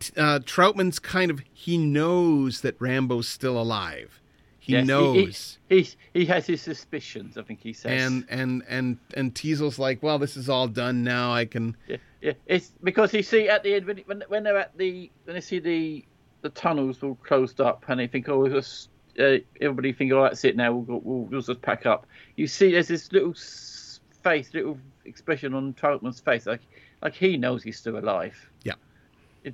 t- 0.00 0.12
uh, 0.16 0.38
Troutman's 0.40 0.98
kind 0.98 1.30
of 1.30 1.40
he 1.52 1.76
knows 1.76 2.62
that 2.62 2.78
Rambo's 2.80 3.28
still 3.28 3.60
alive. 3.60 4.20
He 4.58 4.72
Yes, 4.72 4.86
knows. 4.86 5.58
he, 5.68 5.82
he, 5.82 5.88
he 6.12 6.24
has 6.26 6.46
his 6.46 6.60
suspicions 6.62 7.36
I 7.36 7.42
think 7.42 7.60
he 7.60 7.72
says 7.72 8.02
and 8.02 8.24
and 8.28 8.62
and 8.68 8.98
and 9.14 9.34
Teasle's 9.34 9.78
like, 9.78 10.02
well, 10.02 10.18
this 10.18 10.36
is 10.36 10.48
all 10.48 10.66
done 10.68 11.04
now. 11.04 11.32
I 11.32 11.44
can. 11.44 11.76
Yeah, 11.86 11.96
yeah. 12.20 12.32
It's 12.46 12.72
because 12.82 13.12
you 13.14 13.22
see 13.22 13.48
at 13.48 13.62
the 13.62 13.74
end 13.74 13.86
when 13.86 13.98
when, 14.06 14.24
when 14.28 14.42
they're 14.42 14.58
at 14.58 14.76
the 14.76 15.10
when 15.24 15.34
they 15.34 15.40
see 15.40 15.58
the 15.58 16.04
the 16.42 16.48
tunnels 16.50 17.02
all 17.02 17.16
closed 17.16 17.60
up 17.60 17.84
and 17.88 18.00
they 18.00 18.06
think 18.06 18.28
oh 18.28 18.48
just 18.48 18.88
uh, 19.18 19.38
everybody 19.60 19.92
think 19.92 20.12
oh 20.12 20.22
that's 20.22 20.44
it 20.44 20.56
now 20.56 20.72
we'll, 20.72 21.00
we'll 21.00 21.20
we'll 21.24 21.40
just 21.40 21.62
pack 21.62 21.86
up. 21.86 22.06
You 22.36 22.46
see 22.46 22.72
there's 22.72 22.88
this 22.88 23.12
little 23.12 23.34
face, 24.22 24.52
little 24.54 24.78
expression 25.04 25.54
on 25.54 25.74
Troutman's 25.74 26.20
face 26.20 26.46
like 26.46 26.62
like 27.02 27.14
he 27.14 27.36
knows 27.36 27.62
he's 27.62 27.78
still 27.78 27.98
alive. 27.98 28.50
Yeah. 28.64 28.74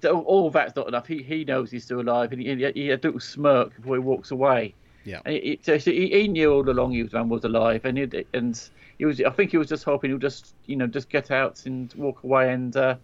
All, 0.05 0.23
all 0.23 0.51
that's 0.51 0.75
not 0.75 0.89
enough. 0.89 1.07
He 1.07 1.23
he 1.23 1.45
knows 1.45 1.71
he's 1.71 1.85
still 1.85 2.01
alive 2.01 2.33
and 2.33 2.41
he, 2.41 2.49
he, 2.49 2.73
he 2.73 2.89
had 2.89 3.05
a 3.05 3.09
little 3.09 3.21
smirk 3.21 3.77
before 3.77 3.97
he 3.97 4.01
walks 4.01 4.31
away. 4.31 4.75
Yeah. 5.05 5.21
And 5.25 5.35
he, 5.35 5.59
so 5.63 5.79
he, 5.79 6.09
he 6.09 6.29
knew 6.29 6.53
all 6.53 6.69
along 6.69 6.93
he 6.93 7.03
was 7.03 7.13
man 7.13 7.29
was 7.29 7.45
alive, 7.45 7.85
and 7.85 7.99
he, 7.99 8.27
and 8.33 8.61
he 8.99 9.05
was. 9.05 9.21
I 9.21 9.31
think 9.31 9.51
he 9.51 9.57
was 9.57 9.69
just 9.69 9.85
hoping 9.85 10.11
he'll 10.11 10.19
just 10.19 10.55
you 10.67 10.77
know 10.77 10.87
just 10.87 11.09
get 11.09 11.31
out 11.31 11.67
and 11.67 11.93
walk 11.95 12.23
away, 12.23 12.53
and 12.53 12.77
uh, 12.77 12.97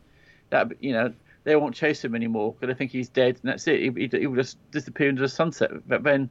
that 0.50 0.70
you 0.82 0.92
know 0.92 1.12
they 1.44 1.56
won't 1.56 1.74
chase 1.74 2.04
him 2.04 2.14
anymore 2.14 2.52
because 2.52 2.72
they 2.72 2.78
think 2.78 2.92
he's 2.92 3.09
dead, 3.09 3.38
and 3.42 3.50
that's 3.50 3.66
it. 3.66 3.80
He, 3.80 3.90
he, 3.90 4.20
he 4.20 4.26
will 4.26 4.36
just 4.36 4.59
disappear 4.70 5.09
into 5.09 5.22
the 5.22 5.28
sunset. 5.28 5.70
But 5.88 6.02
then 6.02 6.30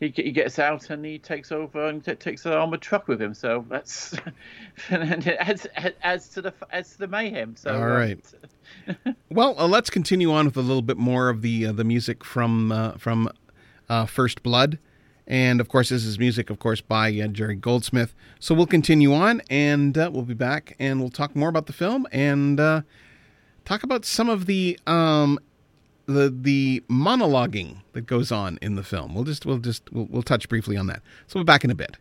he 0.00 0.12
he 0.14 0.30
gets 0.30 0.58
out 0.58 0.90
and 0.90 1.04
he 1.04 1.18
takes 1.18 1.50
over 1.50 1.86
and 1.86 2.04
t- 2.04 2.14
takes 2.14 2.44
an 2.44 2.52
armored 2.52 2.82
truck 2.82 3.08
with 3.08 3.20
him. 3.20 3.34
So 3.34 3.64
that's 3.68 4.14
and 4.90 5.26
it 5.26 5.36
adds 5.38 5.66
adds 6.02 6.28
to 6.30 6.42
the 6.42 6.54
adds 6.70 6.92
to 6.92 6.98
the 6.98 7.08
mayhem. 7.08 7.56
So 7.56 7.74
All 7.74 7.82
uh, 7.82 7.86
right. 7.86 8.20
Well, 9.30 9.54
uh, 9.58 9.68
let's 9.68 9.90
continue 9.90 10.32
on 10.32 10.46
with 10.46 10.56
a 10.56 10.62
little 10.62 10.82
bit 10.82 10.96
more 10.96 11.28
of 11.28 11.42
the 11.42 11.66
uh, 11.66 11.72
the 11.72 11.84
music 11.84 12.24
from 12.24 12.72
uh, 12.72 12.92
from 12.92 13.30
uh, 13.88 14.06
First 14.06 14.42
Blood, 14.42 14.78
and 15.26 15.60
of 15.60 15.68
course, 15.68 15.88
this 15.88 16.04
is 16.04 16.18
music, 16.18 16.50
of 16.50 16.58
course, 16.58 16.80
by 16.80 17.08
uh, 17.20 17.26
Jerry 17.28 17.56
Goldsmith. 17.56 18.14
So 18.38 18.54
we'll 18.54 18.66
continue 18.66 19.12
on, 19.12 19.42
and 19.50 19.96
uh, 19.96 20.10
we'll 20.12 20.22
be 20.22 20.34
back, 20.34 20.76
and 20.78 21.00
we'll 21.00 21.10
talk 21.10 21.34
more 21.34 21.48
about 21.48 21.66
the 21.66 21.72
film 21.72 22.06
and 22.12 22.60
uh, 22.60 22.82
talk 23.64 23.82
about 23.82 24.04
some 24.04 24.28
of 24.28 24.46
the 24.46 24.78
um, 24.86 25.38
the 26.06 26.34
the 26.34 26.82
monologuing 26.88 27.78
that 27.92 28.02
goes 28.02 28.32
on 28.32 28.58
in 28.62 28.76
the 28.76 28.82
film. 28.82 29.14
We'll 29.14 29.24
just 29.24 29.44
we'll 29.44 29.58
just 29.58 29.92
we'll, 29.92 30.06
we'll 30.06 30.22
touch 30.22 30.48
briefly 30.48 30.76
on 30.76 30.86
that. 30.86 31.02
So 31.26 31.38
we'll 31.38 31.44
be 31.44 31.46
back 31.46 31.64
in 31.64 31.70
a 31.70 31.74
bit. 31.74 31.96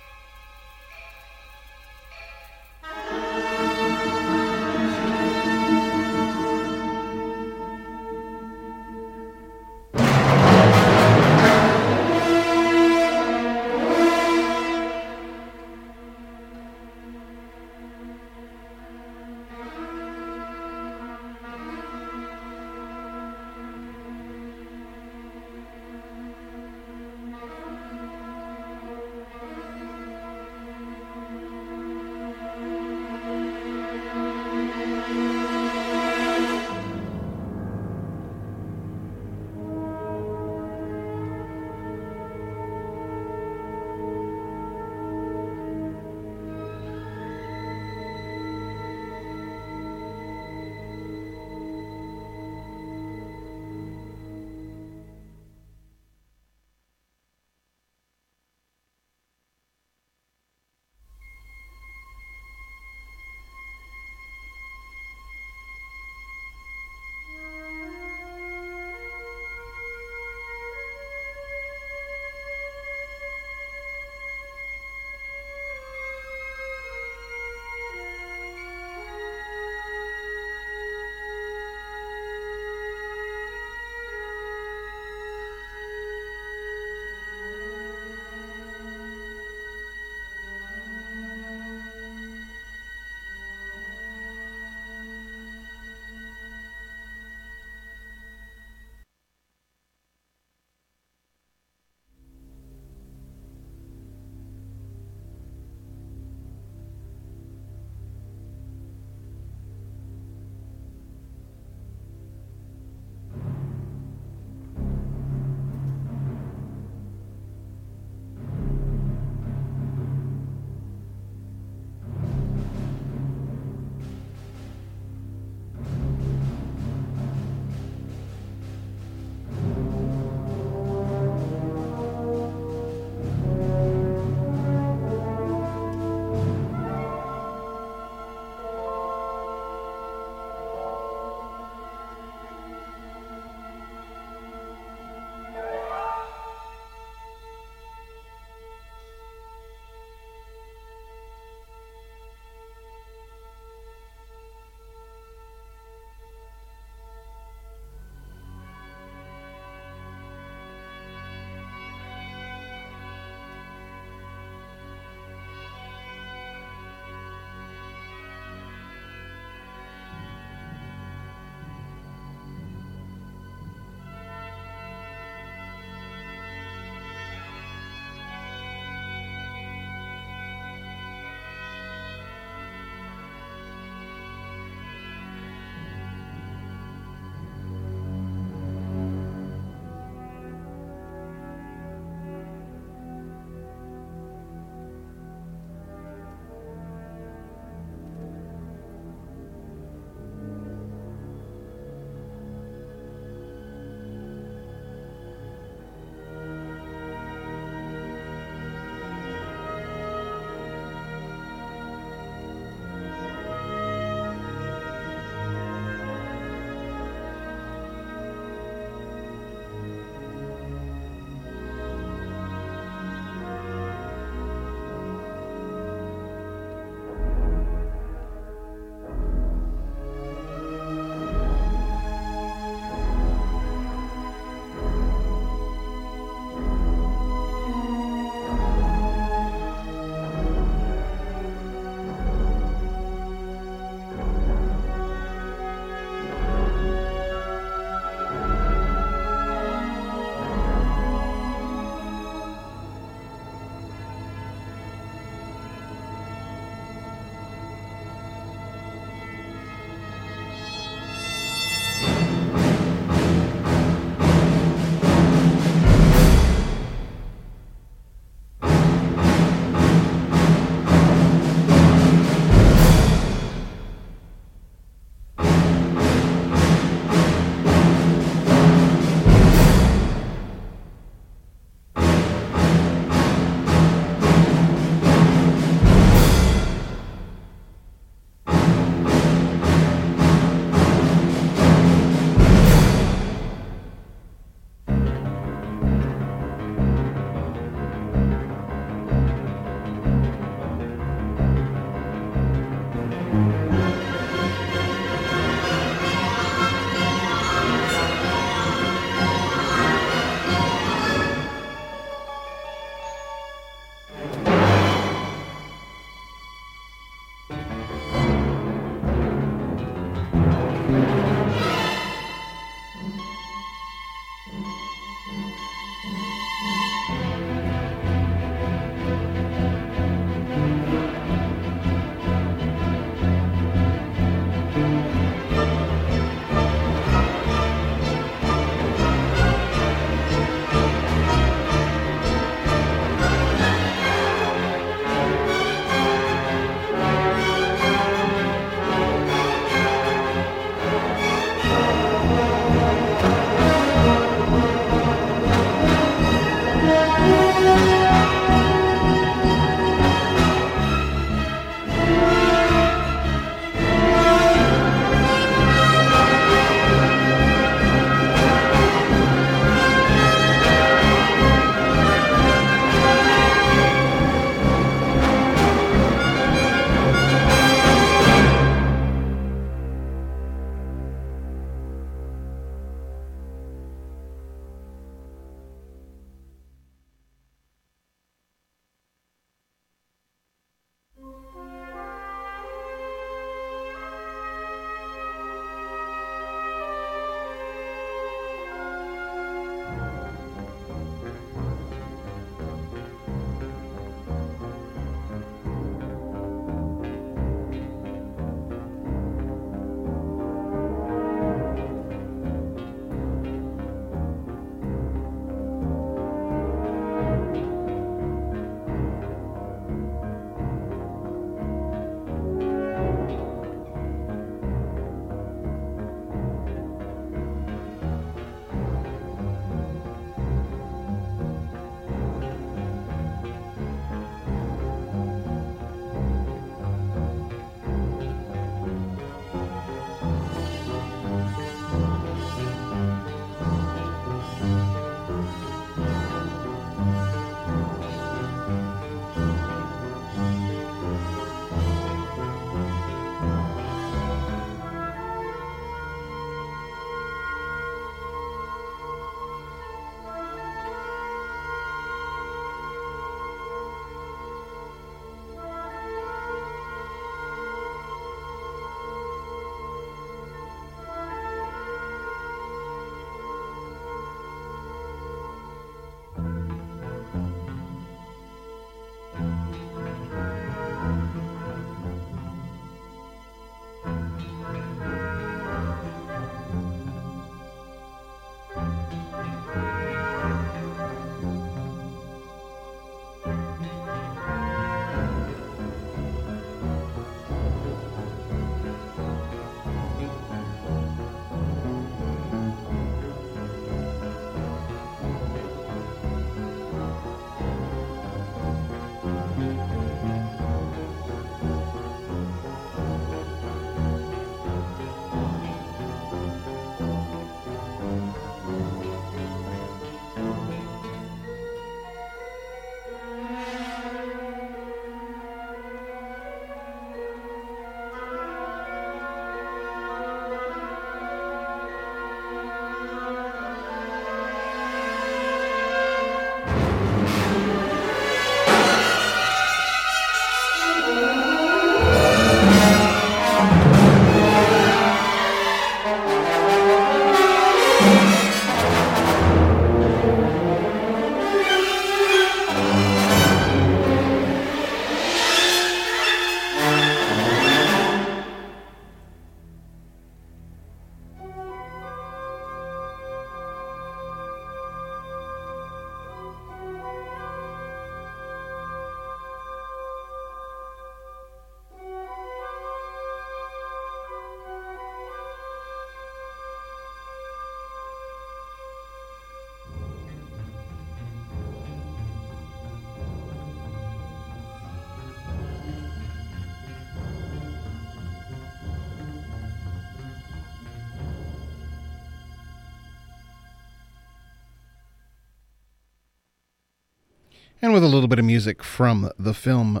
And 597.84 597.92
with 597.92 598.02
a 598.02 598.08
little 598.08 598.28
bit 598.28 598.38
of 598.38 598.46
music 598.46 598.82
from 598.82 599.30
the 599.38 599.52
film 599.52 600.00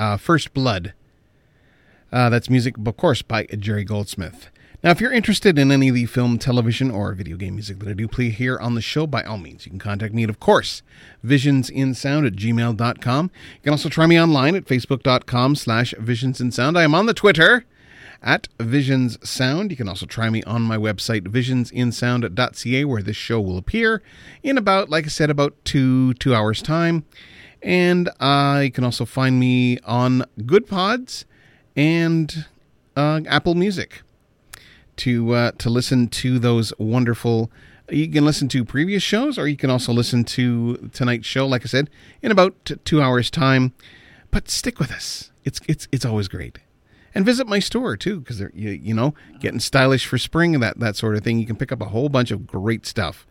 uh, 0.00 0.16
First 0.16 0.52
Blood. 0.52 0.94
Uh, 2.10 2.28
that's 2.28 2.50
music, 2.50 2.74
of 2.76 2.96
course, 2.96 3.22
by 3.22 3.44
Jerry 3.44 3.84
Goldsmith. 3.84 4.50
Now, 4.82 4.90
if 4.90 5.00
you're 5.00 5.12
interested 5.12 5.56
in 5.56 5.70
any 5.70 5.90
of 5.90 5.94
the 5.94 6.06
film, 6.06 6.38
television, 6.38 6.90
or 6.90 7.12
video 7.14 7.36
game 7.36 7.54
music 7.54 7.78
that 7.78 7.88
I 7.88 7.92
do 7.92 8.08
play 8.08 8.30
here 8.30 8.58
on 8.58 8.74
the 8.74 8.80
show, 8.80 9.06
by 9.06 9.22
all 9.22 9.38
means, 9.38 9.64
you 9.64 9.70
can 9.70 9.78
contact 9.78 10.12
me 10.12 10.24
at, 10.24 10.28
of 10.28 10.40
course, 10.40 10.82
visionsinsound 11.24 12.26
at 12.26 12.32
gmail.com. 12.32 13.30
You 13.54 13.60
can 13.62 13.72
also 13.72 13.88
try 13.88 14.06
me 14.06 14.20
online 14.20 14.56
at 14.56 14.64
facebook.com 14.64 15.54
slash 15.54 15.94
visionsinsound. 15.94 16.76
I 16.76 16.82
am 16.82 16.96
on 16.96 17.06
the 17.06 17.14
Twitter 17.14 17.64
at 18.22 18.48
Visions 18.58 19.18
Sound. 19.28 19.70
You 19.70 19.76
can 19.76 19.88
also 19.88 20.06
try 20.06 20.30
me 20.30 20.42
on 20.44 20.62
my 20.62 20.76
website, 20.76 21.22
visionsinsound.ca, 21.22 22.84
where 22.84 23.02
this 23.02 23.16
show 23.16 23.40
will 23.40 23.58
appear 23.58 24.02
in 24.42 24.58
about, 24.58 24.90
like 24.90 25.04
I 25.04 25.08
said, 25.08 25.30
about 25.30 25.54
two, 25.64 26.14
two 26.14 26.34
hours' 26.34 26.62
time. 26.62 27.04
And 27.62 28.10
uh, 28.20 28.60
you 28.64 28.70
can 28.70 28.84
also 28.84 29.04
find 29.04 29.40
me 29.40 29.78
on 29.80 30.24
Goodpods 30.40 31.24
and 31.76 32.46
uh, 32.96 33.20
Apple 33.26 33.54
Music 33.54 34.02
to 34.96 35.32
uh, 35.32 35.50
to 35.58 35.70
listen 35.70 36.08
to 36.08 36.38
those 36.38 36.72
wonderful. 36.78 37.50
You 37.90 38.08
can 38.08 38.24
listen 38.24 38.48
to 38.48 38.64
previous 38.64 39.02
shows, 39.02 39.38
or 39.38 39.46
you 39.46 39.56
can 39.56 39.70
also 39.70 39.92
listen 39.92 40.24
to 40.24 40.90
tonight's 40.92 41.26
show. 41.26 41.46
Like 41.46 41.62
I 41.62 41.66
said, 41.66 41.90
in 42.22 42.30
about 42.30 42.72
two 42.84 43.02
hours' 43.02 43.30
time. 43.30 43.72
But 44.30 44.48
stick 44.48 44.78
with 44.78 44.90
us; 44.90 45.30
it's 45.44 45.60
it's 45.68 45.88
it's 45.92 46.04
always 46.04 46.28
great. 46.28 46.58
And 47.14 47.24
visit 47.24 47.46
my 47.46 47.60
store 47.60 47.96
too, 47.96 48.20
because 48.20 48.38
they're 48.38 48.52
you 48.54 48.70
you 48.70 48.94
know 48.94 49.14
getting 49.38 49.60
stylish 49.60 50.06
for 50.06 50.18
spring 50.18 50.54
and 50.54 50.62
that 50.62 50.80
that 50.80 50.96
sort 50.96 51.16
of 51.16 51.22
thing. 51.22 51.38
You 51.38 51.46
can 51.46 51.56
pick 51.56 51.70
up 51.70 51.80
a 51.80 51.86
whole 51.86 52.08
bunch 52.08 52.30
of 52.30 52.46
great 52.46 52.86
stuff. 52.86 53.26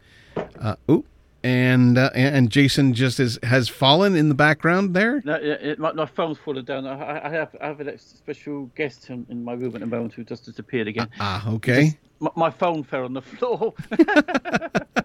Uh, 0.60 0.76
ooh, 0.90 1.06
and 1.44 1.98
uh, 1.98 2.10
and 2.14 2.50
Jason 2.50 2.94
just 2.94 3.20
is, 3.20 3.38
has 3.44 3.68
fallen 3.68 4.16
in 4.16 4.30
the 4.30 4.36
background 4.36 4.94
there. 4.94 5.22
No, 5.26 5.36
it, 5.36 5.78
my, 5.78 5.92
my, 5.92 6.06
phone's 6.06 6.38
fallen 6.38 6.64
down. 6.64 6.88
I, 6.88 7.26
I, 7.26 7.30
have 7.30 7.56
I 7.62 7.68
have 7.68 7.82
a 7.82 7.98
special 7.98 8.68
guest 8.76 9.10
in, 9.10 9.26
in, 9.30 9.44
my 9.44 9.54
room 9.54 9.76
at 9.76 9.82
the 9.82 9.88
moment 9.88 10.14
who 10.14 10.24
just 10.24 10.46
disappeared 10.46 10.88
again. 10.88 11.10
Ah, 11.20 11.46
uh, 11.46 11.56
okay. 11.56 11.86
Just, 11.86 11.98
my, 12.20 12.30
my, 12.36 12.50
phone 12.50 12.84
fell 12.84 13.04
on 13.04 13.14
the 13.14 13.22
floor. 13.22 13.74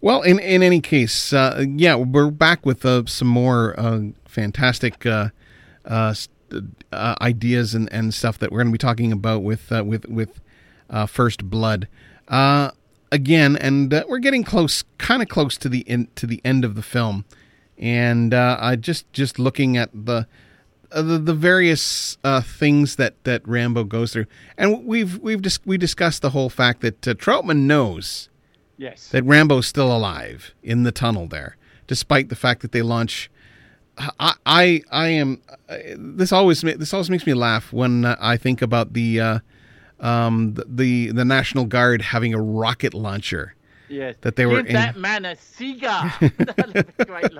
well, 0.00 0.22
in 0.22 0.38
in 0.38 0.62
any 0.62 0.80
case, 0.80 1.32
uh, 1.32 1.64
yeah, 1.68 1.96
we're 1.96 2.30
back 2.30 2.64
with 2.64 2.86
uh, 2.86 3.04
some 3.06 3.28
more 3.28 3.78
uh, 3.78 4.02
fantastic 4.26 5.04
uh, 6.92 7.14
ideas 7.20 7.74
and, 7.74 7.92
and 7.92 8.12
stuff 8.12 8.38
that 8.38 8.50
we're 8.50 8.58
going 8.58 8.68
to 8.68 8.72
be 8.72 8.78
talking 8.78 9.12
about 9.12 9.42
with 9.42 9.70
with 9.70 10.08
with 10.08 10.40
First 11.08 11.48
Blood. 11.48 11.88
Uh, 12.28 12.70
again, 13.12 13.56
and 13.56 13.92
uh, 13.92 14.04
we're 14.08 14.18
getting 14.18 14.44
close, 14.44 14.84
kind 14.98 15.22
of 15.22 15.28
close 15.28 15.56
to 15.58 15.68
the 15.68 15.80
in, 15.80 16.08
to 16.14 16.26
the 16.26 16.40
end 16.44 16.64
of 16.64 16.74
the 16.74 16.82
film, 16.82 17.24
and 17.78 18.32
uh, 18.32 18.56
I 18.60 18.76
just 18.76 19.12
just 19.12 19.38
looking 19.38 19.76
at 19.76 19.90
the 19.92 20.26
uh, 20.92 21.02
the, 21.02 21.18
the, 21.18 21.34
various 21.34 22.18
uh, 22.24 22.40
things 22.40 22.96
that, 22.96 23.22
that 23.22 23.46
Rambo 23.46 23.84
goes 23.84 24.12
through, 24.12 24.26
and 24.58 24.84
we've 24.84 25.18
we've 25.18 25.42
dis- 25.42 25.60
we 25.64 25.78
discussed 25.78 26.22
the 26.22 26.30
whole 26.30 26.50
fact 26.50 26.80
that 26.80 27.06
uh, 27.06 27.14
Troutman 27.14 27.62
knows, 27.62 28.28
yes, 28.76 29.08
that 29.08 29.24
Rambo's 29.24 29.66
still 29.66 29.94
alive 29.94 30.54
in 30.62 30.82
the 30.82 30.92
tunnel 30.92 31.26
there, 31.26 31.56
despite 31.86 32.28
the 32.28 32.36
fact 32.36 32.62
that 32.62 32.72
they 32.72 32.82
launch. 32.82 33.30
I 33.98 34.34
I, 34.46 34.82
I 34.90 35.08
am. 35.08 35.40
Uh, 35.68 35.76
this 35.96 36.32
always 36.32 36.62
this 36.62 36.94
always 36.94 37.10
makes 37.10 37.26
me 37.26 37.34
laugh 37.34 37.72
when 37.72 38.04
I 38.04 38.36
think 38.36 38.62
about 38.62 38.92
the 38.92 39.40
um, 40.00 40.54
the 40.54 41.12
the 41.12 41.24
National 41.24 41.64
Guard 41.64 42.02
having 42.02 42.34
a 42.34 42.40
rocket 42.40 42.94
launcher. 42.94 43.54
Yes. 43.90 44.14
That 44.20 44.36
they 44.36 44.44
Give 44.44 44.52
were 44.52 44.62
Give 44.62 44.72
that 44.74 44.94
in... 44.94 45.00
man 45.00 45.24
a 45.24 45.36
cigar. 45.36 46.14
Great. 46.20 47.32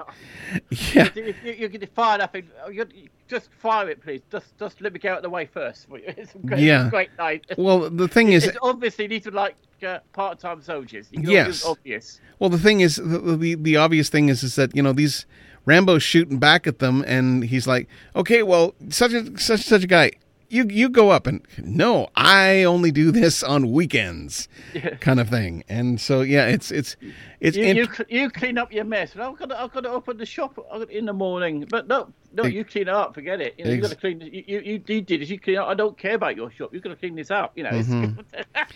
Yeah. 0.92 1.08
If 1.14 1.44
you, 1.44 1.52
you 1.52 1.68
get 1.68 1.94
fired 1.94 2.20
up, 2.20 2.36
you 2.36 2.86
just 3.28 3.50
fire 3.52 3.88
it, 3.88 4.02
please. 4.02 4.20
Just 4.30 4.58
just 4.58 4.80
let 4.80 4.92
me 4.92 4.98
get 4.98 5.12
out 5.12 5.18
of 5.18 5.22
the 5.22 5.30
way 5.30 5.46
first. 5.46 5.86
It's 5.92 6.32
great, 6.44 6.60
yeah. 6.60 6.90
great 6.90 7.10
night. 7.16 7.46
Well, 7.56 7.88
the 7.88 8.08
thing 8.08 8.32
is, 8.32 8.46
it's 8.46 8.58
obviously 8.62 9.06
these 9.06 9.28
are 9.28 9.30
like 9.30 9.54
uh, 9.86 10.00
part-time 10.12 10.60
soldiers. 10.60 11.08
yes. 11.12 11.64
obvious. 11.64 12.20
Well, 12.40 12.50
the 12.50 12.58
thing 12.58 12.80
is, 12.80 12.96
the, 12.96 13.36
the 13.36 13.54
the 13.54 13.76
obvious 13.76 14.08
thing 14.08 14.28
is, 14.28 14.42
is 14.42 14.56
that 14.56 14.74
you 14.74 14.82
know 14.82 14.92
these 14.92 15.26
Rambo's 15.66 16.02
shooting 16.02 16.38
back 16.38 16.66
at 16.66 16.78
them, 16.78 17.04
and 17.06 17.44
he's 17.44 17.66
like, 17.66 17.88
okay, 18.16 18.42
well, 18.42 18.74
such 18.88 19.12
a 19.12 19.38
such 19.38 19.60
such 19.60 19.84
a 19.84 19.86
guy 19.86 20.12
you 20.50 20.66
you 20.68 20.88
go 20.88 21.10
up 21.10 21.26
and 21.26 21.46
no, 21.58 22.08
I 22.16 22.64
only 22.64 22.90
do 22.90 23.10
this 23.12 23.42
on 23.42 23.70
weekends, 23.70 24.48
yeah. 24.74 24.96
kind 24.96 25.20
of 25.20 25.28
thing. 25.28 25.62
And 25.68 26.00
so 26.00 26.22
yeah, 26.22 26.46
it's 26.46 26.70
it's 26.72 26.96
it's 27.38 27.56
you, 27.56 27.64
int- 27.64 27.98
you, 27.98 28.06
you, 28.22 28.30
clean 28.30 28.58
up 28.58 28.72
your 28.72 28.84
mess. 28.84 29.16
I've 29.16 29.38
got 29.38 29.48
to, 29.50 29.60
I've 29.60 29.72
got 29.72 29.84
to 29.84 29.90
open 29.90 30.18
the 30.18 30.26
shop 30.26 30.58
in 30.90 31.06
the 31.06 31.12
morning, 31.12 31.66
but 31.70 31.86
no, 31.86 32.12
no, 32.32 32.44
you 32.44 32.64
clean 32.64 32.82
it 32.82 32.88
up. 32.88 33.14
Forget 33.14 33.40
it. 33.40 33.54
You 33.56 33.64
know, 33.64 33.70
ex- 33.70 33.76
you 33.76 33.82
got 33.82 33.90
to 33.90 33.96
clean. 33.96 34.20
You, 34.20 34.60
you 34.64 34.82
you 34.86 35.00
did 35.00 35.22
as 35.22 35.30
you 35.30 35.38
clean 35.38 35.58
up. 35.58 35.68
I 35.68 35.74
don't 35.74 35.96
care 35.96 36.16
about 36.16 36.36
your 36.36 36.50
shop. 36.50 36.74
You 36.74 36.80
got 36.80 36.90
to 36.90 36.96
clean 36.96 37.14
this 37.14 37.30
up. 37.30 37.56
You 37.56 37.64
know. 37.64 37.70
Mm-hmm. 37.70 38.20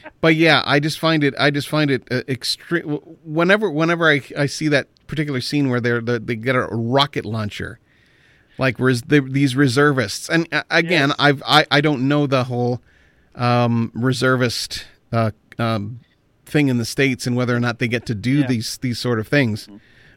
but 0.21 0.37
yeah, 0.37 0.63
I 0.65 0.79
just 0.79 1.01
find 1.01 1.25
it. 1.25 1.35
I 1.39 1.51
just 1.51 1.69
find 1.69 1.91
it 1.91 2.07
uh, 2.11 2.23
extreme. 2.29 2.85
Whenever 3.25 3.69
whenever 3.69 4.09
I 4.09 4.23
I 4.39 4.47
see 4.47 4.69
that 4.69 4.87
particular 5.07 5.41
scene 5.41 5.69
where 5.69 5.81
they're 5.81 6.01
they 6.01 6.37
get 6.37 6.57
a 6.57 6.67
rocket 6.67 7.25
launcher 7.25 7.79
like 8.59 8.79
res- 8.79 9.03
the, 9.03 9.21
these 9.21 9.57
reservists. 9.57 10.29
And 10.29 10.49
uh, 10.53 10.63
again, 10.71 11.11
yes. 11.11 11.17
I've 11.19 11.43
I, 11.47 11.67
I 11.71 11.81
don't 11.81 12.09
know 12.09 12.27
the 12.27 12.45
whole 12.45 12.81
um, 13.35 13.91
reservist 13.95 14.87
uh, 15.13 15.33
um, 15.59 16.01
thing 16.47 16.69
in 16.69 16.79
the 16.79 16.85
states 16.85 17.27
and 17.27 17.37
whether 17.37 17.55
or 17.55 17.61
not 17.61 17.79
they 17.79 17.89
get 17.89 18.07
to 18.07 18.15
do 18.15 18.41
yeah. 18.41 18.47
these 18.47 18.79
these 18.79 18.99
sort 18.99 19.19
of 19.19 19.29
things. 19.29 19.67
Mm-hmm. 19.67 19.77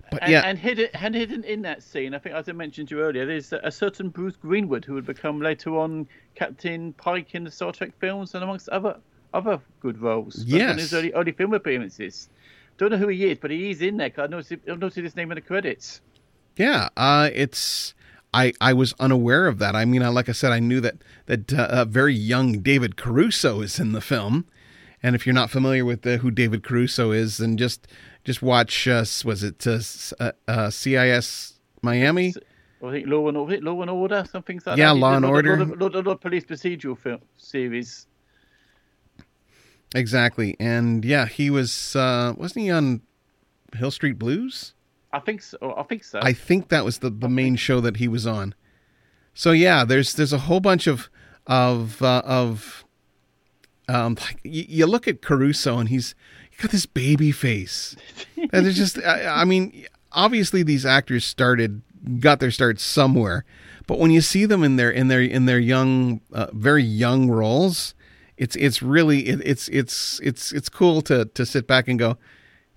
But 0.09 0.23
and, 0.23 0.31
yeah, 0.31 0.41
and 0.45 0.57
hidden, 0.57 0.87
and 0.93 1.13
hidden 1.13 1.43
in 1.43 1.63
that 1.63 1.83
scene, 1.83 2.13
I 2.13 2.19
think, 2.19 2.33
as 2.33 2.47
I 2.47 2.53
mentioned 2.53 2.87
to 2.89 2.95
you 2.95 3.01
earlier, 3.01 3.25
there's 3.25 3.51
a 3.51 3.69
certain 3.69 4.07
Bruce 4.07 4.37
Greenwood 4.37 4.85
who 4.85 4.93
would 4.93 5.05
become 5.05 5.41
later 5.41 5.71
on 5.71 6.07
Captain 6.33 6.93
Pike 6.93 7.35
in 7.35 7.43
the 7.43 7.51
Star 7.51 7.73
Trek 7.73 7.91
films, 7.99 8.33
and 8.33 8.41
amongst 8.41 8.69
other 8.69 8.97
other 9.33 9.59
good 9.81 10.01
roles. 10.01 10.43
Yes, 10.45 10.71
in 10.71 10.77
his 10.77 10.93
early 10.93 11.11
early 11.13 11.33
film 11.33 11.53
appearances. 11.53 12.29
Don't 12.77 12.91
know 12.91 12.97
who 12.97 13.07
he 13.07 13.31
is, 13.31 13.37
but 13.39 13.51
he 13.51 13.71
is 13.71 13.81
in 13.81 13.97
there. 13.97 14.09
Cause 14.09 14.25
I 14.25 14.27
noticed, 14.27 14.53
I 14.67 14.75
noticed 14.75 14.97
his 14.97 15.15
name 15.15 15.31
in 15.31 15.35
the 15.35 15.41
credits. 15.41 16.01
Yeah, 16.57 16.89
uh, 16.97 17.29
it's 17.33 17.93
I, 18.33 18.53
I 18.59 18.73
was 18.73 18.93
unaware 18.99 19.47
of 19.47 19.59
that. 19.59 19.75
I 19.75 19.85
mean, 19.85 20.03
I, 20.03 20.09
like 20.09 20.29
I 20.29 20.31
said, 20.31 20.51
I 20.51 20.59
knew 20.59 20.81
that 20.81 20.95
that 21.25 21.53
uh, 21.53 21.85
very 21.85 22.13
young 22.13 22.59
David 22.59 22.97
Caruso 22.97 23.61
is 23.61 23.79
in 23.79 23.93
the 23.93 24.01
film, 24.01 24.45
and 25.01 25.15
if 25.15 25.25
you're 25.25 25.33
not 25.33 25.49
familiar 25.49 25.85
with 25.85 26.01
the, 26.01 26.17
who 26.17 26.31
David 26.31 26.63
Caruso 26.63 27.11
is, 27.11 27.37
then 27.37 27.57
just 27.57 27.87
just 28.23 28.41
watch. 28.41 28.87
Uh, 28.87 29.05
was 29.25 29.43
it 29.43 29.65
uh, 29.65 29.79
uh, 30.19 30.31
uh 30.47 30.67
CSI 30.67 31.53
Miami? 31.81 32.33
I 32.83 32.91
think 32.91 33.07
Law 33.07 33.27
and 33.27 33.37
Order, 33.37 33.59
Law 33.61 33.81
and 33.81 33.89
Order, 33.89 34.23
something 34.29 34.57
like 34.57 34.77
yeah, 34.77 34.93
that. 34.93 34.99
Yeah, 34.99 35.01
Law 35.01 35.15
and 35.15 35.25
Order. 35.25 35.55
A 35.55 35.65
lot, 35.65 35.79
lot, 35.79 35.95
lot 35.95 36.07
of 36.07 36.21
police 36.21 36.45
procedural 36.45 36.97
film 36.97 37.21
series. 37.37 38.05
Exactly, 39.95 40.55
and 40.59 41.05
yeah, 41.05 41.25
he 41.25 41.49
was 41.49 41.95
uh, 41.95 42.33
wasn't 42.37 42.65
he 42.65 42.71
on 42.71 43.01
Hill 43.75 43.91
Street 43.91 44.19
Blues? 44.19 44.73
I 45.13 45.19
think 45.19 45.41
so. 45.41 45.57
I 45.77 45.83
think 45.83 46.03
so. 46.03 46.19
I 46.21 46.33
think 46.33 46.69
that 46.69 46.83
was 46.83 46.99
the, 46.99 47.09
the 47.09 47.29
main 47.29 47.55
show 47.55 47.79
that 47.81 47.97
he 47.97 48.07
was 48.07 48.27
on. 48.27 48.53
So 49.33 49.51
yeah, 49.51 49.85
there's 49.85 50.13
there's 50.13 50.33
a 50.33 50.39
whole 50.39 50.59
bunch 50.59 50.87
of 50.87 51.09
of 51.45 52.01
uh, 52.01 52.21
of 52.25 52.85
um 53.87 54.17
like 54.19 54.39
you, 54.43 54.65
you, 54.67 54.85
look 54.85 55.07
at 55.07 55.21
Caruso 55.21 55.77
and 55.77 55.89
he's 55.89 56.13
he 56.49 56.57
got 56.61 56.71
this 56.71 56.85
baby 56.85 57.31
face. 57.31 57.95
and 58.51 58.67
it's 58.67 58.77
just 58.77 58.97
I, 58.99 59.41
I, 59.41 59.45
mean 59.45 59.85
obviously 60.11 60.63
these 60.63 60.85
actors 60.85 61.23
started 61.23 61.81
got 62.19 62.39
their 62.39 62.51
start 62.51 62.79
somewhere, 62.79 63.45
but 63.85 63.99
when 63.99 64.11
you 64.11 64.21
see 64.21 64.45
them 64.45 64.63
in 64.63 64.75
their 64.75 64.91
in 64.91 65.07
their 65.07 65.21
in 65.21 65.45
their 65.45 65.59
young 65.59 66.19
uh, 66.33 66.47
very 66.51 66.83
young 66.83 67.29
roles, 67.29 67.93
it's 68.37 68.55
it's 68.55 68.81
really 68.81 69.27
it, 69.27 69.41
it's 69.43 69.67
it's 69.69 70.19
it's 70.23 70.51
it's 70.51 70.69
cool 70.69 71.01
to 71.03 71.25
to 71.25 71.45
sit 71.45 71.67
back 71.67 71.87
and 71.87 71.97
go, 71.97 72.17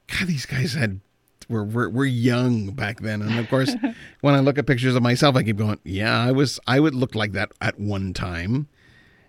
God, 0.07 0.29
these 0.29 0.47
guys 0.47 0.75
had 0.75 1.01
we're, 1.49 1.65
we're 1.65 1.89
we're 1.89 2.05
young 2.07 2.71
back 2.71 3.01
then, 3.01 3.23
and 3.23 3.39
of 3.39 3.49
course, 3.49 3.75
when 4.21 4.35
I 4.35 4.41
look 4.41 4.59
at 4.59 4.67
pictures 4.67 4.95
of 4.95 5.03
myself, 5.03 5.37
I 5.37 5.43
keep 5.43 5.57
going, 5.57 5.81
yeah, 5.85 6.19
I 6.19 6.33
was 6.33 6.59
I 6.67 6.81
would 6.81 6.95
look 6.95 7.15
like 7.15 7.33
that 7.33 7.53
at 7.61 7.79
one 7.79 8.13
time. 8.13 8.69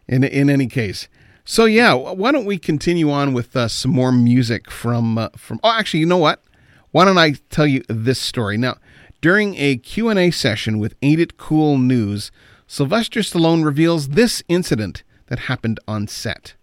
In 0.08 0.24
in 0.24 0.50
any 0.50 0.68
case, 0.68 1.08
so 1.46 1.66
yeah, 1.66 1.94
why 1.94 2.32
don't 2.32 2.46
we 2.46 2.58
continue 2.58 3.12
on 3.12 3.34
with 3.34 3.56
uh, 3.56 3.68
some 3.68 3.92
more 3.92 4.12
music 4.12 4.70
from 4.70 5.18
uh, 5.18 5.30
from? 5.38 5.60
Oh, 5.64 5.72
actually, 5.72 6.02
you 6.02 6.06
know 6.06 6.18
what? 6.18 6.44
Why 6.92 7.06
don't 7.06 7.18
I 7.18 7.36
tell 7.50 7.68
you 7.68 7.84
this 7.88 8.20
story 8.20 8.58
now? 8.58 8.78
During 9.22 9.56
a 9.56 9.78
Q&A 9.78 10.32
session 10.32 10.80
with 10.80 10.96
Ain't 11.02 11.22
It 11.22 11.38
Cool 11.38 11.78
News, 11.78 12.32
Sylvester 12.68 13.22
Stallone 13.22 13.64
reveals 13.64 14.10
this 14.10 14.44
incident 14.50 15.04
that 15.32 15.40
happened 15.40 15.80
on 15.88 16.08
set. 16.08 16.54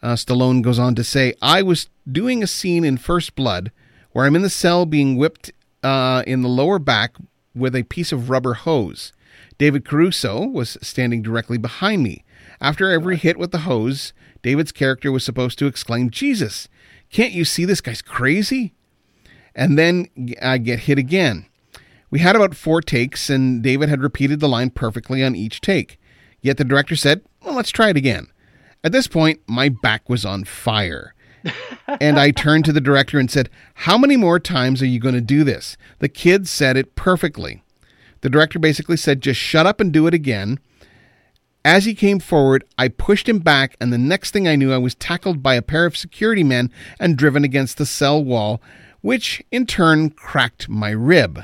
Uh, 0.00 0.14
Stallone 0.14 0.62
goes 0.62 0.78
on 0.78 0.94
to 0.94 1.04
say, 1.04 1.34
I 1.42 1.62
was 1.62 1.90
doing 2.10 2.42
a 2.42 2.46
scene 2.46 2.84
in 2.84 2.96
First 2.96 3.34
Blood 3.34 3.72
where 4.12 4.24
I'm 4.24 4.36
in 4.36 4.42
the 4.42 4.48
cell 4.48 4.86
being 4.86 5.16
whipped 5.16 5.52
uh, 5.82 6.22
in 6.26 6.40
the 6.40 6.48
lower 6.48 6.78
back 6.78 7.16
with 7.54 7.74
a 7.74 7.82
piece 7.82 8.12
of 8.12 8.30
rubber 8.30 8.54
hose. 8.54 9.12
David 9.58 9.84
Caruso 9.84 10.46
was 10.46 10.78
standing 10.80 11.22
directly 11.22 11.58
behind 11.58 12.02
me. 12.02 12.24
After 12.60 12.90
every 12.90 13.16
hit 13.16 13.36
with 13.36 13.50
the 13.50 13.58
hose, 13.58 14.12
David's 14.42 14.72
character 14.72 15.10
was 15.10 15.24
supposed 15.24 15.58
to 15.58 15.66
exclaim, 15.66 16.08
Jesus, 16.08 16.68
can't 17.10 17.32
you 17.32 17.44
see 17.44 17.64
this 17.64 17.80
guy's 17.80 18.00
crazy? 18.00 18.72
and 19.56 19.78
then 19.78 20.06
I 20.40 20.58
get 20.58 20.80
hit 20.80 20.98
again. 20.98 21.46
We 22.10 22.20
had 22.20 22.36
about 22.36 22.54
four 22.54 22.80
takes, 22.80 23.28
and 23.28 23.62
David 23.62 23.88
had 23.88 24.02
repeated 24.02 24.38
the 24.38 24.48
line 24.48 24.70
perfectly 24.70 25.24
on 25.24 25.34
each 25.34 25.60
take. 25.60 25.98
Yet 26.40 26.58
the 26.58 26.64
director 26.64 26.94
said, 26.94 27.22
Well, 27.46 27.54
let's 27.54 27.70
try 27.70 27.90
it 27.90 27.96
again. 27.96 28.26
At 28.82 28.90
this 28.90 29.06
point, 29.06 29.40
my 29.46 29.68
back 29.68 30.08
was 30.08 30.24
on 30.24 30.42
fire. 30.42 31.14
and 32.00 32.18
I 32.18 32.32
turned 32.32 32.64
to 32.64 32.72
the 32.72 32.80
director 32.80 33.20
and 33.20 33.30
said, 33.30 33.48
How 33.74 33.96
many 33.96 34.16
more 34.16 34.40
times 34.40 34.82
are 34.82 34.86
you 34.86 34.98
going 34.98 35.14
to 35.14 35.20
do 35.20 35.44
this? 35.44 35.76
The 36.00 36.08
kid 36.08 36.48
said 36.48 36.76
it 36.76 36.96
perfectly. 36.96 37.62
The 38.22 38.30
director 38.30 38.58
basically 38.58 38.96
said, 38.96 39.20
Just 39.20 39.38
shut 39.38 39.64
up 39.64 39.78
and 39.78 39.92
do 39.92 40.08
it 40.08 40.12
again. 40.12 40.58
As 41.64 41.84
he 41.84 41.94
came 41.94 42.18
forward, 42.18 42.64
I 42.76 42.88
pushed 42.88 43.28
him 43.28 43.38
back, 43.38 43.76
and 43.80 43.92
the 43.92 43.98
next 43.98 44.32
thing 44.32 44.48
I 44.48 44.56
knew, 44.56 44.72
I 44.72 44.78
was 44.78 44.96
tackled 44.96 45.40
by 45.40 45.54
a 45.54 45.62
pair 45.62 45.86
of 45.86 45.96
security 45.96 46.42
men 46.42 46.72
and 46.98 47.16
driven 47.16 47.44
against 47.44 47.78
the 47.78 47.86
cell 47.86 48.22
wall, 48.22 48.60
which 49.02 49.40
in 49.52 49.66
turn 49.66 50.10
cracked 50.10 50.68
my 50.68 50.90
rib. 50.90 51.42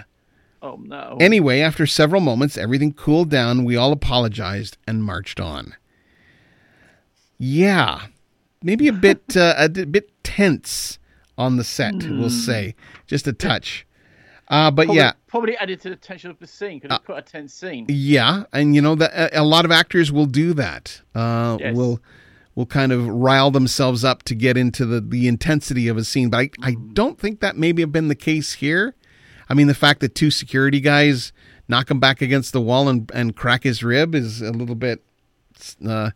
Oh, 0.60 0.80
no. 0.82 1.16
Anyway, 1.20 1.60
after 1.60 1.86
several 1.86 2.20
moments, 2.20 2.58
everything 2.58 2.92
cooled 2.92 3.30
down. 3.30 3.64
We 3.64 3.76
all 3.76 3.92
apologized 3.92 4.78
and 4.84 5.04
marched 5.04 5.38
on. 5.38 5.76
Yeah, 7.44 8.06
maybe 8.62 8.86
a 8.86 8.92
bit 8.92 9.20
uh, 9.36 9.54
a 9.58 9.68
bit 9.68 10.10
tense 10.22 11.00
on 11.36 11.56
the 11.56 11.64
set, 11.64 11.94
mm. 11.94 12.20
we'll 12.20 12.30
say, 12.30 12.76
just 13.08 13.26
a 13.26 13.32
touch. 13.32 13.84
Uh, 14.46 14.70
but 14.70 14.84
probably, 14.84 14.96
yeah, 14.96 15.12
probably 15.26 15.56
added 15.56 15.80
to 15.80 15.90
the 15.90 15.96
tension 15.96 16.30
of 16.30 16.38
the 16.38 16.46
scene. 16.46 16.78
Could 16.78 16.92
have 16.92 17.00
uh, 17.00 17.04
put 17.04 17.18
a 17.18 17.22
tense 17.22 17.52
scene. 17.52 17.86
Yeah, 17.88 18.44
and 18.52 18.76
you 18.76 18.80
know 18.80 18.94
that 18.94 19.36
a, 19.36 19.42
lot 19.42 19.64
of 19.64 19.72
actors 19.72 20.12
will 20.12 20.26
do 20.26 20.54
that. 20.54 21.00
Uh, 21.16 21.56
yes. 21.58 21.74
Will 21.74 22.00
will 22.54 22.66
kind 22.66 22.92
of 22.92 23.08
rile 23.08 23.50
themselves 23.50 24.04
up 24.04 24.22
to 24.24 24.36
get 24.36 24.56
into 24.56 24.86
the 24.86 25.00
the 25.00 25.26
intensity 25.26 25.88
of 25.88 25.96
a 25.96 26.04
scene. 26.04 26.30
But 26.30 26.38
I, 26.38 26.50
I 26.62 26.72
mm. 26.72 26.94
don't 26.94 27.18
think 27.18 27.40
that 27.40 27.56
maybe 27.56 27.82
have 27.82 27.90
been 27.90 28.06
the 28.06 28.14
case 28.14 28.52
here. 28.52 28.94
I 29.48 29.54
mean, 29.54 29.66
the 29.66 29.74
fact 29.74 29.98
that 29.98 30.14
two 30.14 30.30
security 30.30 30.78
guys 30.78 31.32
knock 31.66 31.90
him 31.90 31.98
back 31.98 32.22
against 32.22 32.52
the 32.52 32.60
wall 32.60 32.88
and, 32.88 33.10
and 33.12 33.34
crack 33.34 33.64
his 33.64 33.82
rib 33.82 34.14
is 34.14 34.42
a 34.42 34.52
little 34.52 34.76
bit. 34.76 35.02
Uh, 35.84 36.10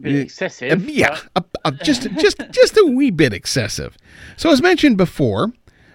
bit 0.00 0.16
excessive. 0.16 0.82
Uh, 0.82 0.90
yeah, 0.90 1.20
a, 1.36 1.44
a, 1.64 1.72
just 1.72 2.02
just 2.18 2.38
just 2.50 2.76
a 2.76 2.92
wee 2.94 3.10
bit 3.10 3.32
excessive. 3.32 3.96
So, 4.36 4.50
as 4.50 4.62
mentioned 4.62 4.96
before, 4.96 5.52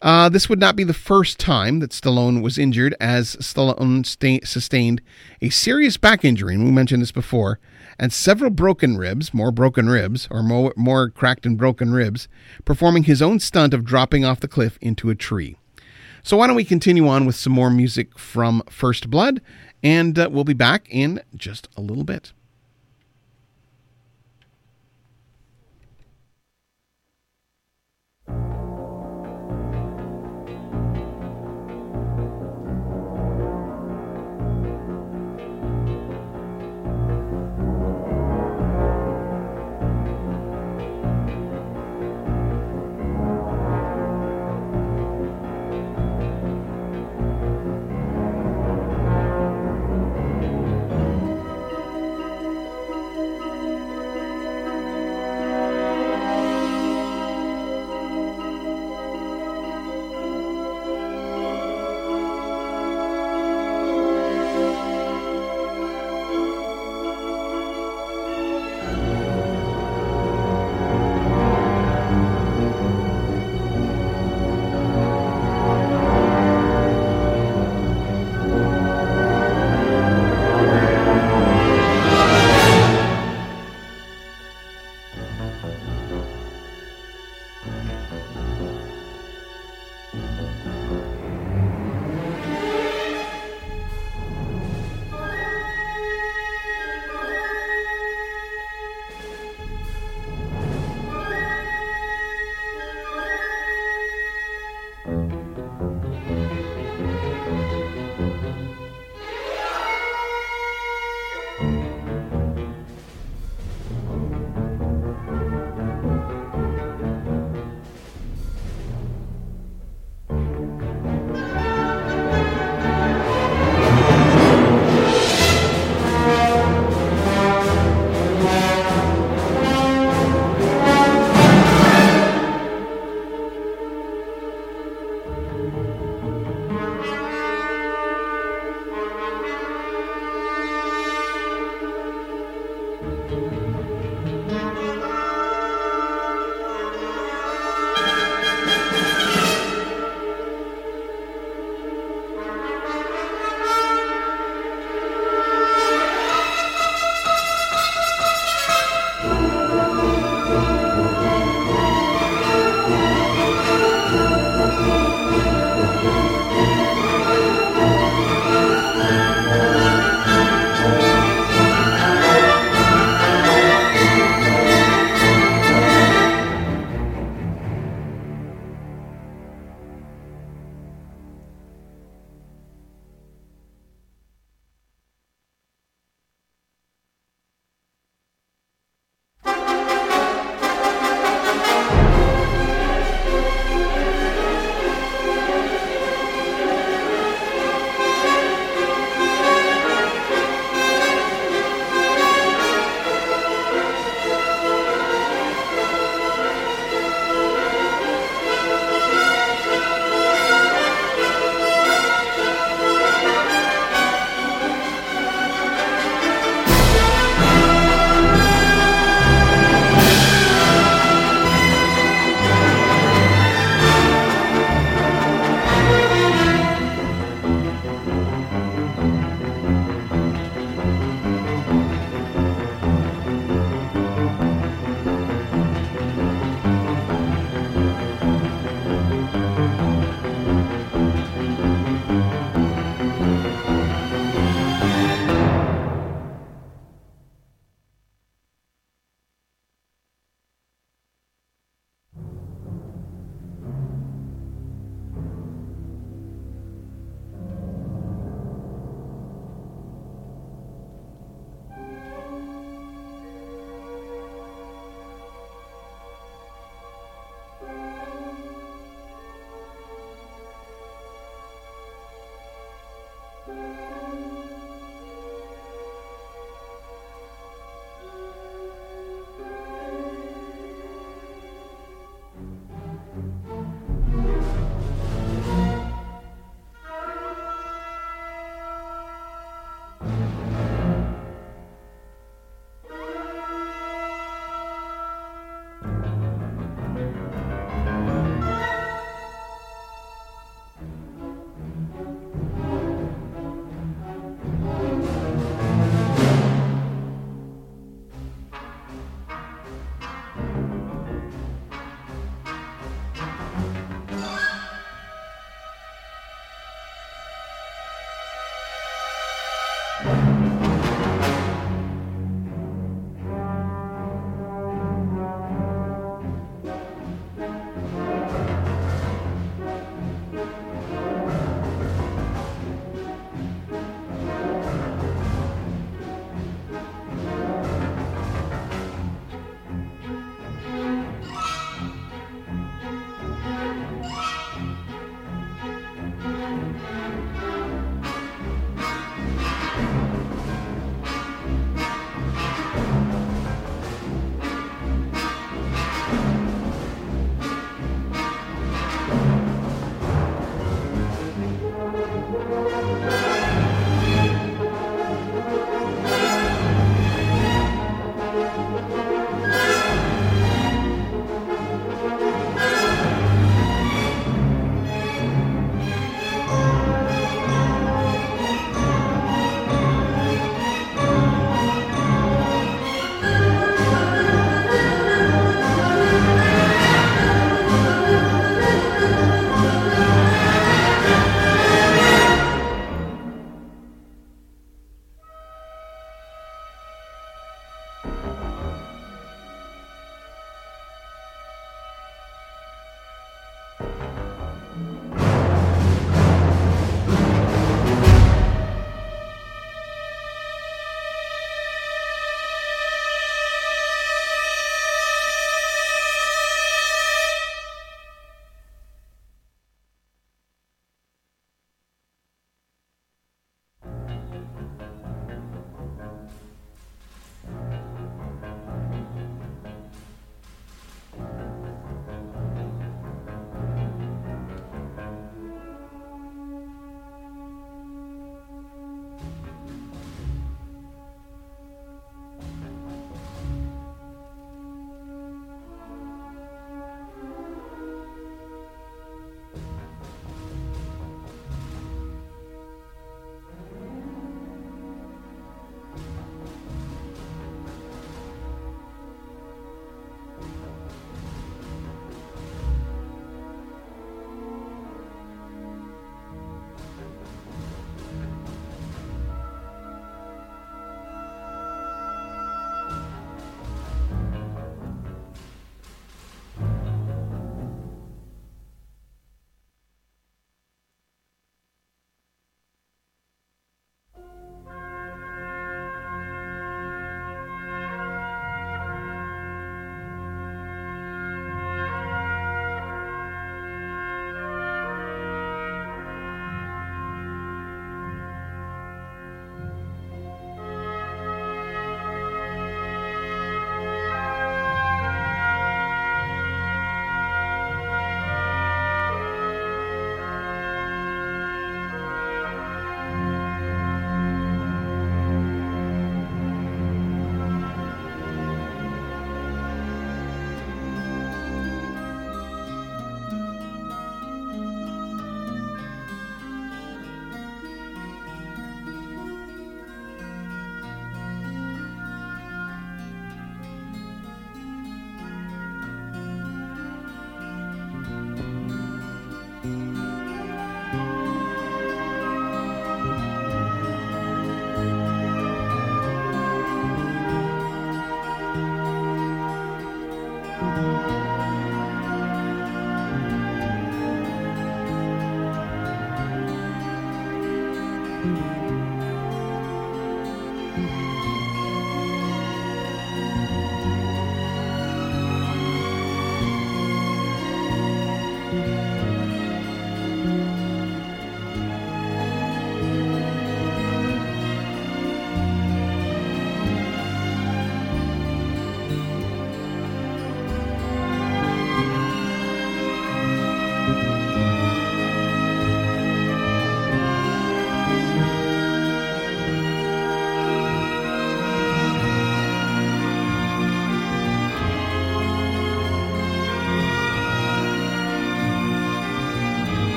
uh, 0.00 0.28
this 0.28 0.48
would 0.48 0.60
not 0.60 0.76
be 0.76 0.84
the 0.84 0.94
first 0.94 1.40
time 1.40 1.80
that 1.80 1.90
Stallone 1.90 2.42
was 2.42 2.58
injured, 2.58 2.94
as 3.00 3.36
Stallone 3.36 4.06
sta- 4.06 4.44
sustained 4.44 5.00
a 5.42 5.50
serious 5.50 5.96
back 5.96 6.24
injury, 6.24 6.54
and 6.54 6.64
we 6.64 6.70
mentioned 6.70 7.02
this 7.02 7.12
before, 7.12 7.58
and 7.98 8.12
several 8.12 8.50
broken 8.50 8.96
ribs, 8.96 9.34
more 9.34 9.50
broken 9.50 9.88
ribs, 9.88 10.28
or 10.30 10.42
more, 10.42 10.72
more 10.76 11.10
cracked 11.10 11.44
and 11.44 11.58
broken 11.58 11.92
ribs, 11.92 12.28
performing 12.64 13.04
his 13.04 13.20
own 13.20 13.40
stunt 13.40 13.74
of 13.74 13.84
dropping 13.84 14.24
off 14.24 14.40
the 14.40 14.48
cliff 14.48 14.78
into 14.80 15.10
a 15.10 15.16
tree. 15.16 15.56
So, 16.22 16.36
why 16.36 16.46
don't 16.46 16.56
we 16.56 16.64
continue 16.64 17.08
on 17.08 17.26
with 17.26 17.36
some 17.36 17.52
more 17.52 17.70
music 17.70 18.18
from 18.18 18.62
First 18.70 19.10
Blood? 19.10 19.40
And 19.82 20.18
uh, 20.18 20.28
we'll 20.30 20.44
be 20.44 20.54
back 20.54 20.86
in 20.90 21.22
just 21.34 21.68
a 21.76 21.80
little 21.80 22.04
bit. 22.04 22.32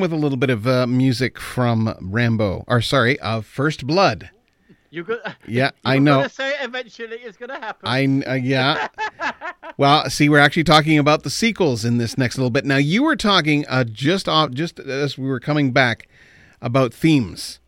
With 0.00 0.12
a 0.12 0.16
little 0.16 0.38
bit 0.38 0.50
of 0.50 0.66
uh, 0.66 0.86
music 0.86 1.38
from 1.38 1.94
Rambo, 2.00 2.64
or 2.66 2.80
sorry, 2.80 3.18
uh, 3.20 3.40
First 3.40 3.86
Blood. 3.86 4.30
You 4.90 5.04
got. 5.04 5.36
Yeah, 5.48 5.70
I 5.84 5.98
know. 5.98 6.16
Gonna 6.16 6.28
say 6.28 6.50
it 6.50 6.56
eventually 6.62 7.16
it's 7.16 7.36
going 7.36 7.50
to 7.50 7.56
happen. 7.56 7.86
I 7.86 8.30
uh, 8.30 8.34
yeah. 8.34 8.88
well, 9.76 10.08
see, 10.10 10.28
we're 10.28 10.38
actually 10.38 10.64
talking 10.64 10.98
about 10.98 11.22
the 11.22 11.30
sequels 11.30 11.84
in 11.84 11.98
this 11.98 12.16
next 12.16 12.38
little 12.38 12.50
bit. 12.50 12.64
Now, 12.64 12.78
you 12.78 13.02
were 13.02 13.16
talking 13.16 13.66
uh, 13.68 13.84
just 13.84 14.28
off, 14.28 14.52
just 14.52 14.80
as 14.80 15.18
we 15.18 15.26
were 15.26 15.40
coming 15.40 15.72
back 15.72 16.08
about 16.62 16.94
themes, 16.94 17.60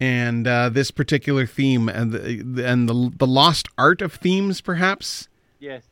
and 0.00 0.46
uh, 0.46 0.68
this 0.68 0.90
particular 0.90 1.46
theme 1.46 1.88
and 1.88 2.12
the 2.12 2.64
and 2.66 2.88
the 2.88 3.12
the 3.16 3.26
lost 3.26 3.68
art 3.78 4.02
of 4.02 4.14
themes, 4.14 4.60
perhaps. 4.60 5.28
Yes. 5.60 5.84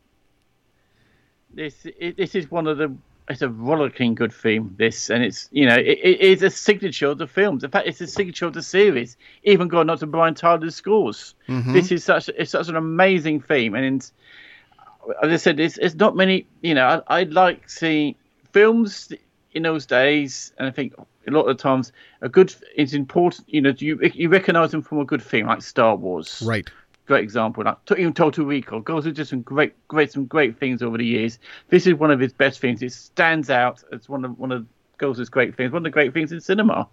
This 1.52 1.86
it, 1.98 2.16
this 2.16 2.34
is 2.34 2.50
one 2.50 2.66
of 2.66 2.78
the 2.78 2.94
it's 3.30 3.42
a 3.42 3.48
rollicking 3.48 4.16
good 4.16 4.32
theme. 4.32 4.74
This 4.76 5.08
and 5.08 5.22
it's 5.22 5.48
you 5.52 5.64
know 5.64 5.76
it, 5.76 5.98
it 6.02 6.20
is 6.20 6.42
a 6.42 6.50
signature 6.50 7.06
of 7.06 7.18
the 7.18 7.28
films. 7.28 7.62
In 7.62 7.70
fact, 7.70 7.86
it's 7.86 8.00
a 8.00 8.06
signature 8.08 8.46
of 8.46 8.54
the 8.54 8.62
series. 8.62 9.16
Even 9.44 9.68
going 9.68 9.88
up 9.88 10.00
to 10.00 10.06
Brian 10.06 10.34
Tyler's 10.34 10.74
scores. 10.74 11.34
Mm-hmm. 11.48 11.72
This 11.72 11.92
is 11.92 12.02
such 12.02 12.28
it's 12.30 12.50
such 12.50 12.68
an 12.68 12.76
amazing 12.76 13.40
theme, 13.40 13.76
and 13.76 13.96
it's, 13.96 14.12
as 15.22 15.32
I 15.32 15.36
said, 15.36 15.60
it's 15.60 15.78
it's 15.78 15.94
not 15.94 16.16
many. 16.16 16.46
You 16.60 16.74
know, 16.74 17.02
I, 17.06 17.20
I 17.20 17.22
like 17.22 17.70
seeing 17.70 18.16
films 18.52 19.12
in 19.52 19.62
those 19.62 19.86
days, 19.86 20.52
and 20.58 20.66
I 20.66 20.72
think 20.72 20.94
a 20.98 21.30
lot 21.30 21.42
of 21.42 21.56
the 21.56 21.62
times 21.62 21.92
a 22.22 22.28
good 22.28 22.52
it's 22.74 22.94
important. 22.94 23.48
You 23.48 23.60
know, 23.60 23.72
you 23.78 24.00
you 24.12 24.28
recognize 24.28 24.72
them 24.72 24.82
from 24.82 24.98
a 24.98 25.04
good 25.04 25.22
theme 25.22 25.46
like 25.46 25.62
Star 25.62 25.94
Wars, 25.94 26.42
Right. 26.44 26.68
Great 27.10 27.24
example. 27.24 27.64
Like 27.64 27.76
even 27.98 28.12
Total 28.12 28.44
Recall, 28.44 28.82
goes 28.82 29.04
with 29.04 29.16
just 29.16 29.30
some 29.30 29.42
great, 29.42 29.72
great, 29.88 30.12
some 30.12 30.26
great 30.26 30.60
things 30.60 30.80
over 30.80 30.96
the 30.96 31.04
years. 31.04 31.40
This 31.68 31.84
is 31.88 31.94
one 31.94 32.12
of 32.12 32.20
his 32.20 32.32
best 32.32 32.60
things. 32.60 32.84
It 32.84 32.92
stands 32.92 33.50
out 33.50 33.82
as 33.92 34.08
one 34.08 34.24
of 34.24 34.38
one 34.38 34.52
of 34.52 34.64
Goldsmith's 34.96 35.28
great 35.28 35.56
things, 35.56 35.72
one 35.72 35.80
of 35.80 35.82
the 35.82 35.90
great 35.90 36.14
things 36.14 36.30
in 36.30 36.40
cinema. 36.40 36.86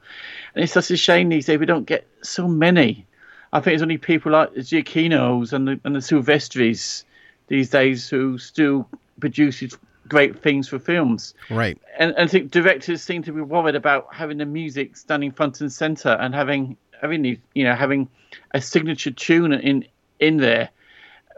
And 0.56 0.64
it's 0.64 0.74
such 0.74 0.90
a 0.90 0.98
shame 0.98 1.30
these 1.30 1.46
days 1.46 1.60
we 1.60 1.68
don't 1.68 1.86
get 1.86 2.08
so 2.24 2.48
many. 2.48 3.06
I 3.54 3.60
think 3.60 3.76
it's 3.76 3.84
only 3.84 4.00
people 4.00 4.32
like 4.32 4.56
the 4.56 4.62
Giacchinos 4.62 5.54
and 5.54 5.68
the 5.68 5.80
and 5.84 5.96
the 5.96 6.00
Silvestris 6.00 7.04
these 7.46 7.70
days 7.70 8.10
who 8.10 8.40
still 8.40 8.90
produces 9.20 9.78
great 10.08 10.42
things 10.42 10.68
for 10.68 10.80
films. 10.80 11.36
Right. 11.52 11.78
And, 12.00 12.10
and 12.16 12.28
I 12.28 12.28
think 12.28 12.50
directors 12.50 13.04
seem 13.04 13.22
to 13.22 13.32
be 13.32 13.42
worried 13.42 13.76
about 13.76 14.08
having 14.12 14.40
the 14.40 14.48
music 14.48 14.98
standing 14.98 15.32
front 15.32 15.62
and 15.62 15.72
center 15.72 16.10
and 16.10 16.34
having 16.34 16.76
having 17.02 17.22
these, 17.22 17.38
you 17.54 17.66
know 17.66 17.76
having 17.76 18.10
a 18.56 18.62
signature 18.62 19.12
tune 19.12 19.54
in 19.54 19.86
in 20.20 20.38
there. 20.38 20.70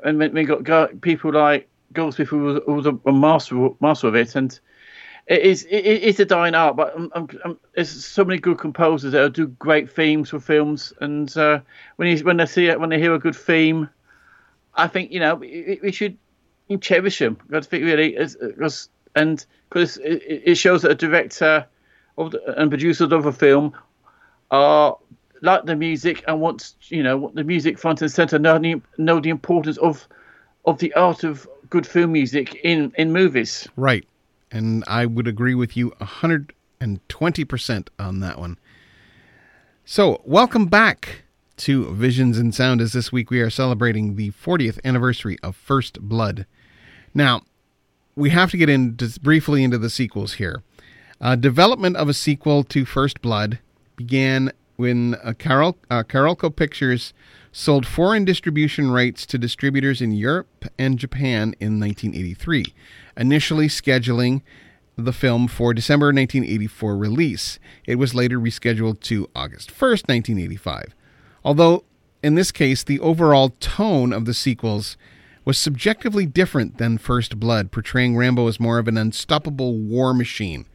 And 0.03 0.17
we- 0.19 0.45
got 0.45 1.01
people 1.01 1.33
like 1.33 1.67
Goldsmith 1.93 2.29
who 2.29 2.39
was, 2.39 2.61
who 2.65 2.73
was 2.73 2.85
a, 2.85 3.11
master 3.11 3.69
master 3.79 4.07
of 4.07 4.15
it, 4.15 4.35
and 4.35 4.57
it 5.27 5.41
is 5.41 5.63
it 5.69 5.85
is 5.85 6.19
a 6.19 6.25
dying 6.25 6.55
art. 6.55 6.75
But 6.75 6.95
um, 6.95 7.11
um, 7.43 7.59
there's 7.73 8.05
so 8.05 8.23
many 8.23 8.39
good 8.39 8.57
composers 8.57 9.11
that 9.11 9.33
do 9.33 9.47
great 9.47 9.91
themes 9.91 10.29
for 10.29 10.39
films, 10.39 10.93
and 11.01 11.35
uh, 11.35 11.59
when 11.97 12.07
you 12.07 12.23
when 12.23 12.37
they 12.37 12.45
see 12.45 12.67
it, 12.67 12.79
when 12.79 12.89
they 12.89 12.99
hear 12.99 13.13
a 13.13 13.19
good 13.19 13.35
theme, 13.35 13.89
I 14.75 14.87
think 14.87 15.11
you 15.11 15.19
know 15.19 15.35
we, 15.35 15.79
we 15.81 15.91
should 15.91 16.17
cherish 16.79 17.19
them. 17.19 17.37
I 17.51 17.61
think 17.61 17.83
really, 17.83 18.17
because 18.41 18.89
and 19.15 19.45
because 19.69 19.97
it, 19.97 20.43
it 20.45 20.55
shows 20.55 20.83
that 20.83 20.91
a 20.91 20.95
director 20.95 21.67
the, 22.17 22.53
and 22.57 22.69
producer 22.69 23.05
of 23.05 23.25
a 23.25 23.31
film 23.31 23.73
are 24.51 24.97
like 25.41 25.65
the 25.65 25.75
music 25.75 26.23
and 26.27 26.39
want 26.41 26.73
you 26.87 27.03
know 27.03 27.31
the 27.33 27.43
music 27.43 27.79
front 27.79 28.01
and 28.01 28.11
center 28.11 28.39
know 28.39 28.57
the, 28.57 28.81
know 28.97 29.19
the 29.19 29.29
importance 29.29 29.77
of 29.77 30.07
of 30.65 30.79
the 30.79 30.93
art 30.93 31.23
of 31.23 31.47
good 31.69 31.85
film 31.85 32.11
music 32.11 32.55
in 32.63 32.91
in 32.97 33.11
movies. 33.11 33.67
Right. 33.75 34.05
And 34.51 34.83
I 34.87 35.05
would 35.05 35.27
agree 35.27 35.53
with 35.53 35.77
you 35.77 35.91
120% 36.01 37.87
on 37.99 38.19
that 38.19 38.39
one. 38.39 38.57
So, 39.85 40.21
welcome 40.25 40.65
back 40.65 41.23
to 41.57 41.93
Visions 41.93 42.39
in 42.39 42.51
Sound 42.51 42.81
as 42.81 42.93
this 42.93 43.11
week 43.11 43.29
we 43.29 43.41
are 43.41 43.49
celebrating 43.49 44.15
the 44.15 44.31
40th 44.31 44.79
anniversary 44.83 45.37
of 45.43 45.55
First 45.55 46.01
Blood. 46.01 46.45
Now, 47.13 47.41
we 48.15 48.31
have 48.31 48.49
to 48.51 48.57
get 48.57 48.69
into 48.69 49.19
briefly 49.19 49.63
into 49.63 49.77
the 49.77 49.89
sequels 49.89 50.33
here. 50.33 50.63
Uh, 51.21 51.35
development 51.35 51.97
of 51.97 52.09
a 52.09 52.13
sequel 52.13 52.63
to 52.63 52.85
First 52.85 53.21
Blood 53.21 53.59
began 53.95 54.51
when 54.79 55.15
uh, 55.15 55.33
Carol, 55.37 55.77
uh, 55.91 56.03
Carolco 56.03 56.55
Pictures 56.55 57.13
sold 57.51 57.85
foreign 57.85 58.23
distribution 58.23 58.89
rights 58.89 59.25
to 59.25 59.37
distributors 59.37 60.01
in 60.01 60.13
Europe 60.13 60.67
and 60.79 60.97
Japan 60.97 61.53
in 61.59 61.81
1983, 61.81 62.63
initially 63.17 63.67
scheduling 63.67 64.41
the 64.95 65.11
film 65.11 65.49
for 65.49 65.73
December 65.73 66.05
1984 66.07 66.95
release. 66.95 67.59
It 67.85 67.95
was 67.95 68.15
later 68.15 68.39
rescheduled 68.39 69.01
to 69.01 69.29
August 69.35 69.69
1st, 69.69 70.07
1985. 70.07 70.95
Although, 71.43 71.83
in 72.23 72.35
this 72.35 72.53
case, 72.53 72.81
the 72.81 73.01
overall 73.01 73.49
tone 73.59 74.13
of 74.13 74.23
the 74.23 74.33
sequels 74.33 74.95
was 75.43 75.57
subjectively 75.57 76.25
different 76.25 76.77
than 76.77 76.97
First 76.97 77.37
Blood, 77.37 77.73
portraying 77.73 78.15
Rambo 78.15 78.47
as 78.47 78.61
more 78.61 78.79
of 78.79 78.87
an 78.87 78.97
unstoppable 78.97 79.77
war 79.77 80.13
machine. 80.13 80.67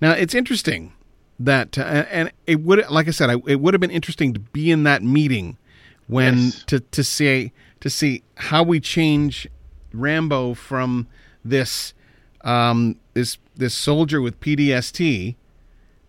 Now, 0.00 0.10
it's 0.10 0.34
interesting 0.34 0.92
that, 1.38 1.78
uh, 1.78 1.82
and 2.10 2.32
it 2.46 2.60
would, 2.60 2.88
like 2.90 3.08
I 3.08 3.12
said, 3.12 3.30
I, 3.30 3.34
it 3.46 3.60
would 3.60 3.74
have 3.74 3.80
been 3.80 3.90
interesting 3.90 4.32
to 4.34 4.40
be 4.40 4.70
in 4.70 4.82
that 4.84 5.02
meeting 5.02 5.56
when 6.06 6.36
Yes. 6.36 6.64
to 6.64 6.80
to 6.80 7.04
say 7.04 7.52
to 7.80 7.90
see 7.90 8.22
how 8.36 8.62
we 8.62 8.80
change 8.80 9.46
Rambo 9.92 10.54
from 10.54 11.06
this 11.44 11.94
um, 12.42 12.96
this 13.14 13.38
this 13.56 13.74
soldier 13.74 14.20
with 14.20 14.40
PTSD 14.40 15.36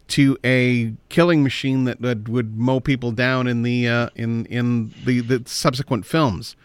to 0.08 0.38
a 0.44 0.94
killing 1.10 1.44
machine 1.44 1.84
that, 1.84 2.02
that 2.02 2.28
would 2.28 2.58
mow 2.58 2.80
people 2.80 3.12
down 3.12 3.46
in 3.48 3.62
the 3.62 3.88
uh, 3.88 4.10
in 4.16 4.46
in 4.48 4.94
the, 5.06 5.20
the 5.22 5.44
subsequent 5.46 6.06
films. 6.06 6.56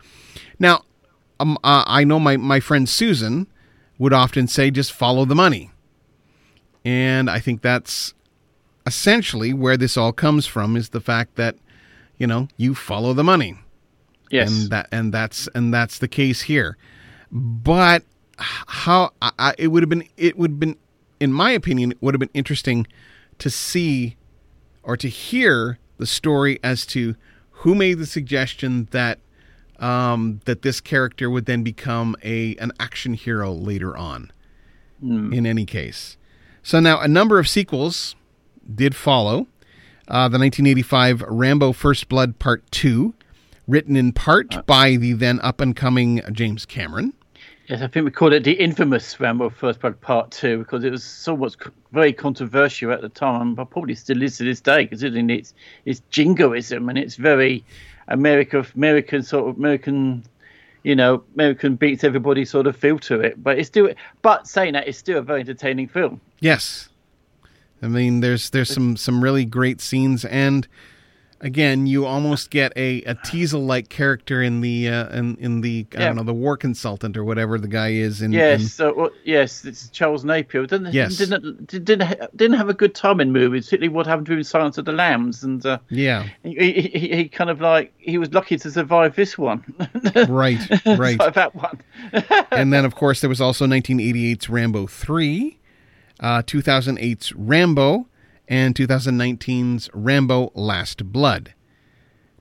Now, 0.58 0.84
um, 1.38 1.58
uh, 1.64 1.84
I 1.86 2.04
know 2.04 2.18
my 2.18 2.36
my 2.38 2.60
friend 2.60 2.88
Susan 2.88 3.46
would 3.98 4.12
often 4.14 4.46
say, 4.46 4.70
"Just 4.70 4.92
follow 4.92 5.24
the 5.26 5.34
money," 5.34 5.70
and 6.84 7.28
I 7.28 7.40
think 7.40 7.60
that's 7.62 8.14
essentially 8.86 9.52
where 9.52 9.76
this 9.76 9.96
all 9.96 10.12
comes 10.12 10.46
from. 10.46 10.76
Is 10.76 10.90
the 10.90 11.00
fact 11.00 11.36
that 11.36 11.56
you 12.18 12.26
know 12.26 12.48
you 12.56 12.74
follow 12.74 13.12
the 13.12 13.24
money 13.24 13.56
Yes. 14.30 14.50
and 14.50 14.70
that 14.70 14.88
and 14.92 15.12
that's 15.12 15.48
and 15.54 15.72
that's 15.72 15.98
the 15.98 16.08
case 16.08 16.42
here 16.42 16.76
but 17.30 18.02
how 18.38 19.10
I, 19.20 19.54
it 19.58 19.68
would 19.68 19.82
have 19.82 19.90
been 19.90 20.04
it 20.16 20.36
would 20.38 20.52
have 20.52 20.60
been 20.60 20.76
in 21.20 21.32
my 21.32 21.50
opinion 21.50 21.92
it 21.92 21.98
would 22.00 22.14
have 22.14 22.20
been 22.20 22.30
interesting 22.34 22.86
to 23.38 23.50
see 23.50 24.16
or 24.82 24.96
to 24.96 25.08
hear 25.08 25.78
the 25.98 26.06
story 26.06 26.58
as 26.62 26.84
to 26.86 27.14
who 27.50 27.74
made 27.74 27.98
the 27.98 28.06
suggestion 28.06 28.88
that 28.92 29.18
um, 29.78 30.40
that 30.46 30.62
this 30.62 30.80
character 30.80 31.28
would 31.28 31.46
then 31.46 31.62
become 31.62 32.16
a 32.24 32.56
an 32.56 32.72
action 32.80 33.14
hero 33.14 33.52
later 33.52 33.96
on 33.96 34.30
in 35.34 35.44
any 35.46 35.66
case 35.66 36.16
so 36.62 36.80
now 36.80 36.98
a 37.00 37.08
number 37.08 37.38
of 37.38 37.46
sequels 37.48 38.14
did 38.74 38.94
follow 38.94 39.46
uh, 40.08 40.28
the 40.28 40.38
1985 40.38 41.22
Rambo 41.22 41.72
First 41.72 42.08
Blood 42.08 42.38
Part 42.38 42.70
2, 42.70 43.14
written 43.66 43.96
in 43.96 44.12
part 44.12 44.66
by 44.66 44.96
the 44.96 45.12
then 45.14 45.40
up 45.40 45.60
and 45.60 45.74
coming 45.74 46.20
James 46.32 46.66
Cameron. 46.66 47.14
Yes, 47.66 47.80
I 47.80 47.86
think 47.86 48.04
we 48.04 48.10
called 48.10 48.34
it 48.34 48.44
the 48.44 48.52
infamous 48.52 49.18
Rambo 49.18 49.48
First 49.48 49.80
Blood 49.80 49.98
Part 50.02 50.30
Two 50.30 50.58
because 50.58 50.84
it 50.84 50.90
was 50.90 51.02
so 51.02 51.34
much 51.34 51.54
very 51.92 52.12
controversial 52.12 52.92
at 52.92 53.00
the 53.00 53.08
time, 53.08 53.54
but 53.54 53.70
probably 53.70 53.94
still 53.94 54.22
is 54.22 54.36
to 54.36 54.44
this 54.44 54.60
day, 54.60 54.86
considering 54.86 55.30
its 55.30 55.54
its 55.86 56.02
jingoism 56.10 56.90
and 56.90 56.98
it's 56.98 57.16
very 57.16 57.64
America 58.08 58.66
American 58.76 59.22
sort 59.22 59.48
of 59.48 59.56
American, 59.56 60.24
you 60.82 60.94
know, 60.94 61.24
American 61.36 61.76
beats 61.76 62.04
everybody 62.04 62.44
sort 62.44 62.66
of 62.66 62.76
feel 62.76 62.98
to 62.98 63.20
it. 63.20 63.42
But 63.42 63.58
it's 63.58 63.68
still, 63.68 63.88
but 64.20 64.46
saying 64.46 64.74
that, 64.74 64.86
it's 64.86 64.98
still 64.98 65.16
a 65.16 65.22
very 65.22 65.40
entertaining 65.40 65.88
film. 65.88 66.20
Yes. 66.40 66.90
I 67.84 67.88
mean, 67.88 68.20
there's 68.20 68.50
there's 68.50 68.72
some 68.72 68.96
some 68.96 69.22
really 69.22 69.44
great 69.44 69.80
scenes, 69.80 70.24
and 70.24 70.66
again, 71.40 71.86
you 71.86 72.06
almost 72.06 72.48
get 72.48 72.72
a, 72.76 73.02
a 73.02 73.14
Teasle 73.16 73.66
like 73.66 73.90
character 73.90 74.42
in 74.42 74.62
the 74.62 74.88
uh, 74.88 75.16
in 75.16 75.36
in 75.36 75.60
the 75.60 75.86
I 75.94 75.98
don't 75.98 76.16
know 76.16 76.22
the 76.22 76.32
war 76.32 76.56
consultant 76.56 77.16
or 77.16 77.24
whatever 77.24 77.58
the 77.58 77.68
guy 77.68 77.90
is 77.90 78.22
in. 78.22 78.32
Yes, 78.32 78.62
in- 78.62 78.68
so, 78.68 78.94
well, 78.94 79.10
yes, 79.24 79.64
it's 79.64 79.90
Charles 79.90 80.24
Napier. 80.24 80.66
Didn't 80.66 80.94
Yes. 80.94 81.18
didn't 81.18 81.66
didn't 81.66 82.36
didn't 82.36 82.56
have 82.56 82.70
a 82.70 82.74
good 82.74 82.94
time 82.94 83.20
in 83.20 83.30
movies, 83.32 83.66
particularly 83.66 83.94
what 83.94 84.06
happened 84.06 84.26
to 84.26 84.32
him 84.32 84.38
in 84.38 84.44
Silence 84.44 84.78
of 84.78 84.86
the 84.86 84.92
Lambs, 84.92 85.44
and 85.44 85.64
uh, 85.66 85.78
yeah. 85.90 86.26
he, 86.42 86.72
he, 86.72 87.16
he 87.16 87.28
kind 87.28 87.50
of 87.50 87.60
like 87.60 87.92
he 87.98 88.16
was 88.16 88.32
lucky 88.32 88.56
to 88.56 88.70
survive 88.70 89.14
this 89.14 89.36
one. 89.36 89.62
Right. 90.28 90.58
Right. 90.86 91.18
That 91.34 91.54
one. 91.54 91.80
and 92.50 92.72
then, 92.72 92.84
of 92.84 92.94
course, 92.94 93.20
there 93.20 93.28
was 93.28 93.40
also 93.40 93.66
1988's 93.66 94.48
Rambo 94.48 94.86
3, 94.86 95.58
uh, 96.20 96.42
2008's 96.42 97.32
Rambo, 97.34 98.06
and 98.48 98.74
2019's 98.74 99.88
Rambo 99.92 100.52
Last 100.54 101.12
Blood. 101.12 101.54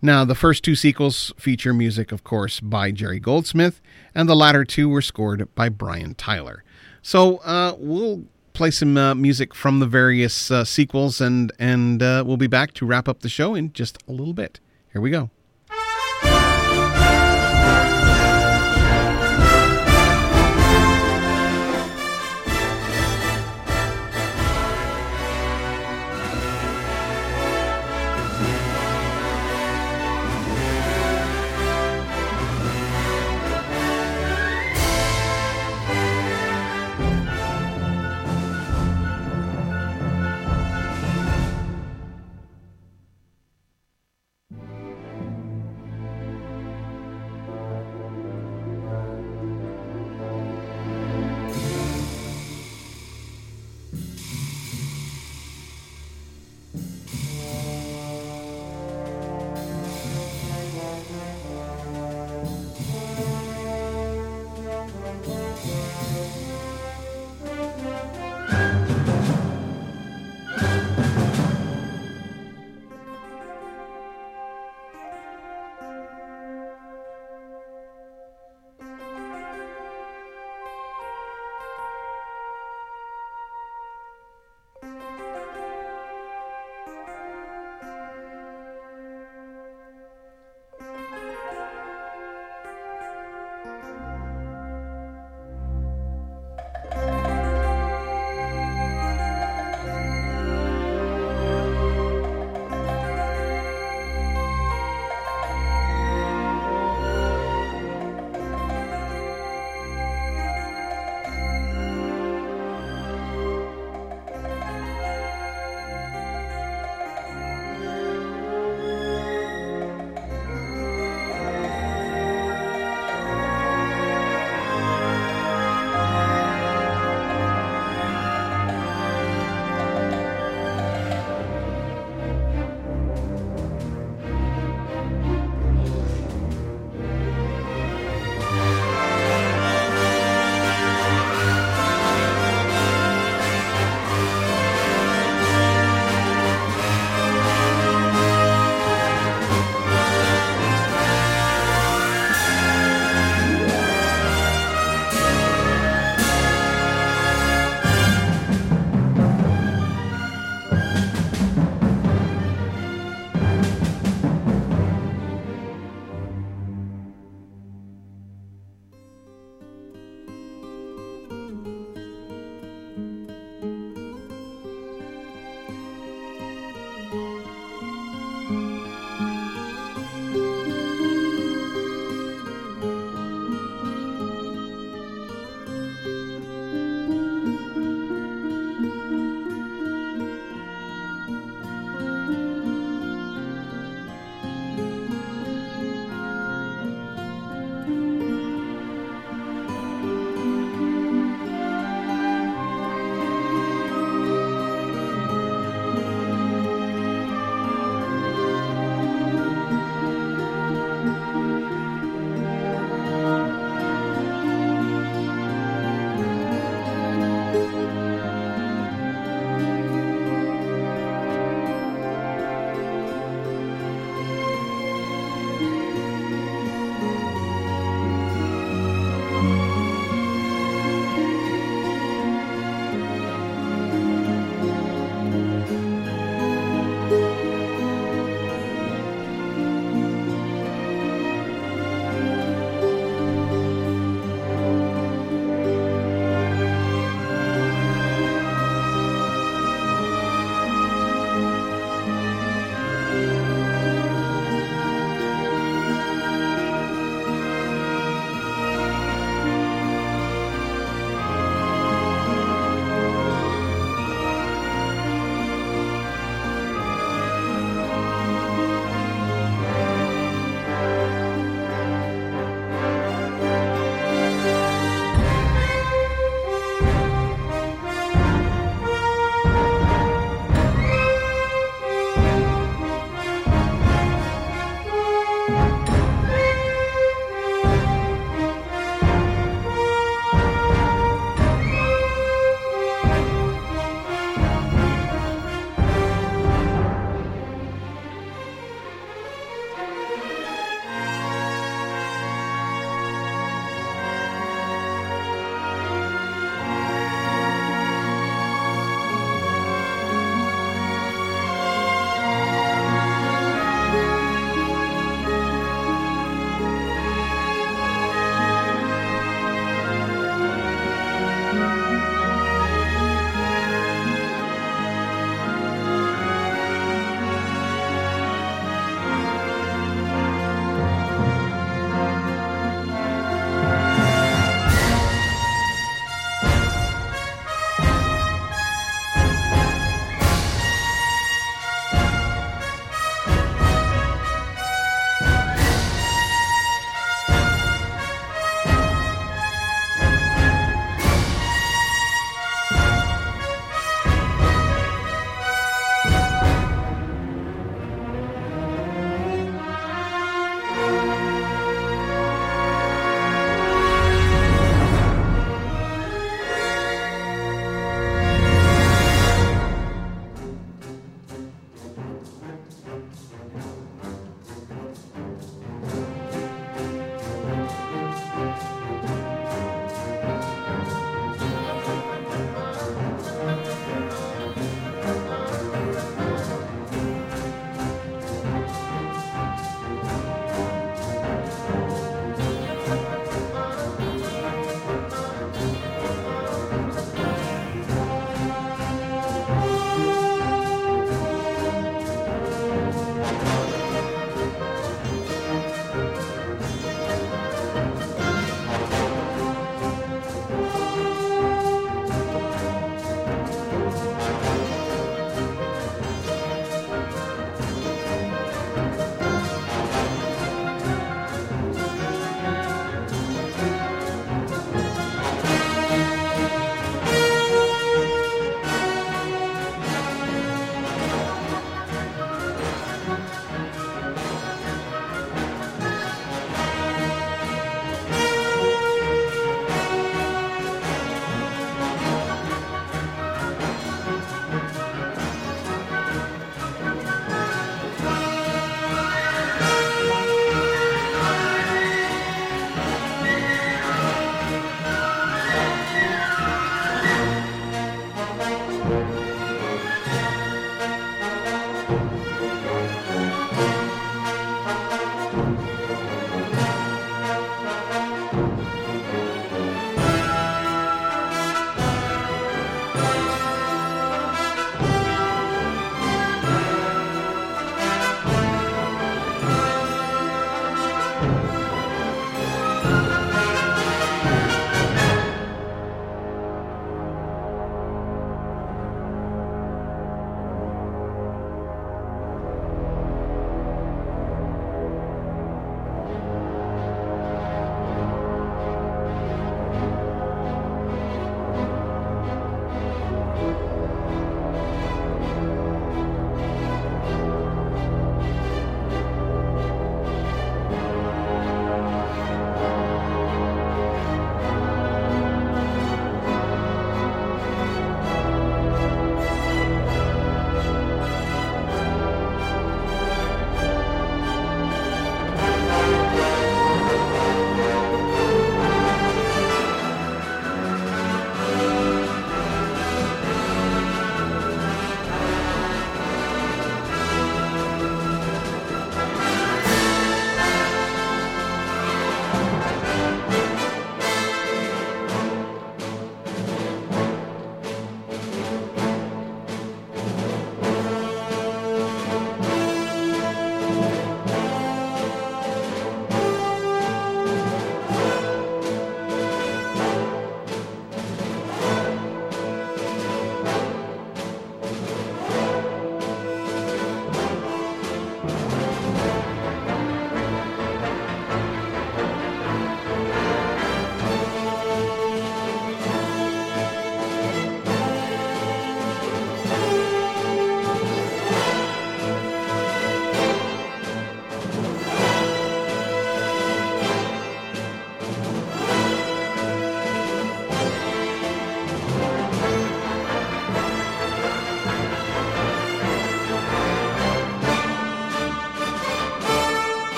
Now, 0.00 0.24
the 0.24 0.34
first 0.34 0.64
two 0.64 0.74
sequels 0.74 1.32
feature 1.38 1.72
music, 1.72 2.10
of 2.10 2.24
course, 2.24 2.58
by 2.58 2.90
Jerry 2.90 3.20
Goldsmith, 3.20 3.80
and 4.14 4.28
the 4.28 4.34
latter 4.34 4.64
two 4.64 4.88
were 4.88 5.02
scored 5.02 5.54
by 5.54 5.68
Brian 5.68 6.14
Tyler. 6.14 6.64
So 7.02 7.36
uh, 7.38 7.76
we'll 7.78 8.24
play 8.52 8.72
some 8.72 8.96
uh, 8.96 9.14
music 9.14 9.54
from 9.54 9.78
the 9.78 9.86
various 9.86 10.50
uh, 10.50 10.64
sequels, 10.64 11.20
and 11.20 11.52
and 11.58 12.02
uh, 12.02 12.24
we'll 12.26 12.36
be 12.36 12.48
back 12.48 12.74
to 12.74 12.86
wrap 12.86 13.08
up 13.08 13.20
the 13.20 13.28
show 13.28 13.54
in 13.54 13.72
just 13.72 13.98
a 14.08 14.12
little 14.12 14.34
bit. 14.34 14.58
Here 14.92 15.00
we 15.00 15.10
go. 15.10 15.30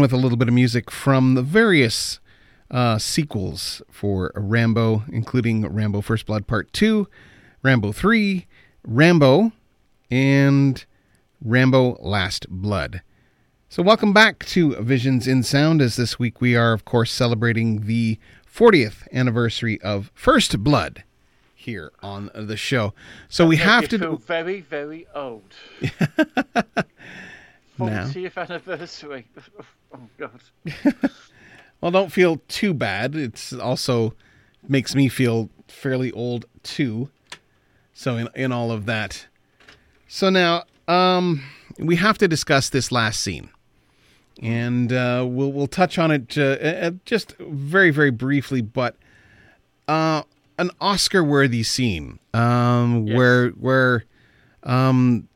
With 0.00 0.12
a 0.12 0.16
little 0.16 0.38
bit 0.38 0.48
of 0.48 0.54
music 0.54 0.90
from 0.90 1.34
the 1.34 1.42
various 1.42 2.20
uh, 2.70 2.98
sequels 2.98 3.82
for 3.90 4.32
Rambo, 4.34 5.04
including 5.10 5.66
Rambo 5.66 6.00
First 6.00 6.26
Blood 6.26 6.46
Part 6.46 6.72
2, 6.72 7.08
Rambo 7.62 7.92
3, 7.92 8.46
Rambo, 8.84 9.52
and 10.10 10.84
Rambo 11.42 11.96
Last 12.00 12.46
Blood. 12.48 13.02
So, 13.68 13.82
welcome 13.82 14.12
back 14.12 14.44
to 14.46 14.74
Visions 14.76 15.26
in 15.26 15.42
Sound, 15.42 15.82
as 15.82 15.96
this 15.96 16.18
week 16.18 16.40
we 16.40 16.56
are, 16.56 16.72
of 16.72 16.84
course, 16.84 17.12
celebrating 17.12 17.86
the 17.86 18.18
40th 18.50 19.06
anniversary 19.12 19.80
of 19.82 20.10
First 20.14 20.62
Blood 20.62 21.04
here 21.54 21.92
on 22.02 22.30
the 22.34 22.56
show. 22.56 22.94
So, 23.28 23.46
we 23.46 23.56
have 23.56 23.88
to. 23.88 23.98
feel 23.98 24.16
very, 24.16 24.60
very 24.60 25.06
old. 25.14 25.54
40th 27.78 28.36
anniversary. 28.36 29.26
Oh, 29.94 30.00
God. 30.18 30.40
Well, 31.80 31.92
don't 31.92 32.10
feel 32.10 32.42
too 32.48 32.74
bad. 32.74 33.14
It's 33.14 33.52
also 33.52 34.12
makes 34.68 34.96
me 34.96 35.08
feel 35.08 35.48
fairly 35.68 36.10
old 36.10 36.44
too. 36.64 37.08
So 37.94 38.16
in 38.16 38.28
in 38.34 38.50
all 38.50 38.72
of 38.72 38.84
that. 38.86 39.28
So 40.08 40.28
now, 40.28 40.64
um, 40.88 41.44
we 41.78 41.94
have 41.94 42.18
to 42.18 42.26
discuss 42.26 42.68
this 42.68 42.90
last 42.90 43.20
scene, 43.20 43.50
and 44.42 44.92
uh, 44.92 45.24
we'll 45.28 45.52
we'll 45.52 45.68
touch 45.68 45.98
on 46.00 46.10
it 46.10 46.36
uh, 46.36 46.42
uh, 46.42 46.90
just 47.04 47.36
very 47.38 47.92
very 47.92 48.10
briefly, 48.10 48.60
but 48.60 48.96
uh, 49.86 50.22
an 50.58 50.70
Oscar-worthy 50.80 51.62
scene 51.62 52.18
um, 52.34 53.06
Yes. 53.06 53.16
where 53.16 53.48
where 53.50 54.04
um, 54.64 55.28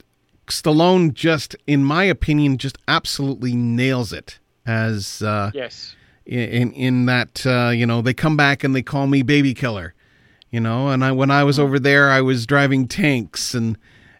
Stallone 0.53 1.13
just, 1.15 1.57
in 1.67 1.85
my 1.85 2.05
opinion, 2.05 2.59
just 2.59 2.79
absolutely 2.87 3.55
nails 3.55 4.13
it 4.13 4.39
as 4.67 5.23
uh, 5.23 5.51
Yes. 5.55 5.97
in 6.27 6.73
in 6.73 7.07
that 7.07 7.45
uh, 7.47 7.71
you 7.71 7.87
know 7.87 8.03
they 8.03 8.15
come 8.15 8.37
back 8.37 8.63
and 8.63 8.75
they 8.77 8.83
call 8.83 9.07
me 9.07 9.23
baby 9.23 9.55
killer 9.55 9.95
you 10.53 10.61
know? 10.61 10.89
And 10.89 11.03
I 11.03 11.11
when 11.13 11.31
I 11.31 11.43
was 11.45 11.59
over 11.59 11.79
there 11.81 12.11
I 12.11 12.21
was 12.21 12.47
driving 12.47 12.87
tanks 12.87 13.55
and 13.55 13.77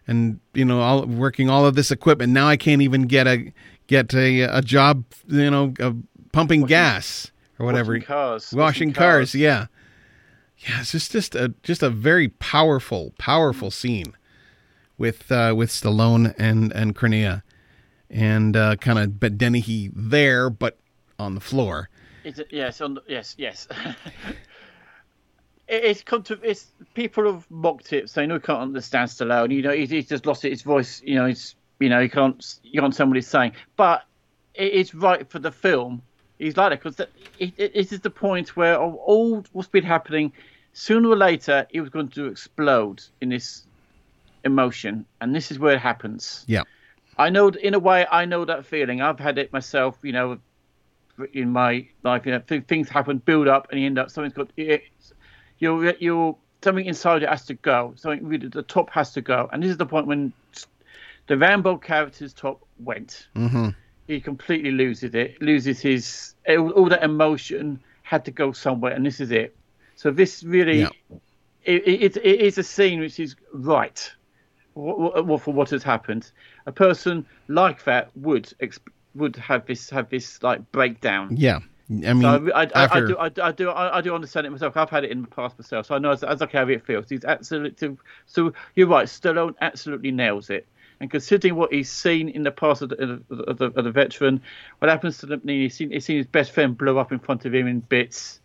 and 0.07 0.39
you 0.53 0.65
know 0.65 0.81
all 0.81 1.05
working 1.05 1.49
all 1.49 1.65
of 1.65 1.75
this 1.75 1.91
equipment. 1.91 2.33
Now 2.33 2.47
I 2.47 2.57
can't 2.57 2.81
even 2.81 3.03
get 3.03 3.27
a 3.27 3.53
get 3.87 4.13
a 4.13 4.41
a 4.41 4.61
job 4.61 5.05
you 5.27 5.49
know 5.51 5.73
uh, 5.79 5.93
pumping 6.33 6.63
gas 6.63 7.31
or 7.59 7.65
whatever. 7.65 7.93
Washing 7.93 8.05
cars. 8.07 8.53
washing 8.53 8.93
cars 8.93 9.35
yeah. 9.35 9.67
Yeah 10.57 10.81
it's 10.81 10.91
just 10.91 11.11
just 11.11 11.35
a 11.35 11.53
just 11.63 11.83
a 11.83 11.89
very 11.89 12.29
powerful 12.29 13.13
powerful 13.17 13.69
scene 13.71 14.13
with 15.03 15.31
uh 15.31 15.53
with 15.59 15.69
Stallone 15.69 16.33
and 16.37 16.71
and 16.79 16.95
Crenna 16.95 17.41
and 18.09 18.55
uh 18.55 18.75
kind 18.77 18.97
of 18.99 19.19
but 19.19 19.37
Dennehy 19.37 19.91
there 19.93 20.49
but 20.49 20.77
on 21.19 21.35
the 21.35 21.41
floor 21.41 21.89
It's, 22.23 22.39
yes, 22.51 22.79
on, 22.81 22.99
yes, 23.07 23.35
yes. 23.37 23.67
It- 25.67 25.83
it's, 25.89 26.03
contra- 26.03 26.39
it's 26.43 26.67
people 26.93 27.23
have 27.31 27.49
mocked 27.49 27.93
it, 27.93 28.09
saying, 28.09 28.29
"No, 28.29 28.39
can't 28.39 28.59
understand 28.61 29.09
Stallone." 29.09 29.51
You 29.55 29.61
know, 29.61 29.71
he's, 29.71 29.89
he's 29.89 30.07
just 30.07 30.25
lost 30.25 30.41
his 30.43 30.61
voice. 30.61 31.01
You 31.05 31.15
know, 31.15 31.25
he's 31.25 31.55
you 31.79 31.89
know 31.89 32.01
he 32.01 32.09
can't 32.09 32.39
you 32.63 32.73
can't 32.73 32.85
understand 32.85 33.09
what 33.09 33.15
he's 33.15 33.27
saying. 33.27 33.53
But 33.77 34.03
it 34.53 34.71
is 34.73 34.93
right 34.93 35.29
for 35.29 35.39
the 35.39 35.51
film. 35.51 36.01
He's 36.37 36.57
like 36.57 36.71
that 36.71 36.83
because 36.83 36.99
it, 37.39 37.53
it, 37.57 37.71
it 37.81 37.91
is 37.93 37.99
the 38.01 38.09
point 38.09 38.55
where 38.57 38.75
of 38.79 38.95
all 38.95 39.43
what's 39.53 39.69
been 39.69 39.85
happening, 39.85 40.33
sooner 40.73 41.09
or 41.09 41.17
later 41.17 41.65
he 41.71 41.79
was 41.79 41.89
going 41.89 42.09
to 42.09 42.25
explode 42.27 43.01
in 43.21 43.29
this 43.29 43.65
emotion, 44.43 45.05
and 45.21 45.33
this 45.35 45.51
is 45.51 45.59
where 45.59 45.75
it 45.75 45.79
happens. 45.79 46.43
yeah 46.47 46.63
I 47.17 47.29
know, 47.29 47.49
in 47.49 47.75
a 47.75 47.79
way, 47.79 48.07
I 48.11 48.25
know 48.25 48.43
that 48.45 48.65
feeling. 48.65 49.01
I've 49.01 49.19
had 49.19 49.37
it 49.37 49.53
myself. 49.53 49.99
You 50.01 50.13
know, 50.13 50.39
in 51.33 51.51
my 51.51 51.87
life, 52.01 52.25
you 52.25 52.31
know, 52.31 52.39
th- 52.39 52.65
things 52.65 52.89
happen, 52.89 53.19
build 53.19 53.47
up, 53.47 53.67
and 53.69 53.79
you 53.79 53.85
end 53.85 53.99
up 53.99 54.09
something's 54.09 54.33
got 54.33 54.49
it, 54.57 54.83
you're 55.59 55.93
you're 55.99 56.35
something 56.63 56.85
inside 56.85 57.21
it 57.23 57.29
has 57.29 57.45
to 57.45 57.53
go. 57.53 57.93
Something 57.97 58.27
really 58.27 58.47
the 58.47 58.63
top 58.63 58.89
has 58.89 59.13
to 59.13 59.21
go, 59.21 59.47
and 59.51 59.61
this 59.61 59.69
is 59.69 59.77
the 59.77 59.85
point 59.85 60.07
when 60.07 60.33
the 61.27 61.37
Rambo 61.37 61.77
character's 61.77 62.33
top 62.33 62.61
went. 62.79 63.27
mm-hmm. 63.35 63.69
He 64.07 64.19
completely 64.19 64.71
loses 64.71 65.13
it, 65.15 65.41
loses 65.41 65.79
his 65.79 66.33
all, 66.49 66.71
all 66.71 66.89
that 66.89 67.03
emotion 67.03 67.79
had 68.01 68.25
to 68.25 68.31
go 68.31 68.51
somewhere, 68.51 68.91
and 68.93 69.05
this 69.05 69.19
is 69.19 69.31
it. 69.31 69.55
So 69.95 70.11
this 70.11 70.43
really, 70.43 70.81
Yeah. 70.81 70.89
it, 71.63 71.87
it, 71.87 72.17
it 72.17 72.41
is 72.41 72.57
a 72.57 72.63
scene 72.63 72.99
which 72.99 73.19
is 73.19 73.35
right 73.53 74.11
what, 74.73 75.25
what, 75.25 75.41
for 75.41 75.53
what 75.53 75.69
has 75.69 75.83
happened. 75.83 76.31
A 76.65 76.71
person 76.71 77.25
like 77.47 77.83
that 77.85 78.09
would 78.15 78.45
exp- 78.61 78.91
would 79.15 79.35
have 79.35 79.65
this 79.65 79.89
have 79.89 80.09
this 80.09 80.41
like 80.41 80.71
breakdown. 80.71 81.35
Yeah, 81.37 81.59
I 81.89 82.13
mean, 82.13 82.21
So 82.21 82.51
I, 82.53 82.61
I, 82.61 82.83
after, 82.83 82.97
I 82.97 83.05
do, 83.05 83.17
I, 83.17 83.29
do- 83.29 83.41
I 83.41 83.51
do, 83.51 83.69
I, 83.69 83.97
I 83.97 84.01
do 84.01 84.15
understand 84.15 84.47
it 84.47 84.49
myself. 84.49 84.77
I've 84.77 84.89
had 84.89 85.03
it 85.03 85.11
in 85.11 85.21
the 85.21 85.27
past 85.27 85.57
myself, 85.59 85.85
so 85.87 85.95
I 85.95 85.99
know 85.99 86.11
as, 86.11 86.23
as 86.23 86.41
how 86.51 86.67
it 86.67 86.85
feels. 86.85 87.09
He's 87.09 87.25
absolutely. 87.25 87.97
So 88.25 88.53
you're 88.75 88.87
right. 88.87 89.07
Stallone 89.07 89.55
absolutely 89.61 90.11
nails 90.11 90.49
it. 90.49 90.67
And 90.99 91.11
considering 91.11 91.55
what 91.55 91.73
he's 91.73 91.91
seen 91.91 92.29
in 92.29 92.43
the 92.43 92.51
past 92.51 92.81
of 92.81 92.89
the, 92.89 93.21
of 93.29 93.57
the, 93.57 93.65
of 93.65 93.83
the, 93.83 93.91
veteran, 93.91 94.41
what 94.79 94.89
happens 94.89 95.17
to 95.17 95.25
the 95.25 95.41
he's 95.45 95.75
seen, 95.75 95.91
he's 95.91 96.05
seen 96.05 96.17
his 96.17 96.27
best 96.27 96.51
friend 96.51 96.77
blow 96.77 96.97
up 96.97 97.11
in 97.11 97.19
front 97.19 97.45
of 97.45 97.53
him 97.53 97.67
in 97.67 97.81
bits. 97.81 98.39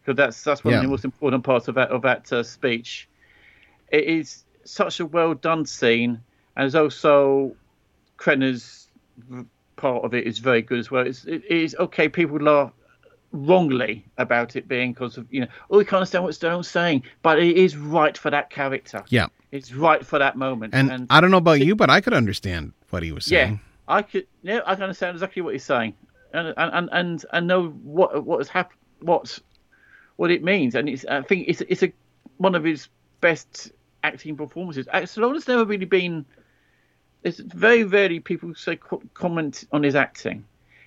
Because 0.00 0.16
that's 0.16 0.42
that's 0.42 0.64
one 0.64 0.72
Yeah. 0.72 0.78
of 0.78 0.84
the 0.84 0.88
most 0.88 1.04
important 1.04 1.44
parts 1.44 1.68
of 1.68 1.74
that 1.74 1.90
of 1.90 2.02
that 2.02 2.32
uh, 2.32 2.42
speech. 2.42 3.08
It 3.90 4.04
is 4.04 4.44
such 4.68 5.00
a 5.00 5.06
well 5.06 5.34
done 5.34 5.66
scene, 5.66 6.20
and 6.56 6.62
there's 6.64 6.74
also 6.74 7.56
Crenna's 8.16 8.88
part 9.76 10.04
of 10.04 10.14
it 10.14 10.26
is 10.26 10.38
very 10.38 10.62
good 10.62 10.78
as 10.78 10.90
well. 10.90 11.06
It's, 11.06 11.24
it 11.24 11.44
is 11.44 11.74
okay. 11.78 12.08
People 12.08 12.38
laugh 12.38 12.72
wrongly 13.32 14.06
about 14.16 14.56
it 14.56 14.66
being 14.66 14.92
because 14.92 15.18
of 15.18 15.26
you 15.30 15.42
know 15.42 15.46
oh 15.70 15.76
we 15.78 15.84
can't 15.84 15.98
understand 15.98 16.24
what 16.24 16.34
Stallone's 16.34 16.68
saying, 16.68 17.02
but 17.22 17.38
it 17.38 17.56
is 17.56 17.76
right 17.76 18.16
for 18.16 18.30
that 18.30 18.50
character. 18.50 19.04
yeah, 19.08 19.26
It's 19.52 19.72
right 19.74 20.04
for 20.04 20.18
that 20.18 20.36
moment. 20.36 20.74
and, 20.74 21.06
I 21.10 21.20
don't 21.20 21.30
know 21.30 21.38
about 21.38 21.60
you, 21.60 21.76
but 21.76 21.90
I 21.90 22.00
could 22.00 22.14
understand 22.14 22.72
what 22.90 23.02
he 23.02 23.12
was 23.12 23.26
saying. 23.26 23.52
yeah. 23.52 23.58
I 23.86 24.02
could 24.02 24.26
yeah 24.42 24.60
I 24.66 24.74
can 24.74 24.84
understand 24.84 25.14
exactly 25.16 25.42
what 25.42 25.54
he's 25.54 25.64
saying, 25.64 25.94
and 26.32 26.48
and 26.56 26.74
and 26.74 26.88
and, 26.92 27.24
and 27.32 27.46
know 27.46 27.68
what 27.68 28.24
what 28.24 28.38
has 28.38 28.48
happened, 28.48 28.78
what 29.00 29.38
what 30.16 30.30
it 30.30 30.42
means, 30.42 30.74
and 30.74 30.88
it's 30.88 31.06
I 31.06 31.22
think 31.22 31.48
it's 31.48 31.62
it's 31.62 31.82
a 31.82 31.92
one 32.36 32.54
of 32.54 32.64
his 32.64 32.88
best 33.20 33.72
acting 34.02 34.36
performances. 34.36 34.86
Uh, 34.92 35.00
Stallone's 35.02 35.48
never 35.48 35.64
really 35.64 35.86
been. 35.86 36.24
It's 37.22 37.38
very 37.40 37.84
rarely 37.84 38.20
people 38.20 38.54
say 38.54 38.78
comment 39.14 39.64
on 39.72 39.82
his 39.82 39.96
acting. 39.96 40.44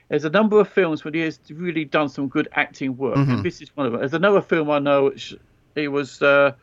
There's 0.10 0.26
a 0.26 0.30
number 0.30 0.60
of 0.60 0.68
films 0.70 1.04
where 1.06 1.14
he 1.14 1.22
has 1.22 1.40
really 1.50 1.86
done 1.86 2.10
some 2.10 2.28
good 2.28 2.48
acting 2.54 2.98
work, 2.98 3.16
and 3.18 3.44
this 3.44 3.62
is 3.62 3.76
one 3.76 3.86
of 3.86 3.92
them. 3.94 4.02
There's 4.02 4.14
another 4.14 4.42
film 4.42 4.70
I 4.70 4.80
know. 4.80 5.06
Which 5.06 5.34
it 5.76 5.88
was 5.88 6.22
uh, 6.22 6.54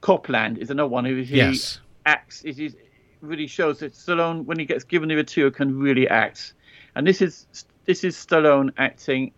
Copland. 0.00 0.58
Is 0.58 0.70
another 0.70 0.88
one 0.88 1.04
who 1.04 1.16
he 1.22 1.36
Yes. 1.36 1.80
acts. 2.06 2.42
It 2.44 2.58
is 2.58 2.76
really 3.20 3.46
shows 3.46 3.80
that 3.80 3.92
Stallone, 3.94 4.44
when 4.44 4.58
he 4.58 4.64
gets 4.64 4.84
given 4.84 5.08
the 5.08 5.14
material, 5.16 5.50
can 5.50 5.78
really 5.78 6.08
act. 6.08 6.54
And 6.94 7.06
this 7.06 7.20
is 7.22 7.46
this 7.84 8.04
is 8.04 8.16
Stallone 8.16 8.72
acting 8.76 9.32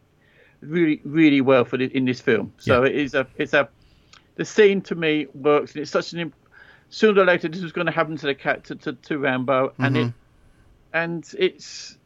really 0.61 1.01
really 1.05 1.41
well 1.41 1.65
for 1.65 1.77
the, 1.79 1.85
in 1.97 2.05
this 2.05 2.21
film. 2.21 2.53
So 2.59 2.83
Yeah. 2.83 2.91
it 2.91 2.97
is 2.97 3.15
a 3.15 3.27
it's 3.37 3.55
a 3.55 3.69
the 4.37 4.45
scene 4.45 4.81
to 4.83 4.95
me 4.95 5.27
works, 5.35 5.75
and 5.75 5.83
it's 5.83 5.91
such 5.91 6.13
an 6.15 6.33
sooner 6.91 7.23
or 7.23 7.25
later 7.25 7.49
this 7.49 7.63
was 7.63 7.73
going 7.73 7.87
to 7.87 7.93
happen 7.93 8.17
to 8.17 8.27
the 8.27 8.35
cat 8.35 8.65
to, 8.65 8.75
to, 8.75 8.93
to 8.93 9.19
Rambo, 9.19 9.73
and 9.79 9.97
it 9.97 10.01
mm-hmm. 10.01 10.17
and 10.93 11.35
it's 11.39 11.97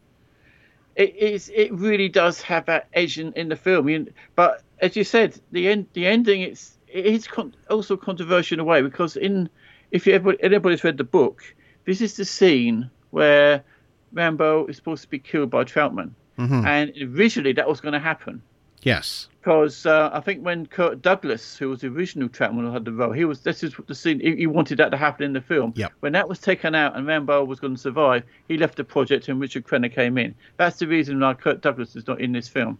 it 0.95 1.17
is 1.17 1.51
it 1.53 1.73
really 1.73 2.09
does 2.09 2.41
have 2.43 2.67
that 2.67 2.89
edge 2.93 3.19
in, 3.19 3.33
in 3.33 3.49
the 3.49 3.57
film. 3.57 3.89
You, 3.89 4.13
but 4.37 4.63
as 4.81 4.95
you 4.95 5.03
said, 5.03 5.39
the 5.51 5.69
end 5.69 5.87
the 5.95 6.07
ending 6.07 6.43
it's 6.43 6.79
it 6.87 7.07
is 7.07 7.27
con- 7.27 7.57
also 7.69 7.97
controversial 7.97 8.57
in 8.57 8.61
a 8.61 8.65
way 8.65 8.83
because 8.83 9.17
in 9.17 9.49
if 9.91 10.07
you 10.07 10.13
ever 10.13 10.35
anybody's 10.41 10.85
read 10.85 10.99
the 10.99 11.05
book, 11.05 11.43
this 11.87 12.01
is 12.01 12.17
the 12.17 12.25
scene 12.25 12.91
where 13.11 13.65
Rambo 14.13 14.67
is 14.67 14.77
supposed 14.77 15.03
to 15.03 15.09
be 15.09 15.19
killed 15.19 15.51
by 15.51 15.65
Troutman, 15.65 16.13
mm-hmm. 16.39 16.67
and 16.67 16.93
originally 17.17 17.53
that 17.55 17.69
was 17.69 17.81
going 17.81 17.95
to 17.95 17.99
happen 17.99 18.43
Yes, 18.85 19.29
because 19.41 19.85
uh, 19.85 20.09
I 20.13 20.21
think 20.21 20.43
when 20.43 20.65
Kirk 20.65 21.03
Douglas, 21.03 21.57
who 21.57 21.69
was 21.69 21.81
the 21.81 21.89
original 21.89 22.29
Troutman, 22.29 22.73
had 22.73 22.87
the 22.87 22.93
role, 22.93 23.13
he 23.13 23.25
was 23.25 23.41
this 23.41 23.63
is 23.63 23.75
the 23.87 23.95
scene 23.95 24.21
he, 24.21 24.37
he 24.37 24.47
wanted 24.47 24.79
that 24.79 24.91
to 24.91 24.97
happen 24.97 25.25
in 25.25 25.33
the 25.35 25.41
film. 25.41 25.75
Yep. 25.77 25.93
When 26.01 26.13
that 26.13 26.29
was 26.29 26.39
taken 26.39 26.75
out 26.75 26.97
and 26.97 27.07
Rambo 27.07 27.45
was 27.45 27.61
going 27.61 27.75
to 27.75 27.81
survive, 27.81 28.25
he 28.49 28.57
left 28.57 28.77
the 28.77 28.85
project 28.85 29.29
and 29.29 29.39
Richard 29.41 29.67
Crenna 29.67 29.93
came 29.93 30.17
in. 30.17 30.35
That's 30.57 30.79
the 30.79 30.87
reason 30.87 31.21
why 31.21 31.35
Kirk 31.35 31.61
Douglas 31.61 31.95
is 31.95 32.07
not 32.07 32.21
in 32.21 32.33
this 32.33 32.49
film, 32.49 32.79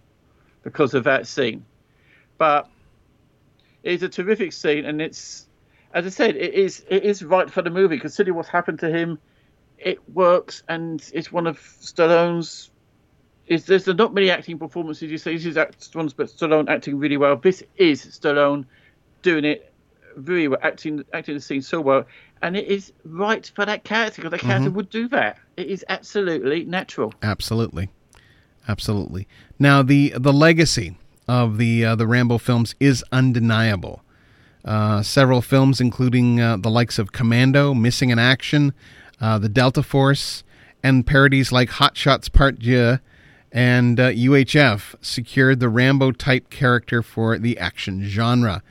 because 0.63 0.95
of 0.95 1.05
that 1.05 1.27
scene. 1.27 1.67
But 2.39 2.69
it's 3.83 4.03
a 4.03 4.09
terrific 4.09 4.53
scene, 4.53 4.87
and 4.87 5.03
it's 5.03 5.47
as 5.93 6.07
I 6.07 6.09
said, 6.09 6.37
it 6.37 6.55
is 6.55 6.85
it 6.89 7.05
is 7.05 7.23
right 7.23 7.51
for 7.51 7.63
the 7.63 7.71
movie. 7.71 7.99
Considering 7.99 8.37
what's 8.37 8.49
happened 8.49 8.81
to 8.81 8.91
him, 8.91 9.19
it 9.79 9.99
works, 10.15 10.63
and 10.69 11.09
it's 11.13 11.31
one 11.31 11.47
of 11.47 11.59
Stallone's 11.59 12.71
is 13.47 13.67
there's 13.67 13.87
not 13.87 14.15
many 14.15 14.31
acting 14.31 14.59
performances 14.59 15.11
you 15.11 15.19
say 15.19 15.37
this 15.37 15.45
is 15.45 15.95
ones 15.95 16.13
but 16.13 16.29
Stallone 16.29 16.69
acting 16.69 16.99
really 16.99 17.17
well. 17.17 17.37
This 17.37 17.63
is 17.77 18.05
Stallone 18.05 18.65
doing 19.23 19.45
it 19.45 19.73
very 20.17 20.49
well, 20.49 20.61
acting 20.63 21.05
acting 21.13 21.35
the 21.35 21.41
scene 21.41 21.63
so 21.63 21.81
well, 21.81 22.07
and 22.43 22.57
it 22.57 22.67
is 22.67 22.93
right 23.05 23.51
for 23.55 23.67
that 23.67 23.85
character 23.85 24.23
because 24.23 24.31
that 24.31 24.47
character 24.47 24.71
would 24.71 24.91
do 24.91 25.09
that. 25.09 25.39
It 25.57 25.67
is 25.67 25.85
absolutely 25.89 26.65
natural. 26.65 27.13
absolutely, 27.23 27.91
absolutely. 28.69 29.27
Now 29.59 29.83
the 29.83 30.15
the 30.17 30.33
legacy 30.33 30.97
of 31.29 31.59
the 31.59 31.85
uh, 31.85 31.95
the 31.97 32.07
Rambo 32.07 32.39
films 32.39 32.75
is 32.81 33.05
undeniable. 33.13 34.03
Uh, 34.65 35.03
several 35.03 35.43
films, 35.43 35.79
including 35.79 36.41
uh, 36.41 36.57
the 36.57 36.71
likes 36.71 36.99
of 36.99 37.13
Commando, 37.13 37.75
Missing 37.75 38.09
in 38.09 38.19
Action, 38.19 38.73
uh, 39.21 39.37
The 39.39 39.51
Delta 39.51 39.83
Force, 39.83 40.43
and 40.83 41.07
parodies 41.07 41.53
like 41.53 41.69
Hot 41.69 41.99
Shots 41.99 42.31
Part 42.31 42.61
Deux 42.61 42.99
and 43.55 43.99
UHF, 43.99 44.95
uh, 44.95 44.97
secured 45.01 45.61
the 45.61 45.69
Rambo 45.69 46.11
type 46.11 46.51
character 46.51 47.03
for 47.03 47.39
the 47.39 47.57
action 47.57 48.03
genre. 48.03 48.63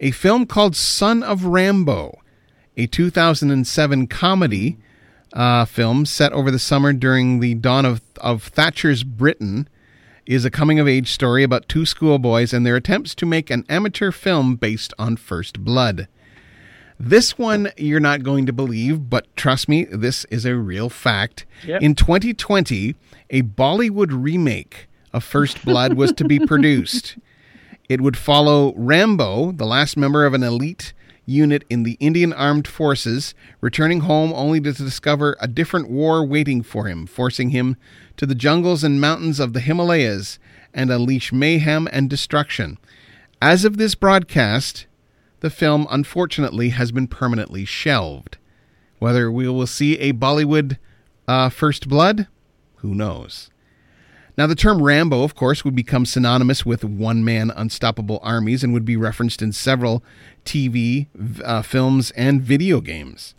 A 0.00 0.10
film 0.10 0.46
called 0.46 0.74
Son 0.74 1.22
of 1.22 1.42
Rambow, 1.42 2.18
a 2.76 2.88
2007 2.88 4.08
comedy 4.08 4.76
uh, 5.32 5.64
film 5.64 6.04
set 6.04 6.32
over 6.32 6.50
the 6.50 6.58
summer 6.58 6.92
during 6.92 7.38
the 7.38 7.54
dawn 7.54 7.84
of, 7.84 8.02
of 8.20 8.42
Thatcher's 8.42 9.04
Britain, 9.04 9.68
is 10.26 10.44
a 10.44 10.50
coming 10.50 10.80
of 10.80 10.88
age 10.88 11.12
story 11.12 11.44
about 11.44 11.68
two 11.68 11.86
schoolboys 11.86 12.52
and 12.52 12.66
their 12.66 12.74
attempts 12.74 13.14
to 13.14 13.26
make 13.26 13.48
an 13.48 13.64
amateur 13.68 14.10
film 14.10 14.56
based 14.56 14.92
on 14.98 15.16
First 15.16 15.64
Blood. 15.64 16.08
This 16.98 17.36
one 17.36 17.70
you're 17.76 18.00
not 18.00 18.22
going 18.22 18.46
to 18.46 18.52
believe, 18.52 19.10
but 19.10 19.34
trust 19.36 19.68
me, 19.68 19.84
this 19.84 20.24
is 20.26 20.44
a 20.46 20.56
real 20.56 20.88
fact. 20.88 21.44
Yep. 21.66 21.82
In 21.82 21.94
2020, 21.94 22.94
a 23.30 23.42
Bollywood 23.42 24.08
remake 24.10 24.88
of 25.12 25.22
First 25.22 25.64
Blood 25.64 25.94
was 25.94 26.12
to 26.12 26.24
be 26.24 26.38
produced. 26.46 27.18
It 27.88 28.00
would 28.00 28.16
follow 28.16 28.74
Rambo, 28.76 29.52
the 29.52 29.66
last 29.66 29.96
member 29.96 30.24
of 30.24 30.34
an 30.34 30.42
elite 30.42 30.92
unit 31.26 31.64
in 31.68 31.82
the 31.82 31.96
Indian 32.00 32.32
Armed 32.32 32.66
Forces, 32.66 33.34
returning 33.60 34.00
home 34.00 34.32
only 34.32 34.60
to 34.60 34.72
discover 34.72 35.36
a 35.40 35.48
different 35.48 35.90
war 35.90 36.24
waiting 36.24 36.62
for 36.62 36.86
him, 36.86 37.06
forcing 37.06 37.50
him 37.50 37.76
to 38.16 38.26
the 38.26 38.34
jungles 38.34 38.82
and 38.82 39.00
mountains 39.00 39.40
of 39.40 39.52
the 39.52 39.60
Himalayas 39.60 40.38
and 40.72 40.90
unleash 40.90 41.32
mayhem 41.32 41.88
and 41.92 42.08
destruction. 42.08 42.78
As 43.42 43.64
of 43.64 43.76
this 43.76 43.94
broadcast, 43.94 44.86
the 45.40 45.50
film 45.50 45.86
unfortunately 45.90 46.70
has 46.70 46.92
been 46.92 47.08
permanently 47.08 47.64
shelved. 47.64 48.38
Whether 48.98 49.30
we 49.30 49.48
will 49.48 49.66
see 49.66 49.98
a 49.98 50.12
Bollywood 50.12 50.78
uh, 51.28 51.48
First 51.50 51.88
Blood, 51.88 52.28
who 52.76 52.94
knows? 52.94 53.50
Now, 54.38 54.46
the 54.46 54.54
term 54.54 54.82
Rambo, 54.82 55.22
of 55.22 55.34
course, 55.34 55.64
would 55.64 55.74
become 55.74 56.04
synonymous 56.04 56.66
with 56.66 56.84
one 56.84 57.24
man 57.24 57.50
unstoppable 57.56 58.20
armies 58.22 58.62
and 58.62 58.74
would 58.74 58.84
be 58.84 58.96
referenced 58.96 59.40
in 59.40 59.52
several 59.52 60.04
TV, 60.44 61.06
uh, 61.42 61.62
films, 61.62 62.10
and 62.12 62.42
video 62.42 62.82
games. 62.82 63.34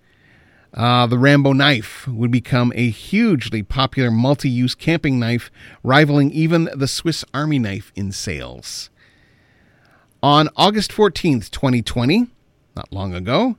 Uh, 0.73 1.05
the 1.05 1.17
Rambo 1.17 1.53
knife 1.53 2.07
would 2.07 2.31
become 2.31 2.73
a 2.75 2.89
hugely 2.89 3.61
popular 3.63 4.09
multi 4.09 4.49
use 4.49 4.73
camping 4.73 5.19
knife, 5.19 5.51
rivaling 5.83 6.31
even 6.31 6.69
the 6.75 6.87
Swiss 6.87 7.23
Army 7.33 7.59
knife 7.59 7.91
in 7.95 8.11
sales. 8.11 8.89
On 10.23 10.49
August 10.55 10.91
14th, 10.91 11.51
2020, 11.51 12.27
not 12.75 12.91
long 12.91 13.13
ago, 13.13 13.57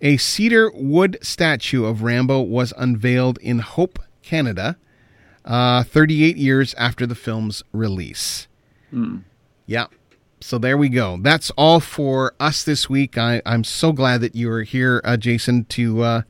a 0.00 0.16
cedar 0.16 0.70
wood 0.74 1.18
statue 1.20 1.84
of 1.84 2.02
Rambo 2.02 2.40
was 2.40 2.72
unveiled 2.76 3.38
in 3.38 3.58
Hope, 3.58 3.98
Canada 4.22 4.76
uh, 5.44 5.82
38 5.82 6.36
years 6.36 6.74
after 6.74 7.06
the 7.06 7.14
film's 7.14 7.62
release. 7.72 8.48
Mm. 8.92 9.22
Yeah. 9.66 9.86
So 10.40 10.58
there 10.58 10.78
we 10.78 10.88
go. 10.88 11.18
That's 11.20 11.50
all 11.50 11.80
for 11.80 12.34
us 12.40 12.62
this 12.62 12.88
week. 12.88 13.18
I, 13.18 13.42
I'm 13.44 13.64
so 13.64 13.92
glad 13.92 14.20
that 14.22 14.34
you 14.34 14.50
are 14.50 14.62
here, 14.62 15.00
uh, 15.04 15.16
Jason, 15.16 15.64
to 15.66 16.02
uh, 16.02 16.22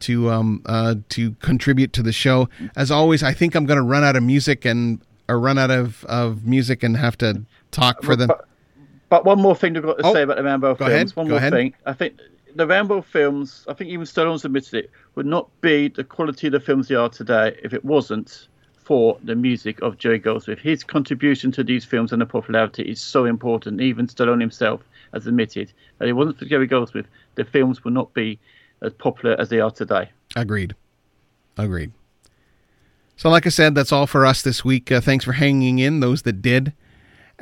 to 0.00 0.30
um, 0.30 0.62
uh, 0.66 0.96
to 1.10 1.32
contribute 1.34 1.92
to 1.94 2.02
the 2.02 2.12
show. 2.12 2.48
As 2.76 2.90
always, 2.90 3.22
I 3.22 3.32
think 3.32 3.54
I'm 3.54 3.66
going 3.66 3.76
to 3.76 3.82
run 3.82 4.04
out 4.04 4.14
of 4.14 4.22
music 4.22 4.64
and 4.64 5.00
or 5.28 5.38
run 5.40 5.58
out 5.58 5.70
of, 5.70 6.04
of 6.04 6.46
music 6.46 6.82
and 6.82 6.96
have 6.96 7.18
to 7.18 7.44
talk 7.70 8.02
for 8.02 8.14
the. 8.16 8.36
But, 9.10 9.24
one 9.24 9.42
more 9.42 9.54
thing 9.54 9.76
I've 9.76 9.82
got 9.82 9.98
to 9.98 10.06
oh, 10.06 10.12
say 10.14 10.22
about 10.22 10.38
the 10.38 10.44
Rambo 10.44 10.76
films. 10.76 10.92
Ahead, 10.92 11.10
one 11.10 11.28
more 11.28 11.38
ahead. 11.38 11.52
thing. 11.52 11.74
I 11.84 11.92
think 11.92 12.18
the 12.54 12.66
Rambo 12.66 13.02
films, 13.02 13.64
I 13.68 13.74
think 13.74 13.90
even 13.90 14.06
Stallone's 14.06 14.44
admitted 14.44 14.74
it, 14.74 14.90
would 15.14 15.26
not 15.26 15.48
be 15.60 15.88
the 15.88 16.04
quality 16.04 16.46
of 16.46 16.52
the 16.52 16.60
films 16.60 16.88
they 16.88 16.94
are 16.94 17.08
today 17.08 17.58
if 17.62 17.74
it 17.74 17.84
wasn't 17.84 18.48
for 18.90 19.18
the 19.22 19.34
music 19.34 19.80
of 19.82 19.98
Jerry 19.98 20.18
Goldsmith. 20.18 20.58
His 20.58 20.82
contribution 20.82 21.52
to 21.52 21.62
these 21.62 21.84
films 21.84 22.12
and 22.12 22.22
the 22.22 22.26
popularity 22.26 22.82
is 22.82 23.00
so 23.00 23.24
important. 23.24 23.80
Even 23.80 24.06
Stallone 24.06 24.40
himself 24.40 24.80
has 25.12 25.26
admitted 25.26 25.72
that 25.98 26.06
if 26.06 26.10
it 26.10 26.14
wasn't 26.14 26.38
for 26.38 26.44
Jerry 26.44 26.66
Goldsmith, 26.66 27.06
the 27.34 27.44
films 27.44 27.84
would 27.84 27.94
not 27.94 28.12
be 28.14 28.38
as 28.82 28.92
popular 28.94 29.38
as 29.40 29.48
they 29.48 29.60
are 29.60 29.70
today. 29.70 30.08
Agreed. 30.34 30.74
Agreed. 31.56 31.92
So, 33.16 33.28
like 33.28 33.44
I 33.44 33.50
said, 33.50 33.74
that's 33.74 33.92
all 33.92 34.06
for 34.06 34.24
us 34.24 34.40
this 34.42 34.64
week. 34.64 34.90
Uh, 34.90 35.00
thanks 35.00 35.24
for 35.24 35.32
hanging 35.32 35.78
in, 35.78 36.00
those 36.00 36.22
that 36.22 36.40
did. 36.40 36.72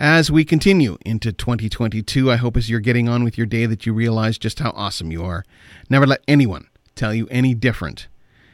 As 0.01 0.31
we 0.31 0.45
continue 0.45 0.97
into 1.05 1.33
2022, 1.33 2.31
I 2.31 2.37
hope 2.37 2.57
as 2.57 2.71
you're 2.71 2.79
getting 2.79 3.09
on 3.09 3.25
with 3.25 3.37
your 3.37 3.49
day 3.49 3.67
that 3.67 3.85
you 3.85 3.93
realize 3.93 4.39
just 4.39 4.61
how 4.61 4.71
awesome 4.77 5.11
you 5.11 5.25
are. 5.25 5.45
Never 5.91 6.07
let 6.07 6.23
anyone 6.29 6.69
tell 6.95 7.13
you 7.13 7.27
any 7.33 7.53
different. 7.53 8.07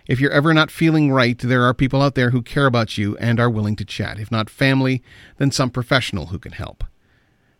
If 0.06 0.20
you're 0.20 0.30
ever 0.30 0.54
not 0.54 0.70
feeling 0.70 1.12
right, 1.12 1.38
there 1.38 1.64
are 1.64 1.74
people 1.74 2.00
out 2.00 2.14
there 2.14 2.30
who 2.30 2.40
care 2.40 2.64
about 2.64 2.96
you 2.96 3.14
and 3.18 3.38
are 3.38 3.50
willing 3.50 3.76
to 3.76 3.84
chat. 3.84 4.18
If 4.18 4.30
not 4.30 4.48
family, 4.48 5.02
then 5.36 5.50
some 5.50 5.68
professional 5.68 6.28
who 6.28 6.38
can 6.38 6.52
help. 6.52 6.82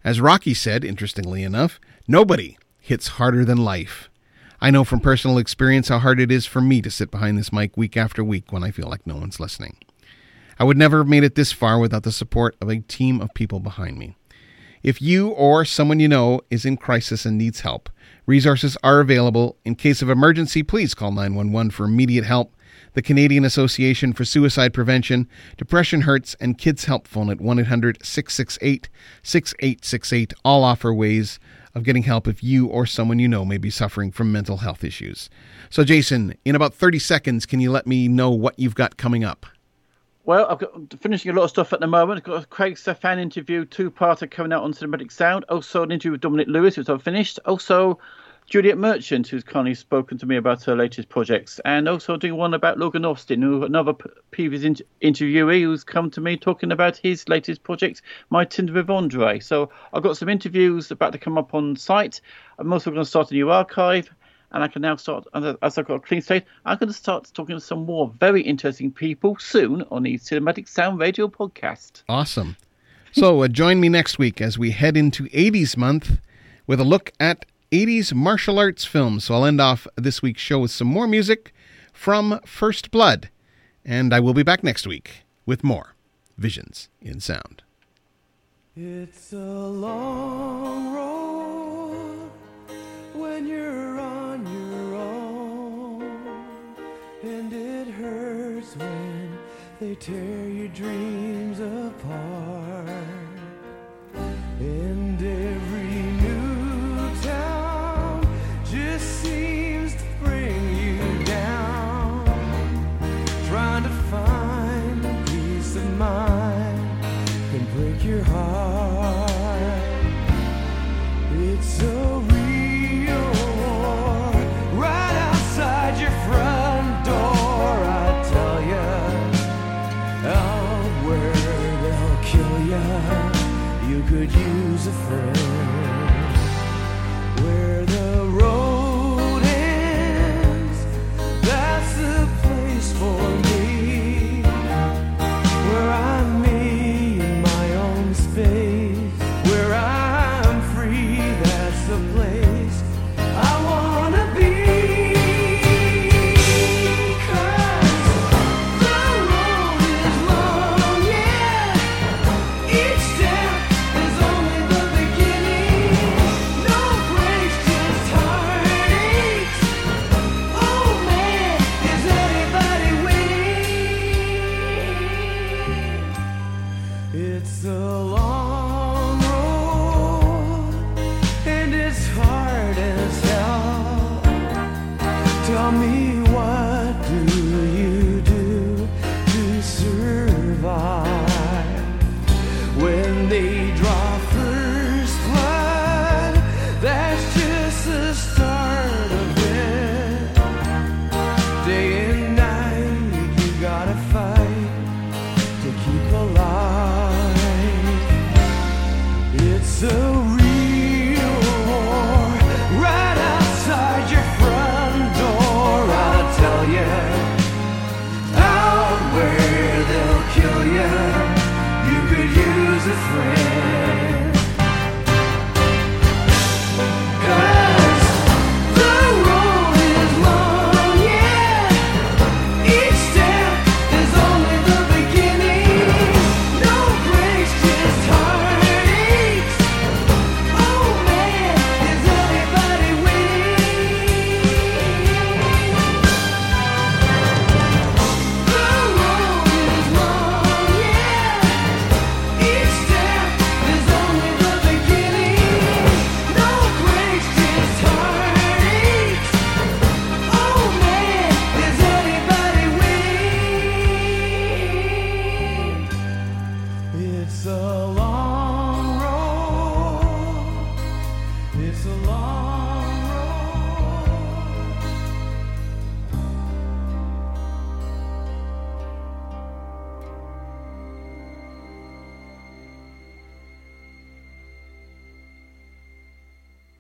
As 0.02 0.18
Rocky 0.18 0.54
said, 0.54 0.82
interestingly 0.82 1.42
enough, 1.42 1.78
nobody 2.08 2.56
hits 2.80 3.08
harder 3.08 3.44
than 3.44 3.58
life. 3.58 4.08
I 4.62 4.70
know 4.70 4.84
from 4.84 5.00
personal 5.00 5.36
experience 5.36 5.88
how 5.88 5.98
hard 5.98 6.20
it 6.20 6.32
is 6.32 6.46
for 6.46 6.62
me 6.62 6.80
to 6.80 6.90
sit 6.90 7.10
behind 7.10 7.36
this 7.36 7.52
mic 7.52 7.76
week 7.76 7.98
after 7.98 8.24
week 8.24 8.50
when 8.50 8.64
I 8.64 8.70
feel 8.70 8.88
like 8.88 9.06
no 9.06 9.16
one's 9.16 9.38
listening. 9.38 9.76
I 10.58 10.64
would 10.64 10.76
never 10.76 10.98
have 10.98 11.08
made 11.08 11.24
it 11.24 11.34
this 11.34 11.52
far 11.52 11.78
without 11.78 12.02
the 12.02 12.12
support 12.12 12.56
of 12.60 12.68
a 12.68 12.80
team 12.80 13.20
of 13.20 13.34
people 13.34 13.60
behind 13.60 13.98
me. 13.98 14.16
If 14.82 15.00
you 15.00 15.30
or 15.30 15.64
someone 15.64 15.98
you 15.98 16.08
know 16.08 16.42
is 16.50 16.66
in 16.66 16.76
crisis 16.76 17.24
and 17.24 17.38
needs 17.38 17.60
help, 17.60 17.88
resources 18.26 18.76
are 18.82 19.00
available. 19.00 19.56
In 19.64 19.76
case 19.76 20.02
of 20.02 20.10
emergency, 20.10 20.62
please 20.62 20.94
call 20.94 21.10
911 21.10 21.70
for 21.70 21.84
immediate 21.84 22.24
help. 22.24 22.54
The 22.92 23.00
Canadian 23.00 23.44
Association 23.44 24.12
for 24.12 24.24
Suicide 24.26 24.74
Prevention, 24.74 25.26
Depression 25.56 26.02
Hurts, 26.02 26.36
and 26.38 26.58
Kids 26.58 26.84
Help 26.84 27.08
phone 27.08 27.30
at 27.30 27.40
1 27.40 27.60
800 27.60 28.04
668 28.04 28.88
6868 29.22 30.34
all 30.44 30.62
offer 30.62 30.92
ways 30.92 31.40
of 31.74 31.82
getting 31.82 32.02
help 32.04 32.28
if 32.28 32.44
you 32.44 32.66
or 32.66 32.86
someone 32.86 33.18
you 33.18 33.26
know 33.26 33.44
may 33.44 33.58
be 33.58 33.70
suffering 33.70 34.12
from 34.12 34.30
mental 34.30 34.58
health 34.58 34.84
issues. 34.84 35.30
So, 35.70 35.82
Jason, 35.82 36.36
in 36.44 36.54
about 36.54 36.74
30 36.74 36.98
seconds, 36.98 37.46
can 37.46 37.58
you 37.58 37.72
let 37.72 37.86
me 37.86 38.06
know 38.06 38.30
what 38.30 38.58
you've 38.58 38.76
got 38.76 38.96
coming 38.96 39.24
up? 39.24 39.46
Well, 40.26 40.46
I've 40.48 40.58
got 40.58 40.72
finishing 41.02 41.32
a 41.32 41.34
lot 41.34 41.44
of 41.44 41.50
stuff 41.50 41.74
at 41.74 41.80
the 41.80 41.86
moment. 41.86 42.16
I've 42.16 42.24
got 42.24 42.42
a 42.42 42.46
Craig 42.46 42.78
Stefan 42.78 43.18
interview, 43.18 43.66
two-parter 43.66 44.30
coming 44.30 44.54
out 44.54 44.62
on 44.62 44.72
Cinematic 44.72 45.12
Sound. 45.12 45.44
Also 45.50 45.82
an 45.82 45.92
interview 45.92 46.12
with 46.12 46.22
Dominic 46.22 46.48
Lewis, 46.48 46.78
which 46.78 46.88
I've 46.88 47.02
finished. 47.02 47.38
Also 47.44 47.98
Juliet 48.46 48.78
Merchant, 48.78 49.28
who's 49.28 49.44
kindly 49.44 49.74
spoken 49.74 50.16
to 50.16 50.24
me 50.24 50.36
about 50.36 50.64
her 50.64 50.74
latest 50.74 51.10
projects, 51.10 51.60
and 51.66 51.86
also 51.90 52.16
doing 52.16 52.36
one 52.36 52.54
about 52.54 52.78
Logan 52.78 53.04
Austin, 53.04 53.42
who 53.42 53.64
another 53.64 53.92
previous 54.30 54.62
in- 54.62 54.76
interviewee 55.02 55.60
who's 55.60 55.84
come 55.84 56.10
to 56.12 56.22
me 56.22 56.38
talking 56.38 56.72
about 56.72 56.96
his 56.96 57.28
latest 57.28 57.62
project, 57.62 58.00
My 58.30 58.46
Tinder 58.46 58.72
with 58.72 58.88
Andre. 58.88 59.40
So 59.40 59.68
I've 59.92 60.02
got 60.02 60.16
some 60.16 60.30
interviews 60.30 60.90
about 60.90 61.12
to 61.12 61.18
come 61.18 61.36
up 61.36 61.52
on 61.52 61.76
site. 61.76 62.22
I'm 62.58 62.72
also 62.72 62.90
going 62.90 63.02
to 63.02 63.08
start 63.08 63.30
a 63.30 63.34
new 63.34 63.50
archive 63.50 64.08
and 64.54 64.62
I 64.62 64.68
can 64.68 64.82
now 64.82 64.94
start, 64.94 65.26
as 65.34 65.76
I've 65.76 65.86
got 65.86 65.96
a 65.96 66.00
clean 66.00 66.22
slate, 66.22 66.44
I'm 66.64 66.78
going 66.78 66.88
to 66.88 66.94
start 66.94 67.28
talking 67.34 67.56
to 67.56 67.60
some 67.60 67.84
more 67.84 68.08
very 68.20 68.40
interesting 68.40 68.92
people 68.92 69.36
soon 69.40 69.82
on 69.90 70.04
the 70.04 70.16
Cinematic 70.16 70.68
Sound 70.68 71.00
Radio 71.00 71.26
podcast. 71.26 72.04
Awesome. 72.08 72.56
So 73.10 73.42
uh, 73.42 73.48
join 73.48 73.80
me 73.80 73.88
next 73.88 74.16
week 74.16 74.40
as 74.40 74.56
we 74.56 74.70
head 74.70 74.96
into 74.96 75.24
80s 75.24 75.76
month 75.76 76.20
with 76.68 76.80
a 76.80 76.84
look 76.84 77.10
at 77.18 77.44
80s 77.72 78.14
martial 78.14 78.60
arts 78.60 78.84
films. 78.84 79.24
So 79.24 79.34
I'll 79.34 79.44
end 79.44 79.60
off 79.60 79.88
this 79.96 80.22
week's 80.22 80.40
show 80.40 80.60
with 80.60 80.70
some 80.70 80.86
more 80.86 81.08
music 81.08 81.52
from 81.92 82.38
First 82.46 82.92
Blood. 82.92 83.30
And 83.84 84.14
I 84.14 84.20
will 84.20 84.34
be 84.34 84.44
back 84.44 84.62
next 84.62 84.86
week 84.86 85.24
with 85.46 85.64
more 85.64 85.96
Visions 86.38 86.88
in 87.02 87.18
Sound. 87.18 87.64
It's 88.76 89.32
a 89.32 89.36
long 89.36 90.94
road 90.94 92.30
when 93.14 93.46
you're 93.46 93.83
when 98.76 99.38
they 99.80 99.94
tear 99.94 100.48
your 100.48 100.68
dreams 100.68 101.60
apart. 101.60 101.83